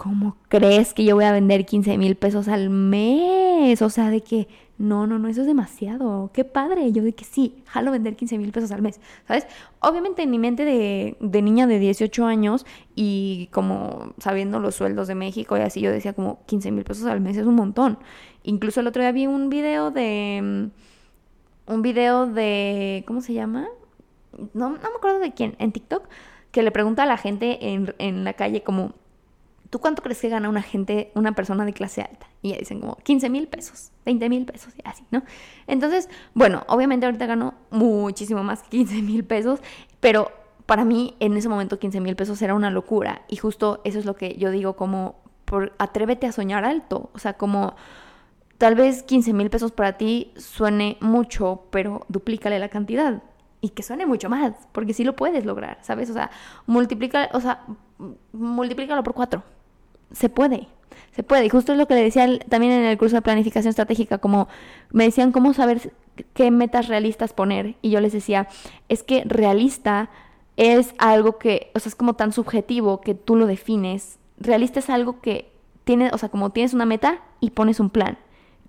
¿cómo 0.01 0.36
crees 0.49 0.95
que 0.95 1.05
yo 1.05 1.14
voy 1.14 1.24
a 1.24 1.32
vender 1.32 1.66
15 1.66 1.99
mil 1.99 2.16
pesos 2.16 2.49
al 2.49 2.70
mes? 2.70 3.82
O 3.82 3.91
sea, 3.91 4.09
de 4.09 4.22
que, 4.22 4.49
no, 4.80 5.06
no, 5.06 5.18
no, 5.18 5.28
eso 5.28 5.42
es 5.42 5.46
demasiado. 5.46 6.30
Qué 6.32 6.42
padre. 6.42 6.90
Yo 6.90 7.02
de 7.02 7.12
que 7.12 7.26
sí, 7.26 7.62
jalo 7.66 7.90
vender 7.90 8.16
15 8.16 8.38
mil 8.38 8.50
pesos 8.50 8.70
al 8.72 8.80
mes, 8.80 8.98
¿sabes? 9.28 9.46
Obviamente 9.80 10.22
en 10.22 10.30
mi 10.30 10.38
mente 10.38 10.64
de, 10.64 11.42
niña 11.42 11.66
de 11.66 11.78
18 11.78 12.24
años 12.24 12.64
y 12.94 13.50
como 13.52 14.14
sabiendo 14.16 14.58
los 14.58 14.76
sueldos 14.76 15.06
de 15.06 15.14
México 15.14 15.58
y 15.58 15.60
así, 15.60 15.82
yo 15.82 15.92
decía 15.92 16.14
como 16.14 16.42
15 16.46 16.70
mil 16.70 16.84
pesos 16.84 17.04
al 17.04 17.20
mes 17.20 17.36
es 17.36 17.44
un 17.44 17.56
montón. 17.56 17.98
Incluso 18.42 18.80
el 18.80 18.86
otro 18.86 19.02
día 19.02 19.12
vi 19.12 19.26
un 19.26 19.50
video 19.50 19.90
de... 19.90 20.40
Mm, 20.42 21.72
un 21.74 21.82
video 21.82 22.26
de... 22.26 23.04
¿Cómo 23.06 23.20
se 23.20 23.34
llama? 23.34 23.68
No, 24.54 24.70
no 24.70 24.78
me 24.78 24.96
acuerdo 24.96 25.18
de 25.18 25.34
quién, 25.34 25.56
en 25.58 25.72
TikTok, 25.72 26.08
que 26.52 26.62
le 26.62 26.70
pregunta 26.70 27.02
a 27.02 27.06
la 27.06 27.18
gente 27.18 27.74
en, 27.74 27.94
en 27.98 28.24
la 28.24 28.32
calle 28.32 28.62
como, 28.62 28.94
¿tú 29.70 29.78
cuánto 29.78 30.02
crees 30.02 30.20
que 30.20 30.28
gana 30.28 30.48
una 30.48 30.62
gente, 30.62 31.10
una 31.14 31.32
persona 31.32 31.64
de 31.64 31.72
clase 31.72 32.02
alta? 32.02 32.26
Y 32.42 32.50
ya 32.50 32.58
dicen 32.58 32.80
como 32.80 32.96
15 32.96 33.30
mil 33.30 33.48
pesos, 33.48 33.92
20 34.04 34.28
mil 34.28 34.44
pesos 34.44 34.74
y 34.76 34.82
así, 34.84 35.04
¿no? 35.10 35.22
Entonces, 35.66 36.08
bueno, 36.34 36.64
obviamente 36.68 37.06
ahorita 37.06 37.26
gano 37.26 37.54
muchísimo 37.70 38.42
más 38.42 38.62
que 38.62 38.70
15 38.70 39.02
mil 39.02 39.24
pesos, 39.24 39.60
pero 40.00 40.30
para 40.66 40.84
mí 40.84 41.16
en 41.20 41.36
ese 41.36 41.48
momento 41.48 41.78
15 41.78 42.00
mil 42.00 42.16
pesos 42.16 42.40
era 42.42 42.54
una 42.54 42.70
locura 42.70 43.22
y 43.28 43.36
justo 43.36 43.80
eso 43.84 43.98
es 43.98 44.04
lo 44.04 44.14
que 44.14 44.36
yo 44.36 44.50
digo 44.50 44.76
como, 44.76 45.22
por, 45.44 45.72
atrévete 45.78 46.26
a 46.26 46.32
soñar 46.32 46.64
alto, 46.64 47.10
o 47.14 47.18
sea, 47.18 47.34
como 47.34 47.74
Tal 48.60 48.74
vez 48.74 49.02
15 49.04 49.32
mil 49.32 49.48
pesos 49.48 49.72
para 49.72 49.96
ti 49.96 50.34
suene 50.36 50.98
mucho, 51.00 51.62
pero 51.70 52.04
duplícale 52.10 52.58
la 52.58 52.68
cantidad 52.68 53.22
y 53.62 53.70
que 53.70 53.82
suene 53.82 54.04
mucho 54.04 54.28
más, 54.28 54.52
porque 54.72 54.92
sí 54.92 55.02
lo 55.02 55.16
puedes 55.16 55.46
lograr, 55.46 55.78
¿sabes? 55.80 56.10
O 56.10 56.12
sea, 56.12 56.30
multiplica, 56.66 57.30
o 57.32 57.40
sea, 57.40 57.64
multiplícalo 58.32 59.02
por 59.02 59.14
cuatro. 59.14 59.42
Se 60.12 60.28
puede, 60.28 60.68
se 61.12 61.22
puede. 61.22 61.46
Y 61.46 61.48
justo 61.48 61.72
es 61.72 61.78
lo 61.78 61.86
que 61.86 61.94
le 61.94 62.02
decía 62.02 62.38
también 62.48 62.72
en 62.72 62.84
el 62.84 62.98
curso 62.98 63.16
de 63.16 63.22
planificación 63.22 63.70
estratégica, 63.70 64.18
como 64.18 64.48
me 64.92 65.04
decían 65.04 65.32
cómo 65.32 65.52
saber 65.54 65.92
qué 66.34 66.50
metas 66.50 66.88
realistas 66.88 67.32
poner. 67.32 67.76
Y 67.82 67.90
yo 67.90 68.00
les 68.00 68.12
decía, 68.12 68.48
es 68.88 69.02
que 69.02 69.22
realista 69.24 70.11
es 70.56 70.94
algo 70.98 71.38
que, 71.38 71.70
o 71.74 71.78
sea, 71.78 71.90
es 71.90 71.94
como 71.94 72.14
tan 72.14 72.32
subjetivo 72.32 73.00
que 73.00 73.14
tú 73.14 73.36
lo 73.36 73.46
defines. 73.46 74.18
Realista 74.38 74.80
es 74.80 74.90
algo 74.90 75.20
que 75.20 75.50
tiene, 75.84 76.11
o 76.12 76.18
sea, 76.18 76.28
como 76.28 76.50
tienes 76.50 76.74
una 76.74 76.86
meta 76.86 77.20
y 77.40 77.50
pones 77.50 77.80
un 77.80 77.90
plan. 77.90 78.18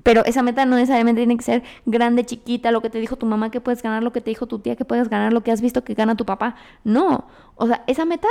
Pero 0.04 0.26
esa 0.26 0.42
meta 0.42 0.66
no 0.66 0.78
necesariamente 0.78 1.22
tiene 1.22 1.38
que 1.38 1.44
ser 1.44 1.64
grande, 1.86 2.26
chiquita, 2.26 2.72
lo 2.72 2.82
que 2.82 2.90
te 2.90 3.00
dijo 3.00 3.18
tu 3.18 3.26
mamá 3.26 3.52
que 3.52 3.62
puedes 3.62 3.84
ganar, 3.84 4.02
lo 4.04 4.12
que 4.12 4.22
te 4.22 4.32
dijo 4.32 4.48
tu 4.48 4.60
tía 4.60 4.76
que 4.76 4.86
puedes 4.86 5.10
ganar, 5.10 5.32
lo 5.32 5.42
que 5.42 5.52
has 5.52 5.62
visto 5.62 5.84
que 5.84 5.94
gana 5.94 6.16
tu 6.16 6.26
papá. 6.26 6.56
No. 6.84 7.26
O 7.56 7.68
sea, 7.68 7.84
esa 7.88 8.06
meta 8.06 8.28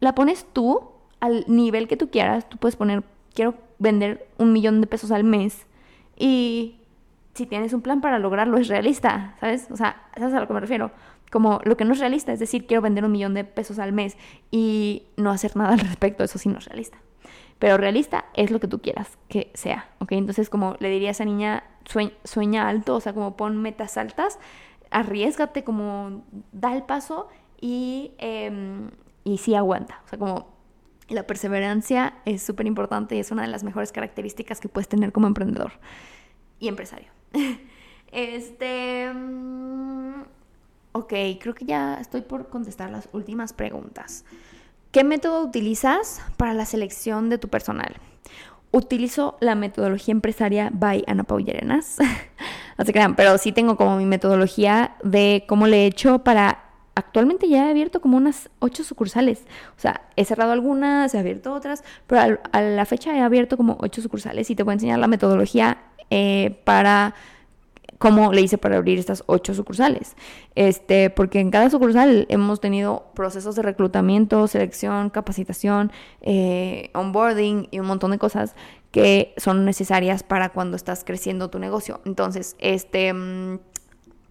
la 0.00 0.14
pones 0.14 0.46
tú 0.52 0.90
al 1.20 1.44
nivel 1.48 1.88
que 1.88 1.96
tú 1.96 2.10
quieras. 2.10 2.48
Tú 2.48 2.56
puedes 2.56 2.76
poner, 2.76 3.02
quiero 3.34 3.54
vender 3.78 4.28
un 4.38 4.52
millón 4.52 4.80
de 4.80 4.86
pesos 4.86 5.10
al 5.10 5.24
mes. 5.24 5.66
Y 6.16 6.76
si 7.34 7.46
tienes 7.46 7.72
un 7.72 7.82
plan 7.82 8.00
para 8.00 8.18
lograrlo, 8.18 8.58
es 8.58 8.68
realista, 8.68 9.36
¿sabes? 9.40 9.68
O 9.70 9.76
sea, 9.76 10.02
¿sabes 10.16 10.34
a 10.34 10.40
lo 10.40 10.48
que 10.48 10.54
me 10.54 10.60
refiero? 10.60 10.90
Como 11.30 11.60
lo 11.64 11.76
que 11.76 11.84
no 11.84 11.92
es 11.92 12.00
realista, 12.00 12.32
es 12.32 12.40
decir, 12.40 12.66
quiero 12.66 12.82
vender 12.82 13.04
un 13.04 13.12
millón 13.12 13.34
de 13.34 13.44
pesos 13.44 13.78
al 13.78 13.92
mes 13.92 14.16
y 14.50 15.04
no 15.16 15.30
hacer 15.30 15.56
nada 15.56 15.74
al 15.74 15.78
respecto, 15.78 16.24
eso 16.24 16.38
sí 16.38 16.48
no 16.48 16.58
es 16.58 16.64
realista. 16.64 16.98
Pero 17.58 17.76
realista 17.76 18.24
es 18.34 18.50
lo 18.50 18.60
que 18.60 18.68
tú 18.68 18.80
quieras 18.80 19.18
que 19.28 19.50
sea, 19.54 19.88
¿ok? 20.00 20.12
Entonces, 20.12 20.48
como 20.48 20.76
le 20.80 20.90
diría 20.90 21.08
a 21.08 21.10
esa 21.12 21.24
niña, 21.24 21.64
sueña, 22.24 22.68
alto, 22.68 22.96
o 22.96 23.00
sea, 23.00 23.12
como 23.12 23.36
pon 23.36 23.56
metas 23.56 23.96
altas, 23.98 24.38
arriesgate, 24.90 25.64
como 25.64 26.24
da 26.52 26.74
el 26.74 26.82
paso 26.82 27.28
y, 27.60 28.12
eh, 28.18 28.88
y 29.24 29.38
sí 29.38 29.54
aguanta. 29.54 30.00
O 30.06 30.08
sea, 30.08 30.18
como 30.18 30.57
la 31.08 31.26
perseverancia 31.26 32.14
es 32.24 32.42
súper 32.42 32.66
importante 32.66 33.16
y 33.16 33.18
es 33.18 33.30
una 33.30 33.42
de 33.42 33.48
las 33.48 33.64
mejores 33.64 33.92
características 33.92 34.60
que 34.60 34.68
puedes 34.68 34.88
tener 34.88 35.12
como 35.12 35.26
emprendedor 35.26 35.72
y 36.60 36.68
empresario. 36.68 37.08
este. 38.12 39.12
Mm, 39.12 40.22
ok, 40.92 41.12
creo 41.40 41.54
que 41.54 41.64
ya 41.64 41.94
estoy 41.94 42.22
por 42.22 42.48
contestar 42.48 42.90
las 42.90 43.08
últimas 43.12 43.52
preguntas. 43.52 44.24
¿Qué 44.90 45.04
método 45.04 45.44
utilizas 45.44 46.20
para 46.36 46.54
la 46.54 46.64
selección 46.64 47.28
de 47.28 47.38
tu 47.38 47.48
personal? 47.48 47.96
Utilizo 48.70 49.36
la 49.40 49.54
metodología 49.54 50.12
empresaria 50.12 50.70
by 50.72 51.04
Ana 51.06 51.24
Pau 51.24 51.38
Llerenas. 51.40 51.98
no 52.78 52.84
se 52.84 52.92
crean, 52.92 53.14
pero 53.14 53.36
sí 53.38 53.52
tengo 53.52 53.76
como 53.76 53.96
mi 53.96 54.06
metodología 54.06 54.96
de 55.02 55.44
cómo 55.48 55.66
le 55.66 55.84
he 55.84 55.86
hecho 55.86 56.20
para... 56.20 56.67
Actualmente 56.98 57.48
ya 57.48 57.68
he 57.68 57.70
abierto 57.70 58.00
como 58.00 58.16
unas 58.16 58.50
ocho 58.58 58.82
sucursales. 58.82 59.42
O 59.76 59.80
sea, 59.80 60.00
he 60.16 60.24
cerrado 60.24 60.50
algunas, 60.50 61.14
he 61.14 61.18
abierto 61.20 61.54
otras, 61.54 61.84
pero 62.08 62.40
a 62.50 62.60
la 62.60 62.86
fecha 62.86 63.16
he 63.16 63.20
abierto 63.20 63.56
como 63.56 63.76
ocho 63.78 64.02
sucursales 64.02 64.50
y 64.50 64.56
te 64.56 64.64
voy 64.64 64.72
a 64.72 64.74
enseñar 64.74 64.98
la 64.98 65.06
metodología 65.06 65.78
eh, 66.10 66.60
para 66.64 67.14
cómo 67.98 68.32
le 68.32 68.40
hice 68.40 68.58
para 68.58 68.78
abrir 68.78 68.98
estas 68.98 69.22
ocho 69.26 69.54
sucursales. 69.54 70.16
Este, 70.56 71.08
porque 71.08 71.38
en 71.38 71.52
cada 71.52 71.70
sucursal 71.70 72.26
hemos 72.30 72.58
tenido 72.60 73.04
procesos 73.14 73.54
de 73.54 73.62
reclutamiento, 73.62 74.48
selección, 74.48 75.08
capacitación, 75.10 75.92
eh, 76.20 76.90
onboarding 76.94 77.68
y 77.70 77.78
un 77.78 77.86
montón 77.86 78.10
de 78.10 78.18
cosas 78.18 78.56
que 78.90 79.34
son 79.36 79.64
necesarias 79.64 80.24
para 80.24 80.48
cuando 80.48 80.76
estás 80.76 81.04
creciendo 81.04 81.48
tu 81.48 81.60
negocio. 81.60 82.00
Entonces, 82.04 82.56
este, 82.58 83.12
mm, 83.12 83.60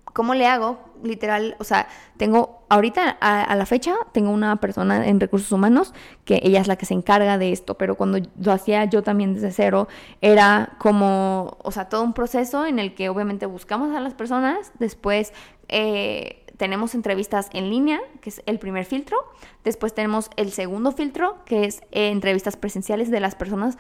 ¿cómo 0.03 0.34
le 0.34 0.47
hago? 0.47 0.80
Literal, 1.01 1.55
o 1.59 1.63
sea, 1.63 1.88
tengo 2.18 2.57
ahorita 2.70 3.18
a, 3.20 3.55
la 3.55 3.65
fecha, 3.65 3.95
tengo 4.11 4.32
una 4.32 4.57
persona 4.57 5.07
en 5.07 5.20
recursos 5.20 5.51
humanos 5.51 5.93
que 6.26 6.39
ella 6.43 6.61
es 6.61 6.68
la 6.68 6.76
que 6.76 6.86
se 6.86 6.93
encarga 6.93 7.38
de 7.38 7.51
esto, 7.51 7.76
pero 7.76 7.95
cuando 7.95 8.20
lo 8.39 8.51
hacía 8.51 8.86
yo 8.86 9.03
también 9.03 9.34
desde 9.34 9.51
cero, 9.51 9.88
era 10.22 10.76
como, 10.80 11.57
o 11.63 11.72
sea, 11.72 11.89
todo 11.89 12.03
un 12.03 12.13
proceso 12.13 12.65
en 12.65 12.80
el 12.80 12.95
que 12.95 13.09
obviamente 13.09 13.45
buscamos 13.45 13.95
a 13.95 13.99
las 13.99 14.13
personas, 14.13 14.72
después... 14.80 15.34
Eh, 15.70 16.43
tenemos 16.57 16.95
entrevistas 16.95 17.49
en 17.53 17.70
línea, 17.70 18.01
que 18.20 18.32
es 18.32 18.41
el 18.47 18.57
primer 18.57 18.86
filtro. 18.86 19.18
Después 19.63 19.93
tenemos 19.93 20.32
el 20.38 20.51
segundo 20.51 20.91
filtro, 20.91 21.38
que 21.45 21.65
es 21.65 21.82
eh, 21.91 22.09
entrevistas 22.09 22.57
presenciales 22.57 23.11
de 23.11 23.20
las 23.20 23.36
personas 23.36 23.78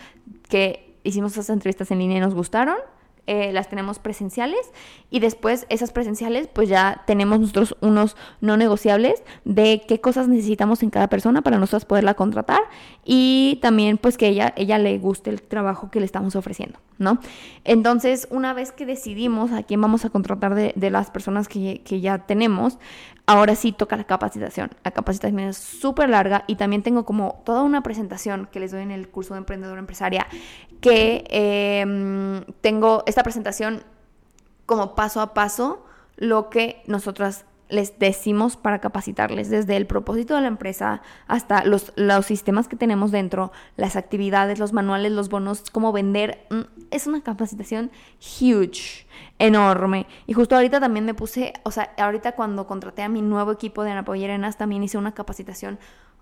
que 0.47 0.95
hicimos 1.03 1.33
esas 1.33 1.49
entrevistas 1.49 1.89
en 1.91 1.99
línea 1.99 2.17
y 2.17 2.19
nos 2.21 2.35
gustaron. 2.35 2.77
Eh, 3.29 3.51
las 3.51 3.67
tenemos 3.67 3.99
presenciales 3.99 4.71
y 5.09 5.19
después 5.19 5.65
esas 5.67 5.91
presenciales 5.91 6.47
pues 6.47 6.69
ya 6.69 7.03
tenemos 7.05 7.41
nosotros 7.41 7.75
unos 7.81 8.15
no 8.39 8.55
negociables 8.55 9.21
de 9.43 9.81
qué 9.85 9.99
cosas 9.99 10.29
necesitamos 10.29 10.81
en 10.81 10.91
cada 10.91 11.09
persona 11.09 11.41
para 11.41 11.57
nosotros 11.57 11.83
poderla 11.83 12.13
contratar 12.13 12.61
y 13.03 13.59
también 13.61 13.97
pues 13.97 14.17
que 14.17 14.29
ella, 14.29 14.53
ella 14.55 14.77
le 14.77 14.97
guste 14.97 15.29
el 15.29 15.41
trabajo 15.41 15.91
que 15.91 15.99
le 15.99 16.05
estamos 16.05 16.37
ofreciendo, 16.37 16.79
¿no? 16.99 17.19
Entonces 17.65 18.29
una 18.31 18.53
vez 18.53 18.71
que 18.71 18.85
decidimos 18.85 19.51
a 19.51 19.63
quién 19.63 19.81
vamos 19.81 20.05
a 20.05 20.09
contratar 20.09 20.55
de, 20.55 20.71
de 20.77 20.89
las 20.89 21.11
personas 21.11 21.49
que, 21.49 21.81
que 21.83 21.99
ya 21.99 22.19
tenemos, 22.19 22.77
ahora 23.27 23.55
sí 23.55 23.73
toca 23.73 23.95
la 23.97 24.05
capacitación. 24.05 24.71
La 24.83 24.91
capacitación 24.91 25.39
es 25.41 25.57
súper 25.57 26.09
larga 26.09 26.45
y 26.47 26.55
también 26.55 26.81
tengo 26.81 27.05
como 27.05 27.41
toda 27.45 27.61
una 27.61 27.83
presentación 27.83 28.47
que 28.51 28.59
les 28.59 28.71
doy 28.71 28.81
en 28.81 28.91
el 28.91 29.09
curso 29.09 29.33
de 29.35 29.39
emprendedor 29.39 29.77
empresaria, 29.77 30.27
que 30.81 31.25
em, 31.29 32.43
tengo 32.61 33.03
esta 33.05 33.23
presentación 33.23 33.83
como 34.65 34.95
paso 34.95 35.21
a 35.21 35.33
paso 35.33 35.85
lo 36.15 36.49
que 36.49 36.81
nosotras 36.87 37.45
les 37.69 37.99
decimos 37.99 38.55
para 38.57 38.79
capacitarles, 38.79 39.49
desde 39.49 39.75
el 39.75 39.87
propósito 39.87 40.35
de 40.35 40.41
la 40.41 40.47
empresa 40.47 41.01
hasta 41.27 41.65
los, 41.65 41.91
los 41.95 42.25
sistemas 42.25 42.67
que 42.67 42.75
tenemos 42.75 43.11
dentro, 43.11 43.51
las 43.75 43.95
actividades, 43.95 44.59
los 44.59 44.73
manuales, 44.73 45.11
los 45.11 45.29
bonos, 45.29 45.69
cómo 45.71 45.91
vender. 45.91 46.45
Mm, 46.49 46.61
es 46.91 47.07
una 47.07 47.21
capacitación 47.21 47.91
huge 48.19 49.07
enorme. 49.39 50.07
Y 50.25 50.33
justo 50.33 50.55
ahorita 50.55 50.79
también 50.79 51.05
me 51.05 51.13
puse, 51.13 51.53
o 51.63 51.71
sea, 51.71 51.93
ahorita 51.97 52.33
cuando 52.33 52.67
contraté 52.67 53.03
a 53.03 53.09
mi 53.09 53.21
nuevo 53.21 53.51
equipo 53.51 53.83
de 53.83 53.91
Ana 53.91 54.05
Arenas, 54.07 54.57
también 54.57 54.83
hice 54.83 54.97
una 54.97 55.13
capacitación 55.13 55.79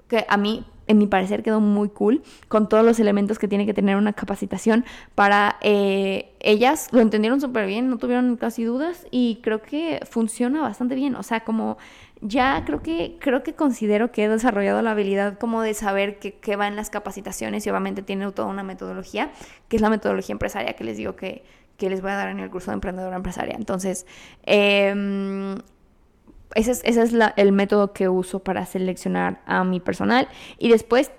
que 0.07 0.25
a 0.27 0.37
mí, 0.37 0.65
en 0.87 0.97
mi 0.97 1.07
parecer, 1.07 1.41
quedó 1.41 1.59
muy 1.59 1.89
cool, 1.89 2.21
con 2.47 2.69
todos 2.69 2.85
los 2.85 2.99
elementos 2.99 3.39
que 3.39 3.47
tiene 3.47 3.65
que 3.65 3.73
tener 3.73 3.95
una 3.95 4.13
capacitación 4.13 4.85
para 5.15 5.57
eh, 5.61 6.33
ellas, 6.39 6.89
lo 6.91 7.01
entendieron 7.01 7.41
súper 7.41 7.65
bien, 7.65 7.89
no 7.89 7.97
tuvieron 7.97 8.37
casi 8.37 8.63
dudas 8.63 9.07
y 9.09 9.39
creo 9.41 9.61
que 9.61 10.01
funciona 10.09 10.61
bastante 10.61 10.95
bien, 10.95 11.15
o 11.15 11.23
sea, 11.23 11.41
como 11.41 11.77
ya 12.21 12.63
creo 12.65 12.81
que, 12.81 13.17
creo 13.19 13.43
que 13.43 13.53
considero 13.53 14.11
que 14.11 14.23
he 14.23 14.29
desarrollado 14.29 14.81
la 14.81 14.91
habilidad 14.91 15.37
como 15.37 15.61
de 15.61 15.73
saber 15.73 16.19
qué 16.19 16.55
va 16.55 16.67
en 16.67 16.75
las 16.75 16.89
capacitaciones 16.89 17.65
y 17.65 17.69
obviamente 17.69 18.01
tiene 18.01 18.31
toda 18.31 18.47
una 18.47 18.63
metodología, 18.63 19.31
que 19.67 19.75
es 19.75 19.81
la 19.81 19.89
metodología 19.89 20.33
empresaria 20.33 20.73
que 20.73 20.83
les 20.83 20.97
digo 20.97 21.15
que, 21.15 21.43
que 21.77 21.89
les 21.89 22.01
voy 22.01 22.11
a 22.11 22.15
dar 22.15 22.29
en 22.29 22.39
el 22.39 22.49
curso 22.49 22.71
de 22.71 22.75
emprendedora 22.75 23.15
empresaria. 23.15 23.55
Entonces, 23.57 24.05
eh, 24.43 25.55
ese 26.53 26.71
es, 26.71 27.13
el 27.35 27.51
método 27.51 27.93
que 27.93 28.09
uso 28.09 28.39
para 28.39 28.65
seleccionar 28.65 29.41
a 29.45 29.63
mi 29.63 29.79
personal. 29.79 30.27
Y 30.57 30.69
después, 30.69 31.11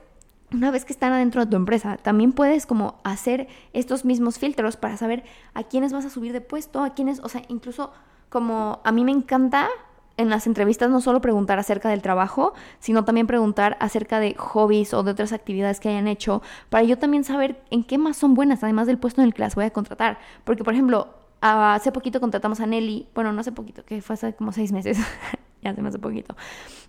una 0.53 0.71
vez 0.71 0.85
que 0.85 0.93
están 0.93 1.13
adentro 1.13 1.45
de 1.45 1.51
tu 1.51 1.57
empresa, 1.57 1.97
también 1.97 2.33
puedes 2.33 2.67
como 2.67 3.01
hacer 3.05 3.49
estos 3.73 4.05
mismos 4.05 4.39
filtros 4.39 4.77
para 4.77 4.97
saber 4.97 5.25
a 5.55 5.65
quiénes 5.65 5.93
vas 5.93 6.05
a 6.05 6.11
subir 6.11 6.33
de 6.33 6.41
puesto, 6.41 6.83
a 6.83 6.95
quiénes, 6.95 7.21
o 7.21 7.29
sea, 7.29 7.43
incluso 7.49 7.93
como 8.29 8.81
a 8.85 8.93
mí 8.93 9.05
me 9.05 9.13
encanta 9.13 9.69
en 10.17 10.31
las 10.31 10.47
entrevistas 10.47 10.91
no 10.91 11.01
solo 11.01 11.21
preguntar 11.21 11.59
acerca 11.59 11.91
del 11.91 12.03
trabajo, 12.03 12.55
sino 12.79 13.05
también 13.05 13.27
preguntar 13.27 13.77
acerca 13.81 14.19
de 14.19 14.35
hobbies 14.35 14.95
o 14.95 15.03
de 15.03 15.11
otras 15.11 15.33
actividades 15.33 15.81
que 15.81 15.91
hayan 15.91 16.09
hecho, 16.09 16.43
para 16.71 16.85
yo 16.85 16.99
también 16.99 17.25
saber 17.25 17.63
en 17.71 17.85
qué 17.85 17.99
más 17.99 18.17
son 18.17 18.35
buenas, 18.35 18.63
además 18.63 18.87
del 18.87 18.99
puesto 18.99 19.21
en 19.21 19.27
el 19.27 19.35
que 19.35 19.43
las 19.43 19.55
voy 19.55 19.67
a 19.67 19.71
contratar. 19.71 20.19
Porque, 20.45 20.65
por 20.65 20.73
ejemplo, 20.73 21.09
hace 21.41 21.93
poquito 21.93 22.21
contratamos 22.21 22.61
a 22.61 22.67
Nelly, 22.67 23.09
bueno, 23.15 23.33
no 23.33 23.41
hace 23.41 23.53
poquito, 23.53 23.85
que 23.85 24.01
fue 24.03 24.15
hace 24.15 24.35
como 24.35 24.53
seis 24.53 24.73
meses, 24.73 24.99
ya 25.63 25.71
hace 25.71 25.83
más 25.83 25.93
de 25.93 25.99
poquito. 25.99 26.37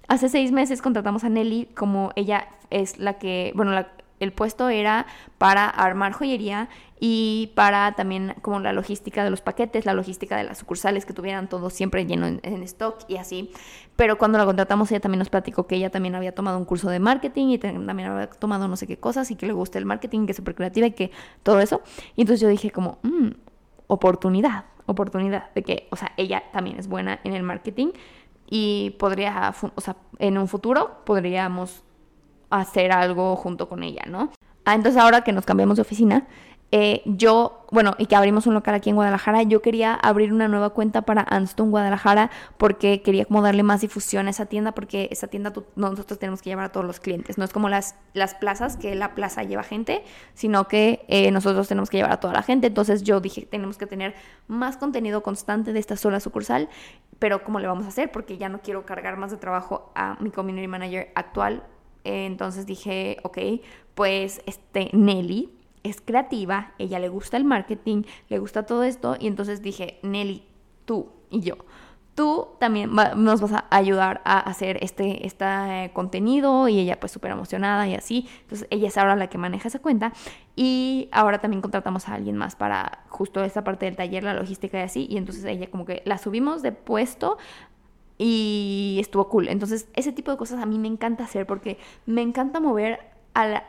Hace 0.08 0.30
seis 0.30 0.52
meses 0.52 0.82
contratamos 0.82 1.24
a 1.24 1.30
Nelly 1.30 1.68
como 1.76 2.12
ella 2.16 2.48
es 2.70 2.98
la 2.98 3.18
que, 3.18 3.52
bueno, 3.56 3.74
el 4.20 4.34
puesto 4.34 4.70
era 4.70 5.06
para 5.38 5.68
armar 5.70 6.14
joyería 6.14 6.70
y 7.00 7.52
para 7.56 7.94
también 7.94 8.34
como 8.42 8.60
la 8.60 8.74
logística 8.74 9.24
de 9.24 9.30
los 9.30 9.42
paquetes, 9.42 9.86
la 9.86 9.94
logística 9.94 10.36
de 10.38 10.44
las 10.44 10.58
sucursales 10.58 11.06
que 11.06 11.14
tuvieran 11.14 11.48
todo 11.48 11.70
siempre 11.70 12.06
lleno 12.06 12.26
en, 12.26 12.64
stock 12.64 12.98
y 13.08 13.18
así. 13.18 13.52
Pero 13.96 14.18
cuando 14.18 14.38
la 14.38 14.46
contratamos 14.46 14.90
ella 14.92 15.00
también 15.00 15.20
nos 15.20 15.30
platicó 15.30 15.68
que 15.68 15.76
ella 15.76 15.92
también 15.92 16.16
había 16.16 16.34
tomado 16.34 16.58
un 16.58 16.66
curso 16.66 16.90
de 16.90 17.00
marketing 17.00 17.50
y 17.50 17.58
también 17.60 18.10
había 18.10 18.28
tomado 18.28 18.68
no 18.68 18.76
sé 18.76 18.88
qué 18.88 18.98
cosas 18.98 19.30
y 19.30 19.36
que 19.36 19.46
le 19.46 19.54
gusta 19.54 19.78
el 19.78 19.86
marketing, 19.86 20.26
que 20.26 20.32
es 20.32 20.38
súper 20.38 20.56
creativa 20.56 20.88
y 20.88 20.92
que 20.92 21.12
todo 21.44 21.60
eso. 21.60 21.82
Y 22.16 22.22
entonces 22.22 22.42
yo 22.42 22.48
dije 22.48 22.72
como, 22.72 22.98
mmm, 23.04 23.30
oportunidad, 23.88 24.66
oportunidad 24.86 25.54
de 25.54 25.64
que, 25.64 25.88
o 25.92 25.96
sea, 25.96 26.14
ella 26.18 26.44
también 26.52 26.78
es 26.78 26.88
buena 26.88 27.20
en 27.24 27.34
el 27.34 27.44
marketing 27.44 27.88
y 28.50 28.92
podría, 29.00 29.54
o 29.76 29.82
sea, 29.82 29.98
en 30.20 30.38
un 30.38 30.48
futuro 30.48 31.02
podríamos 31.06 31.84
hacer 32.50 32.92
algo 32.92 33.36
junto 33.36 33.68
con 33.68 33.84
ella, 33.84 34.04
¿no? 34.08 34.32
Ah, 34.66 34.76
entonces 34.76 35.02
ahora 35.02 35.22
que 35.22 35.32
nos 35.32 35.46
cambiamos 35.46 35.78
de 35.78 35.82
oficina, 35.82 36.28
eh, 36.72 37.02
yo, 37.06 37.66
bueno, 37.72 37.96
y 37.98 38.08
que 38.08 38.16
abrimos 38.18 38.46
un 38.46 38.54
local 38.54 38.76
aquí 38.76 38.90
en 38.90 38.98
Guadalajara, 38.98 39.44
yo 39.44 39.62
quería 39.62 39.94
abrir 39.94 40.34
una 40.34 40.50
nueva 40.50 40.72
cuenta 40.72 41.04
para 41.04 41.22
Anston 41.22 41.72
Guadalajara 41.72 42.30
porque 42.58 43.02
quería 43.02 43.24
como 43.24 43.42
darle 43.42 43.64
más 43.64 43.80
difusión 43.82 44.28
a 44.28 44.32
esa 44.32 44.48
tienda 44.48 44.74
porque 44.74 45.08
esa 45.10 45.28
tienda 45.28 45.54
nosotros 45.76 46.20
tenemos 46.20 46.42
que 46.42 46.50
llevar 46.50 46.66
a 46.66 46.72
todos 46.74 46.86
los 46.86 47.00
clientes. 47.00 47.38
No 47.38 47.46
es 47.46 47.54
como 47.54 47.70
las, 47.70 47.96
las 48.14 48.36
plazas, 48.36 48.76
que 48.76 48.96
la 48.96 49.16
plaza 49.16 49.44
lleva 49.44 49.64
gente, 49.64 50.04
sino 50.34 50.68
que 50.68 51.06
eh, 51.08 51.32
nosotros 51.32 51.70
tenemos 51.70 51.90
que 51.90 51.98
llevar 51.98 52.12
a 52.12 52.20
toda 52.20 52.34
la 52.34 52.44
gente. 52.44 52.68
Entonces 52.68 53.04
yo 53.04 53.22
dije, 53.22 53.46
tenemos 53.46 53.78
que 53.78 53.88
tener 53.88 54.14
más 54.48 54.76
contenido 54.76 55.24
constante 55.24 55.72
de 55.72 55.80
esta 55.80 55.96
sola 55.96 56.20
sucursal, 56.20 56.68
pero 57.18 57.46
¿cómo 57.46 57.60
le 57.60 57.68
vamos 57.68 57.86
a 57.86 57.90
hacer? 57.90 58.12
Porque 58.12 58.38
ya 58.38 58.50
no 58.50 58.60
quiero 58.62 58.86
cargar 58.86 59.16
más 59.16 59.32
de 59.32 59.38
trabajo 59.38 59.94
a 59.96 60.18
mi 60.20 60.32
community 60.32 60.68
manager 60.68 61.12
actual. 61.16 61.64
Eh, 62.04 62.26
entonces 62.26 62.66
dije, 62.66 63.18
ok, 63.24 63.38
pues 63.96 64.42
este 64.46 64.90
Nelly 64.94 65.57
es 65.84 66.02
creativa, 66.02 66.74
ella 66.78 67.00
le 67.00 67.10
gusta 67.10 67.38
el 67.38 67.44
marketing, 67.44 68.04
le 68.30 68.40
gusta 68.40 68.66
todo 68.66 68.84
esto 68.84 69.16
y 69.20 69.28
entonces 69.28 69.62
dije, 69.62 70.00
Nelly, 70.04 70.44
tú 70.86 71.10
y 71.30 71.42
yo, 71.42 71.58
tú 72.18 72.48
también 72.60 72.90
nos 73.16 73.42
vas 73.42 73.52
a 73.52 73.68
ayudar 73.70 74.22
a 74.26 74.40
hacer 74.40 74.80
este, 74.82 75.28
este 75.28 75.92
contenido 75.94 76.68
y 76.68 76.80
ella 76.80 77.00
pues 77.00 77.12
súper 77.12 77.30
emocionada 77.30 77.88
y 77.88 77.94
así. 77.94 78.28
Entonces 78.42 78.68
ella 78.72 78.88
es 78.88 78.98
ahora 78.98 79.16
la 79.16 79.28
que 79.28 79.38
maneja 79.38 79.68
esa 79.68 79.78
cuenta 79.78 80.14
y 80.56 81.10
ahora 81.12 81.38
también 81.42 81.62
contratamos 81.62 82.10
a 82.10 82.16
alguien 82.16 82.36
más 82.36 82.56
para 82.56 83.04
justo 83.10 83.44
esta 83.44 83.64
parte 83.64 83.86
del 83.86 83.96
taller, 83.96 84.24
la 84.24 84.34
logística 84.34 84.80
y 84.80 84.82
así. 84.82 85.06
Y 85.08 85.18
entonces 85.18 85.46
ella 85.46 85.70
como 85.70 85.86
que 85.86 86.02
la 86.06 86.18
subimos 86.18 86.64
de 86.64 86.72
puesto 86.72 87.38
y 88.18 88.98
estuvo 89.00 89.30
cool. 89.30 89.48
Entonces 89.48 89.88
ese 89.94 90.12
tipo 90.12 90.32
de 90.32 90.38
cosas 90.38 90.60
a 90.60 90.66
mí 90.66 90.80
me 90.80 90.88
encanta 90.88 91.24
hacer 91.24 91.46
porque 91.46 91.78
me 92.08 92.24
encanta 92.24 92.60
mover 92.60 93.00
a 93.36 93.46
la 93.46 93.64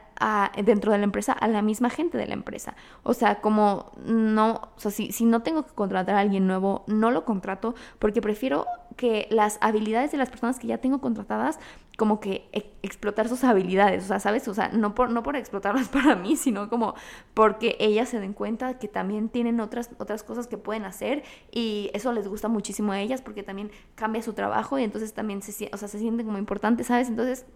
dentro 0.64 0.92
de 0.92 0.98
la 0.98 1.04
empresa 1.04 1.32
a 1.32 1.48
la 1.48 1.62
misma 1.62 1.90
gente 1.90 2.18
de 2.18 2.26
la 2.26 2.34
empresa. 2.34 2.74
O 3.02 3.14
sea, 3.14 3.40
como 3.40 3.92
no, 4.04 4.70
o 4.76 4.80
sea, 4.80 4.90
si, 4.90 5.12
si 5.12 5.24
no 5.24 5.42
tengo 5.42 5.64
que 5.64 5.72
contratar 5.74 6.16
a 6.16 6.20
alguien 6.20 6.46
nuevo, 6.46 6.84
no 6.86 7.10
lo 7.10 7.24
contrato 7.24 7.74
porque 7.98 8.20
prefiero 8.20 8.66
que 8.96 9.28
las 9.30 9.58
habilidades 9.60 10.10
de 10.10 10.18
las 10.18 10.28
personas 10.28 10.58
que 10.58 10.66
ya 10.66 10.78
tengo 10.78 11.00
contratadas, 11.00 11.60
como 11.96 12.18
que 12.20 12.48
e, 12.52 12.72
explotar 12.82 13.28
sus 13.28 13.44
habilidades, 13.44 14.04
o 14.04 14.08
sea, 14.08 14.18
¿sabes? 14.18 14.48
O 14.48 14.54
sea, 14.54 14.68
no 14.68 14.94
por, 14.94 15.10
no 15.10 15.22
por 15.22 15.36
explotarlas 15.36 15.88
para 15.88 16.16
mí, 16.16 16.36
sino 16.36 16.68
como 16.68 16.94
porque 17.32 17.76
ellas 17.78 18.08
se 18.08 18.20
den 18.20 18.32
cuenta 18.32 18.78
que 18.78 18.88
también 18.88 19.28
tienen 19.28 19.60
otras, 19.60 19.90
otras 19.98 20.24
cosas 20.24 20.48
que 20.48 20.58
pueden 20.58 20.84
hacer 20.84 21.22
y 21.52 21.90
eso 21.94 22.12
les 22.12 22.26
gusta 22.26 22.48
muchísimo 22.48 22.92
a 22.92 23.00
ellas 23.00 23.22
porque 23.22 23.42
también 23.42 23.70
cambia 23.94 24.22
su 24.22 24.32
trabajo 24.32 24.78
y 24.78 24.84
entonces 24.84 25.14
también 25.14 25.42
se, 25.42 25.70
o 25.72 25.76
sea, 25.76 25.88
se 25.88 25.98
sienten 25.98 26.26
como 26.26 26.38
importantes, 26.38 26.88
¿sabes? 26.88 27.08
Entonces 27.08 27.46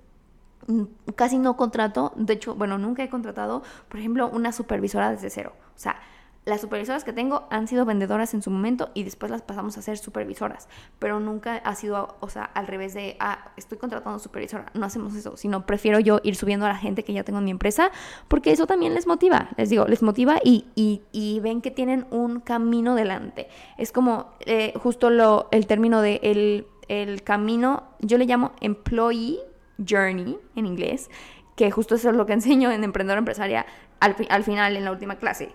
casi 1.17 1.39
no 1.39 1.57
contrato, 1.57 2.13
de 2.17 2.35
hecho, 2.35 2.55
bueno, 2.55 2.79
nunca 2.79 3.03
he 3.03 3.09
contratado, 3.09 3.63
por 3.89 4.01
ejemplo, 4.01 4.29
una 4.29 4.53
supervisora 4.53 5.11
desde 5.11 5.31
cero. 5.31 5.53
O 5.75 5.79
sea, 5.79 5.97
las 6.45 6.61
supervisoras 6.61 7.05
que 7.05 7.13
tengo 7.13 7.47
han 7.51 7.69
sido 7.69 7.85
vendedoras 7.85 8.35
en 8.35 8.43
su 8.43 8.51
momento 8.51 8.91
y 8.95 9.05
después 9.05 9.31
las 9.31 9.43
pasamos 9.43 9.79
a 9.79 9.83
ser 9.83 9.97
supervisoras, 9.97 10.69
pero 10.99 11.21
nunca 11.21 11.57
ha 11.57 11.75
sido, 11.77 12.17
o 12.19 12.29
sea, 12.29 12.43
al 12.43 12.67
revés 12.67 12.95
de, 12.95 13.17
ah, 13.21 13.53
estoy 13.57 13.79
contratando 13.79 14.19
supervisora, 14.19 14.67
no 14.75 14.85
hacemos 14.85 15.15
eso, 15.15 15.37
sino 15.37 15.67
prefiero 15.67 16.01
yo 16.01 16.21
ir 16.25 16.35
subiendo 16.35 16.67
a 16.67 16.71
la 16.71 16.77
gente 16.77 17.05
que 17.05 17.13
ya 17.13 17.23
tengo 17.23 17.39
en 17.39 17.45
mi 17.45 17.53
empresa, 17.53 17.93
porque 18.27 18.51
eso 18.51 18.67
también 18.67 18.93
les 18.95 19.07
motiva, 19.07 19.51
les 19.57 19.71
digo, 19.71 19.87
les 19.87 20.03
motiva 20.03 20.41
y, 20.43 20.67
y, 20.75 21.41
ven 21.41 21.61
que 21.61 21.71
tienen 21.71 22.07
un 22.11 22.41
camino 22.41 22.97
delante. 22.97 23.49
Es 23.79 23.93
como 23.93 24.33
eh, 24.41 24.73
justo 24.83 25.11
lo, 25.11 25.49
el 25.53 25.67
término 25.69 26.03
de 26.03 26.19
el, 26.25 26.67
el 26.89 27.23
camino, 27.23 27.85
yo 28.01 28.19
le 28.19 28.27
llamo 28.27 28.53
employee 28.61 29.39
journey 29.87 30.39
en 30.57 30.67
inglés, 30.67 31.11
que 31.57 31.71
justo 31.71 31.95
eso 31.95 32.11
es 32.11 32.17
lo 32.17 32.27
que 32.27 32.33
enseño 32.35 32.71
en 32.71 32.85
Emprendedor 32.85 33.19
Empresaria 33.19 33.67
al, 34.01 34.17
al 34.29 34.45
final, 34.45 34.77
en 34.77 34.85
la 34.85 34.93
última 34.93 35.17
clase 35.17 35.55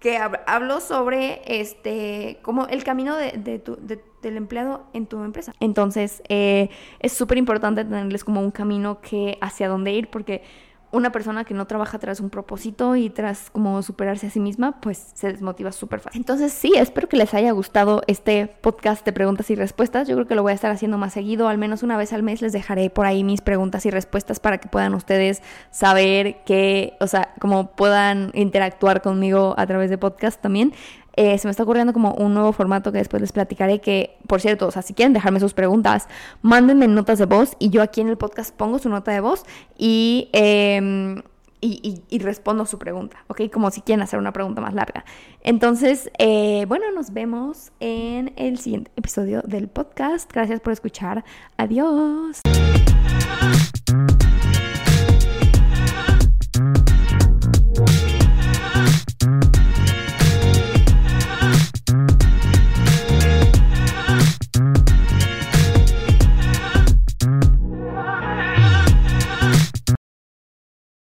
que 0.00 0.16
hablo 0.46 0.80
sobre 0.80 1.42
este 1.60 2.38
como 2.42 2.66
el 2.68 2.84
camino 2.84 3.16
de, 3.16 3.58
tu, 3.58 3.76
del 3.76 4.36
empleado 4.36 4.86
en 4.92 5.06
tu 5.06 5.22
empresa. 5.24 5.52
Entonces, 5.60 6.22
eh, 6.28 6.70
es 7.00 7.12
súper 7.12 7.38
importante 7.38 7.84
tenerles 7.84 8.24
como 8.24 8.40
un 8.40 8.50
camino 8.50 9.00
que 9.00 9.38
hacia 9.40 9.68
dónde 9.68 9.92
ir, 9.92 10.08
porque 10.08 10.42
una 10.90 11.12
persona 11.12 11.44
que 11.44 11.54
no 11.54 11.66
trabaja 11.66 11.98
tras 11.98 12.20
un 12.20 12.30
propósito 12.30 12.96
y 12.96 13.10
tras 13.10 13.50
como 13.50 13.82
superarse 13.82 14.28
a 14.28 14.30
sí 14.30 14.40
misma, 14.40 14.80
pues 14.80 15.10
se 15.14 15.28
desmotiva 15.28 15.70
súper 15.72 16.00
fácil. 16.00 16.20
Entonces 16.20 16.52
sí, 16.52 16.72
espero 16.76 17.08
que 17.08 17.16
les 17.16 17.34
haya 17.34 17.52
gustado 17.52 18.02
este 18.06 18.46
podcast 18.46 19.04
de 19.04 19.12
preguntas 19.12 19.50
y 19.50 19.54
respuestas. 19.54 20.08
Yo 20.08 20.14
creo 20.14 20.26
que 20.26 20.34
lo 20.34 20.42
voy 20.42 20.52
a 20.52 20.54
estar 20.54 20.70
haciendo 20.70 20.96
más 20.96 21.12
seguido, 21.12 21.48
al 21.48 21.58
menos 21.58 21.82
una 21.82 21.96
vez 21.96 22.12
al 22.12 22.22
mes 22.22 22.40
les 22.40 22.52
dejaré 22.52 22.90
por 22.90 23.06
ahí 23.06 23.24
mis 23.24 23.40
preguntas 23.40 23.84
y 23.86 23.90
respuestas 23.90 24.40
para 24.40 24.58
que 24.58 24.68
puedan 24.68 24.94
ustedes 24.94 25.42
saber 25.70 26.42
que, 26.44 26.96
o 27.00 27.06
sea, 27.06 27.34
como 27.38 27.72
puedan 27.72 28.30
interactuar 28.34 29.02
conmigo 29.02 29.54
a 29.58 29.66
través 29.66 29.90
de 29.90 29.98
podcast 29.98 30.40
también. 30.40 30.72
Eh, 31.20 31.36
se 31.36 31.48
me 31.48 31.50
está 31.50 31.64
ocurriendo 31.64 31.92
como 31.92 32.14
un 32.14 32.32
nuevo 32.32 32.52
formato 32.52 32.92
que 32.92 32.98
después 32.98 33.20
les 33.20 33.32
platicaré 33.32 33.80
que, 33.80 34.16
por 34.28 34.40
cierto, 34.40 34.68
o 34.68 34.70
si 34.70 34.94
quieren 34.94 35.12
dejarme 35.12 35.40
sus 35.40 35.52
preguntas, 35.52 36.06
mándenme 36.42 36.86
notas 36.86 37.18
de 37.18 37.24
voz 37.24 37.56
y 37.58 37.70
yo 37.70 37.82
aquí 37.82 38.00
en 38.00 38.08
el 38.08 38.16
podcast 38.16 38.54
pongo 38.54 38.78
su 38.78 38.88
nota 38.88 39.10
de 39.10 39.18
voz 39.18 39.42
y... 39.76 40.28
Em, 40.32 41.22
y, 41.60 42.20
respondo 42.20 42.66
su 42.66 42.78
pregunta, 42.78 43.24
¿ok? 43.26 43.50
Como 43.52 43.72
si 43.72 43.80
quieren 43.80 44.00
hacer 44.00 44.20
una 44.20 44.32
pregunta 44.32 44.60
más 44.60 44.74
larga. 44.74 45.04
Entonces, 45.42 46.08
eh, 46.20 46.66
bueno, 46.68 46.84
nos 46.94 47.12
vemos 47.12 47.72
en 47.80 48.32
el 48.36 48.60
siguiente 48.60 48.92
episodio 48.94 49.42
del 49.42 49.66
podcast. 49.66 50.32
Gracias 50.32 50.60
por 50.60 50.72
escuchar. 50.72 51.24
Adiós. 51.56 52.42